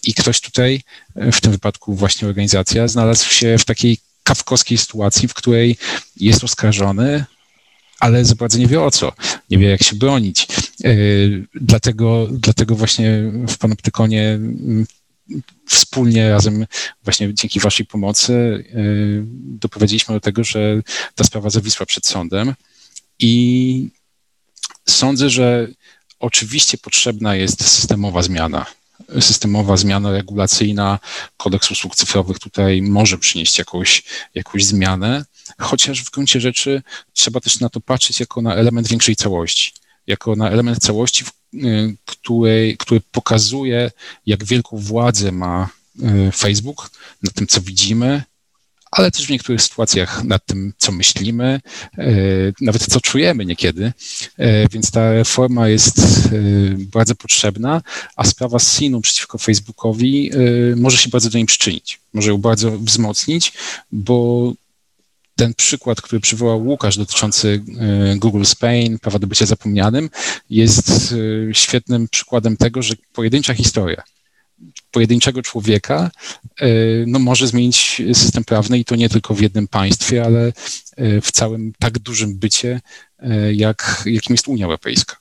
I 0.05 0.15
ktoś 0.15 0.41
tutaj, 0.41 0.83
w 1.17 1.41
tym 1.41 1.53
wypadku 1.53 1.95
właśnie 1.95 2.29
organizacja, 2.29 2.89
znalazł 2.89 3.31
się 3.31 3.59
w 3.59 3.65
takiej 3.65 3.99
kawkowskiej 4.25 4.79
sytuacji, 4.79 5.29
w 5.29 5.35
której 5.35 5.77
jest 6.17 6.45
oskarżony, 6.45 7.25
ale 8.01 8.23
bardzo 8.39 8.59
nie 8.59 8.67
wie 8.67 8.83
o 8.83 8.91
co, 8.91 9.13
nie 9.51 9.59
wie 9.59 9.69
jak 9.69 9.83
się 9.83 9.97
bronić. 9.97 10.47
E, 10.85 10.95
dlatego, 11.55 12.29
dlatego 12.31 12.75
właśnie 12.75 13.33
w 13.49 13.59
Panoptykonie 13.59 14.29
mm, 14.29 14.87
wspólnie 15.67 16.31
razem 16.31 16.67
właśnie 17.05 17.35
dzięki 17.35 17.61
waszej 17.61 17.87
pomocy 17.87 18.35
e, 18.35 18.77
doprowadziliśmy 19.61 20.15
do 20.15 20.21
tego, 20.21 20.45
że 20.45 20.83
ta 21.15 21.25
sprawa 21.25 21.51
zawisła 21.51 21.87
przed 21.87 22.07
sądem 22.07 22.55
i 23.19 23.89
sądzę, 24.89 25.31
że 25.31 25.69
oczywiście 26.19 26.79
potrzebna 26.79 27.37
jest 27.37 27.69
systemowa 27.69 28.23
zmiana 28.23 28.67
systemowa 29.21 29.77
zmiana 29.77 30.13
regulacyjna, 30.13 30.99
kodeks 31.37 31.71
usług 31.71 31.97
cyfrowych 31.97 32.39
tutaj 32.39 32.83
może 32.83 33.19
przynieść 33.19 33.59
jakąś, 33.59 34.03
jakąś 34.35 34.65
zmianę, 34.65 35.25
chociaż 35.59 36.03
w 36.03 36.11
gruncie 36.11 36.41
rzeczy 36.41 36.83
trzeba 37.13 37.41
też 37.41 37.61
na 37.61 37.69
to 37.69 37.81
patrzeć 37.81 38.21
jako 38.21 38.43
na 38.43 38.55
element 38.55 38.89
większej 38.89 39.17
całości, 39.17 39.73
jako 40.07 40.37
na 40.37 40.51
element 40.51 40.79
całości, 40.79 41.25
y, 41.55 41.97
której, 42.05 42.77
który 42.77 43.01
pokazuje, 43.01 43.91
jak 44.27 44.45
wielką 44.45 44.77
władzę 44.77 45.33
ma 45.33 45.69
y, 46.29 46.33
Facebook 46.33 46.91
na 47.23 47.31
tym, 47.31 47.47
co 47.47 47.61
widzimy, 47.61 48.23
ale 48.95 49.11
też 49.11 49.27
w 49.27 49.31
niektórych 49.31 49.63
sytuacjach 49.63 50.25
nad 50.25 50.47
tym, 50.47 50.73
co 50.79 50.93
myślimy, 50.93 51.61
nawet 52.61 52.87
co 52.87 53.01
czujemy 53.01 53.45
niekiedy. 53.47 53.93
Więc 54.73 54.91
ta 54.91 55.13
reforma 55.13 55.69
jest 55.69 56.01
bardzo 56.77 57.15
potrzebna, 57.15 57.83
a 58.17 58.25
sprawa 58.25 58.59
z 58.59 58.73
Sinu 58.73 59.01
przeciwko 59.01 59.39
Facebookowi 59.39 60.31
może 60.77 60.97
się 60.97 61.09
bardzo 61.09 61.31
do 61.31 61.39
niej 61.39 61.47
przyczynić, 61.47 62.01
może 62.15 62.31
ją 62.31 62.39
bardzo 62.39 62.79
wzmocnić, 62.79 63.53
bo 63.93 64.53
ten 65.37 65.55
przykład, 65.55 66.01
który 66.01 66.21
przywołał 66.21 66.67
Łukasz 66.67 66.97
dotyczący 66.97 67.63
e, 67.79 68.17
Google 68.17 68.45
Spain, 68.45 68.99
prawa 68.99 69.19
do 69.19 69.27
bycia 69.27 69.47
zapomnianym, 69.47 70.11
jest 70.51 71.15
e, 71.51 71.55
świetnym 71.55 72.09
przykładem 72.09 72.57
tego, 72.57 72.83
że 72.83 72.95
pojedyncza 73.13 73.55
historia 73.55 74.03
pojedynczego 74.91 75.43
człowieka 75.43 76.11
e, 76.61 76.67
no, 77.07 77.19
może 77.19 77.47
zmienić 77.47 78.03
system 78.13 78.45
prawny 78.45 78.79
i 78.79 78.85
to 78.85 78.97
nie 78.97 79.09
tylko 79.09 79.35
w 79.35 79.41
jednym 79.41 79.69
państwie, 79.69 80.25
ale 80.25 80.53
w 81.23 81.33
całym 81.33 81.73
tak 81.79 81.99
dużym 81.99 82.39
bycie, 82.39 82.81
jak, 83.53 84.03
jakim 84.07 84.35
jest 84.35 84.49
Unia 84.49 84.65
Europejska. 84.65 85.17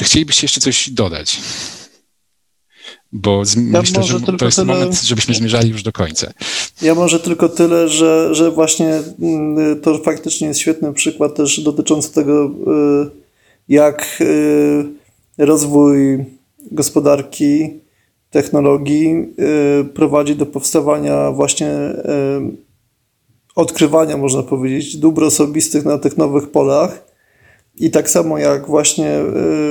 Chcielibyście 0.00 0.44
jeszcze 0.44 0.60
coś 0.60 0.90
dodać? 0.90 1.40
bo 3.12 3.44
z, 3.44 3.56
ja 3.56 3.80
myślę, 3.80 4.02
że 4.02 4.20
to 4.20 4.44
jest 4.44 4.56
tyle, 4.56 4.74
moment, 4.74 5.02
żebyśmy 5.02 5.34
zmierzali 5.34 5.70
już 5.70 5.82
do 5.82 5.92
końca. 5.92 6.32
Ja 6.82 6.94
może 6.94 7.20
tylko 7.20 7.48
tyle, 7.48 7.88
że, 7.88 8.34
że 8.34 8.50
właśnie 8.50 9.02
mm, 9.20 9.80
to 9.80 9.98
faktycznie 9.98 10.48
jest 10.48 10.60
świetny 10.60 10.92
przykład 10.92 11.34
też 11.34 11.60
dotyczący 11.60 12.12
tego, 12.12 12.46
y, 12.46 13.10
jak 13.68 14.18
y, 14.20 14.84
rozwój 15.38 16.24
gospodarki, 16.70 17.80
technologii 18.30 19.34
y, 19.80 19.84
prowadzi 19.84 20.36
do 20.36 20.46
powstawania 20.46 21.32
właśnie 21.32 21.70
odkrywania, 23.56 24.16
można 24.16 24.42
powiedzieć, 24.42 24.96
dóbr 24.96 25.24
osobistych 25.24 25.84
na 25.84 25.98
tych 25.98 26.16
nowych 26.16 26.50
polach 26.50 27.08
i 27.78 27.90
tak 27.90 28.10
samo 28.10 28.38
jak 28.38 28.66
właśnie 28.66 29.20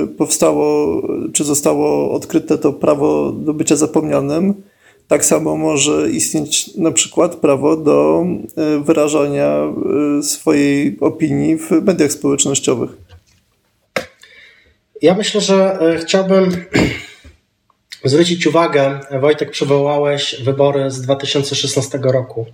y, 0.04 0.08
powstało, 0.08 1.02
czy 1.34 1.44
zostało 1.44 2.12
odkryte 2.12 2.58
to 2.58 2.74
prawo 2.74 3.32
do 3.32 3.54
bycia 3.54 3.76
zapomnianym, 3.76 4.54
tak 5.08 5.26
samo 5.26 5.58
może 5.58 6.12
istnieć 6.12 6.76
na 6.76 6.92
przykład 6.92 7.36
prawo 7.36 7.78
do 7.78 8.26
y, 8.78 8.84
wyrażania 8.84 9.74
y, 10.20 10.24
swojej 10.24 10.98
opinii 11.00 11.58
w 11.58 11.72
mediach 11.72 12.12
społecznościowych. 12.12 13.07
Ja 15.02 15.14
myślę, 15.14 15.42
że 15.42 15.80
chciałbym 16.02 16.66
zwrócić 18.04 18.48
uwagę, 18.48 19.00
Wojtek, 19.20 19.52
przywołałeś 19.52 20.36
wybory 20.44 20.92
z 20.92 21.02
2016 21.02 22.00
roku. 22.04 22.46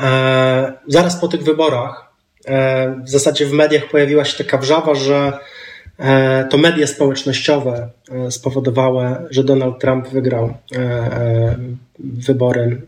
E, 0.00 0.72
zaraz 0.88 1.20
po 1.20 1.28
tych 1.28 1.42
wyborach 1.42 2.12
E, 2.44 2.94
w 3.04 3.08
zasadzie 3.08 3.46
w 3.46 3.52
mediach 3.52 3.88
pojawiła 3.88 4.24
się 4.24 4.44
taka 4.44 4.58
wrzawa, 4.58 4.94
że 4.94 5.38
e, 5.98 6.48
to 6.50 6.58
media 6.58 6.86
społecznościowe 6.86 7.90
e, 8.10 8.30
spowodowały, 8.30 9.16
że 9.30 9.44
Donald 9.44 9.80
Trump 9.80 10.08
wygrał 10.08 10.54
wybory 11.98 12.82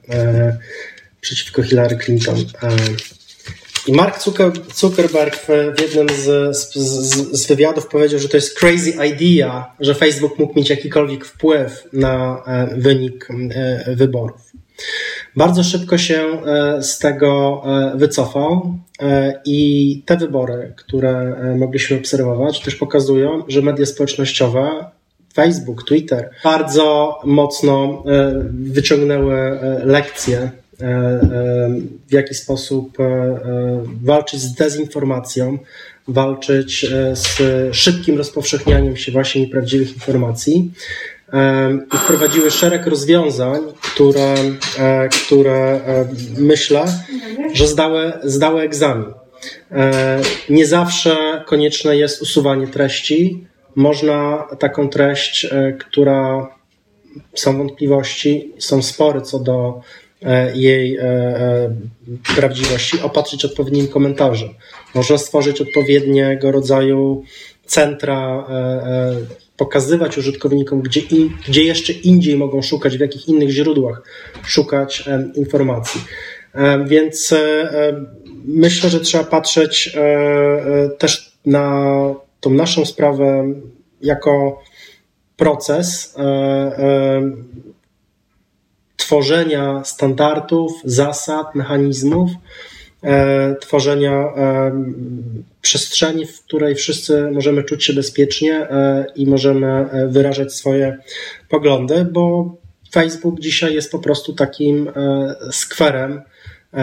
przeciwko 1.21 1.63
Hillary 1.63 1.97
Clinton. 1.97 2.37
I 3.87 3.93
Mark 3.93 4.19
Zuckerberg 4.75 5.47
w 5.77 5.81
jednym 5.81 6.07
z, 6.09 6.57
z, 6.57 6.75
z, 7.33 7.47
wywiadów 7.47 7.87
powiedział, 7.87 8.21
że 8.21 8.29
to 8.29 8.37
jest 8.37 8.59
crazy 8.59 8.91
idea, 8.91 9.75
że 9.81 9.95
Facebook 9.95 10.39
mógł 10.39 10.59
mieć 10.59 10.71
jakikolwiek 10.71 11.25
wpływ 11.25 11.89
na 11.93 12.43
wynik 12.77 13.29
wyborów. 13.87 14.55
Bardzo 15.37 15.65
szybko 15.65 15.99
się 15.99 16.23
e, 16.23 16.83
z 16.83 16.99
tego 16.99 17.63
e, 17.67 17.99
wycofał 17.99 18.75
e, 19.03 19.41
i 19.45 20.03
te 20.07 20.17
wybory, 20.17 20.73
które 20.77 21.37
mogliśmy 21.59 21.97
obserwować, 21.97 22.61
też 22.61 22.77
pokazują, 22.77 23.43
że 23.49 23.63
media 23.63 23.87
społecznościowe 23.87 24.85
Facebook, 25.35 25.85
Twitter 25.85 26.31
bardzo 26.45 27.19
mocno 27.25 28.05
wyciągnęły 28.53 29.59
lekcje, 29.85 30.51
w 32.09 32.13
jaki 32.13 32.35
sposób 32.35 32.99
walczyć 34.03 34.41
z 34.41 34.55
dezinformacją, 34.55 35.59
walczyć 36.09 36.87
z 37.13 37.39
szybkim 37.77 38.19
rozpowszechnianiem 38.19 38.97
się 38.97 39.13
właśnie 39.13 39.41
nieprawdziwych 39.41 39.95
informacji 39.95 40.73
i 41.95 41.97
wprowadziły 41.97 42.51
szereg 42.51 42.87
rozwiązań, 42.87 43.61
które, 43.83 44.35
e, 44.79 45.09
które 45.09 45.81
e, 45.87 46.09
myślę, 46.39 46.85
że 47.53 47.67
zdały, 47.67 48.13
zdały 48.23 48.63
egzamin. 48.63 49.13
E, 49.71 50.21
nie 50.51 50.67
zawsze 50.67 51.45
konieczne 51.47 51.97
jest 51.97 52.23
usuwanie 52.23 52.67
treści. 52.67 53.47
Można 53.77 54.49
taką 54.59 54.89
treść, 54.89 55.47
która 55.79 56.49
są 57.35 57.59
wątpliwości, 57.59 58.53
są 58.59 58.83
spory 58.83 59.21
co 59.21 59.39
do 59.39 59.81
jej 60.55 60.99
prawdziwości, 62.37 63.01
opatrzyć 63.01 63.45
odpowiednim 63.45 63.89
komentarzem. 63.89 64.49
Można 64.95 65.19
stworzyć 65.19 65.61
odpowiedniego 65.61 66.53
rodzaju 66.53 67.23
centra 67.67 68.47
pokazywać 69.57 70.19
użytkownikom, 70.19 70.83
gdzie, 70.83 71.01
in, 71.01 71.31
gdzie 71.49 71.65
jeszcze 71.65 71.93
indziej 71.93 72.37
mogą 72.37 72.63
szukać, 72.63 72.97
w 72.97 73.01
jakich 73.01 73.29
innych 73.29 73.51
źródłach 73.51 74.03
szukać 74.47 75.05
informacji. 75.35 76.01
Więc 76.87 77.33
e, 77.33 77.71
myślę, 78.45 78.91
że 78.91 79.01
trzeba 79.01 79.25
patrzeć 79.25 79.95
e, 79.97 80.01
e, 80.01 80.89
też 80.89 81.33
na 81.47 81.95
tą 82.41 82.51
naszą 82.51 82.85
sprawę 82.85 83.45
jako 84.01 84.63
proces 85.37 86.15
tworzenia 89.05 89.85
standardów, 89.85 90.73
zasad, 90.85 91.55
mechanizmów, 91.55 92.31
E, 93.05 93.57
tworzenia 93.61 94.13
e, 94.13 94.73
przestrzeni, 95.63 96.27
w 96.27 96.43
której 96.43 96.75
wszyscy 96.75 97.31
możemy 97.33 97.65
czuć 97.65 97.85
się 97.85 97.93
bezpiecznie 97.93 98.55
e, 98.55 99.07
i 99.17 99.27
możemy 99.27 99.87
wyrażać 100.09 100.53
swoje 100.53 100.99
poglądy, 101.49 102.05
bo 102.05 102.57
Facebook 102.93 103.41
dzisiaj 103.41 103.75
jest 103.75 103.91
po 103.91 103.99
prostu 103.99 104.33
takim 104.33 104.91
skwerem, 105.51 106.23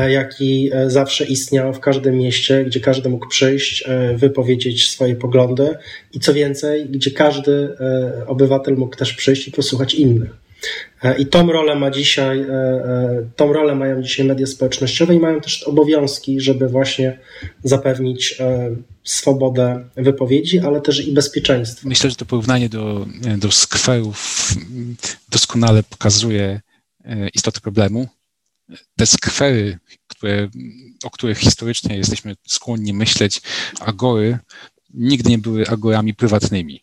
jaki 0.09 0.71
zawsze 0.87 1.25
istniał 1.25 1.73
w 1.73 1.79
każdym 1.79 2.17
mieście, 2.17 2.65
gdzie 2.65 2.79
każdy 2.79 3.09
mógł 3.09 3.27
przyjść, 3.27 3.83
wypowiedzieć 4.15 4.89
swoje 4.89 5.15
poglądy 5.15 5.75
i 6.13 6.19
co 6.19 6.33
więcej, 6.33 6.85
gdzie 6.85 7.11
każdy 7.11 7.77
obywatel 8.27 8.75
mógł 8.75 8.95
też 8.95 9.13
przyjść 9.13 9.47
i 9.47 9.51
posłuchać 9.51 9.93
innych. 9.93 10.29
E, 11.03 11.17
I 11.17 11.25
tą 11.25 11.51
rolę 11.51 11.75
ma 11.75 11.91
dzisiaj, 11.91 12.41
e, 12.41 12.45
e, 12.45 13.25
tą 13.35 13.53
rolę 13.53 13.75
mają 13.75 14.01
dzisiaj 14.01 14.25
media 14.25 14.47
społecznościowe 14.47 15.15
i 15.15 15.19
mają 15.19 15.41
też 15.41 15.63
obowiązki, 15.63 16.41
żeby 16.41 16.67
właśnie 16.67 17.19
zapewnić 17.63 18.37
swobodę 19.03 19.89
wypowiedzi, 19.95 20.59
ale 20.59 20.81
też 20.81 21.07
i 21.07 21.13
bezpieczeństwo. 21.13 21.89
Myślę, 21.89 22.09
że 22.09 22.15
to 22.15 22.25
porównanie 22.25 22.69
do, 22.69 23.05
do 23.37 23.51
skwerów 23.51 24.49
doskonale 25.29 25.83
pokazuje 25.83 26.61
istotę 27.33 27.59
problemu. 27.61 28.07
Te 28.95 29.05
skwery, 29.05 29.77
które, 30.07 30.49
o 31.03 31.09
których 31.09 31.37
historycznie 31.37 31.97
jesteśmy 31.97 32.35
skłonni 32.47 32.93
myśleć, 32.93 33.41
agory, 33.79 34.37
nigdy 34.93 35.29
nie 35.29 35.37
były 35.37 35.67
agorami 35.67 36.13
prywatnymi 36.13 36.81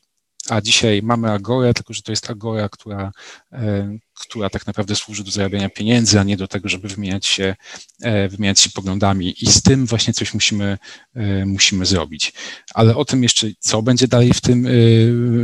a 0.51 0.61
dzisiaj 0.61 1.03
mamy 1.03 1.32
Agorę, 1.32 1.74
tylko 1.74 1.94
że 1.94 2.03
to 2.03 2.12
jest 2.12 2.30
Agora, 2.30 2.68
która, 2.68 3.12
e, 3.53 3.99
która 4.18 4.50
tak 4.50 4.66
naprawdę 4.66 4.96
służy 4.96 5.24
do 5.24 5.30
zarabiania 5.30 5.68
pieniędzy, 5.68 6.20
a 6.20 6.22
nie 6.22 6.36
do 6.36 6.48
tego, 6.48 6.68
żeby 6.68 6.88
wymieniać 6.88 7.26
się, 7.26 7.56
e, 8.02 8.28
wymieniać 8.28 8.60
się 8.60 8.70
poglądami. 8.70 9.34
I 9.40 9.46
z 9.46 9.62
tym 9.62 9.86
właśnie 9.86 10.14
coś 10.14 10.34
musimy, 10.34 10.78
e, 11.14 11.46
musimy 11.46 11.86
zrobić. 11.86 12.32
Ale 12.74 12.96
o 12.96 13.04
tym 13.04 13.22
jeszcze, 13.22 13.46
co 13.58 13.82
będzie 13.82 14.08
dalej 14.08 14.32
w 14.34 14.40
tym, 14.40 14.68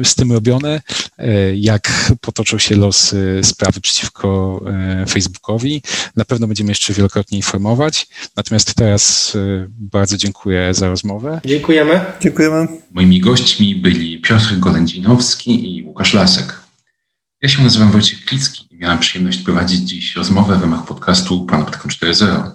z 0.04 0.14
tym 0.14 0.32
robione, 0.32 0.82
jak 1.54 2.12
potoczą 2.20 2.58
się 2.58 2.76
losy 2.76 3.40
sprawy 3.42 3.80
przeciwko 3.80 4.60
Facebookowi. 5.08 5.82
Na 6.16 6.24
pewno 6.24 6.46
będziemy 6.46 6.70
jeszcze 6.70 6.92
wielokrotnie 6.92 7.38
informować. 7.38 8.06
Natomiast 8.36 8.74
teraz 8.74 9.36
bardzo 9.68 10.16
dziękuję 10.16 10.74
za 10.74 10.88
rozmowę. 10.88 11.40
Dziękujemy. 11.44 12.00
Dziękujemy. 12.20 12.68
Moimi 12.92 13.20
gośćmi 13.20 13.74
byli 13.76 14.20
Piotr 14.20 14.58
Golędzinowski 14.58 15.76
i 15.76 15.82
Łukasz 15.82 16.14
Lasek. 16.14 16.63
Ja 17.44 17.50
się 17.50 17.62
nazywam 17.62 17.90
Wojciech 17.90 18.24
Klicki 18.24 18.68
i 18.70 18.78
miałem 18.78 18.98
przyjemność 18.98 19.38
prowadzić 19.38 19.80
dziś 19.80 20.16
rozmowę 20.16 20.56
w 20.56 20.60
ramach 20.60 20.86
podcastu 20.86 21.46
Panoptykon 21.46 21.90
4.0. 21.90 22.50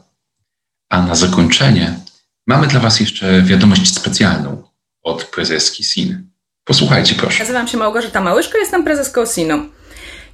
A 0.90 1.02
na 1.02 1.16
zakończenie 1.16 2.00
mamy 2.48 2.68
dla 2.68 2.80
Was 2.80 3.00
jeszcze 3.00 3.42
wiadomość 3.42 3.96
specjalną 3.96 4.64
od 5.04 5.24
prezeski 5.24 5.84
SIN. 5.84 6.30
Posłuchajcie 6.64 7.16
proszę. 7.16 7.40
Nazywam 7.40 7.68
się 7.68 7.78
Małgorzata 7.78 8.22
Małyszko, 8.22 8.58
jestem 8.58 8.84
prezeską 8.84 9.26
SIN-u. 9.26 9.70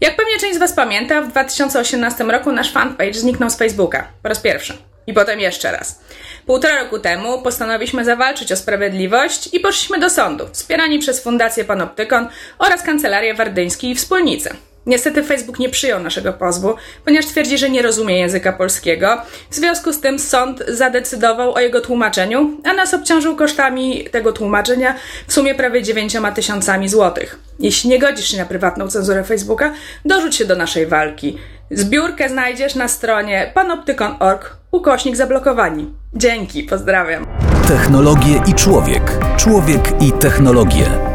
Jak 0.01 0.15
pewnie 0.15 0.39
część 0.39 0.55
z 0.55 0.59
Was 0.59 0.73
pamięta, 0.73 1.21
w 1.21 1.27
2018 1.27 2.23
roku 2.23 2.51
nasz 2.51 2.71
fanpage 2.71 3.13
zniknął 3.13 3.49
z 3.49 3.55
Facebooka 3.55 4.07
po 4.23 4.29
raz 4.29 4.39
pierwszy. 4.39 4.77
I 5.07 5.13
potem 5.13 5.39
jeszcze 5.39 5.71
raz. 5.71 5.99
Półtora 6.45 6.83
roku 6.83 6.99
temu 6.99 7.41
postanowiliśmy 7.41 8.05
zawalczyć 8.05 8.51
o 8.51 8.55
sprawiedliwość 8.55 9.53
i 9.53 9.59
poszliśmy 9.59 9.99
do 9.99 10.09
sądu, 10.09 10.47
wspierani 10.51 10.99
przez 10.99 11.23
Fundację 11.23 11.63
Panoptykon 11.63 12.27
oraz 12.59 12.81
Kancelarię 12.81 13.33
Wardyński 13.33 13.91
i 13.91 13.95
wspólnicy. 13.95 14.55
Niestety 14.85 15.23
Facebook 15.23 15.59
nie 15.59 15.69
przyjął 15.69 16.03
naszego 16.03 16.33
pozwu, 16.33 16.75
ponieważ 17.05 17.25
twierdzi, 17.25 17.57
że 17.57 17.69
nie 17.69 17.81
rozumie 17.81 18.19
języka 18.19 18.53
polskiego. 18.53 19.21
W 19.49 19.55
związku 19.55 19.93
z 19.93 19.99
tym 19.99 20.19
sąd 20.19 20.63
zadecydował 20.67 21.53
o 21.53 21.59
jego 21.59 21.81
tłumaczeniu, 21.81 22.61
a 22.63 22.73
nas 22.73 22.93
obciążył 22.93 23.35
kosztami 23.35 24.03
tego 24.11 24.31
tłumaczenia 24.31 24.95
w 25.27 25.33
sumie 25.33 25.55
prawie 25.55 25.83
9 25.83 26.17
tysiącami 26.35 26.89
złotych. 26.89 27.39
Jeśli 27.59 27.89
nie 27.89 27.99
godzisz 27.99 28.31
się 28.31 28.37
na 28.37 28.45
prywatną 28.45 28.87
cenzurę 28.87 29.23
Facebooka, 29.23 29.73
dorzuć 30.05 30.35
się 30.35 30.45
do 30.45 30.55
naszej 30.55 30.87
walki. 30.87 31.37
Zbiórkę 31.71 32.29
znajdziesz 32.29 32.75
na 32.75 32.87
stronie 32.87 33.51
panoptykon.org 33.53 34.57
ukośnik 34.71 35.15
zablokowani. 35.15 35.93
Dzięki, 36.13 36.63
pozdrawiam. 36.63 37.27
Technologie 37.67 38.41
i 38.47 38.53
człowiek. 38.53 39.03
Człowiek 39.37 40.01
i 40.01 40.11
technologie. 40.11 41.14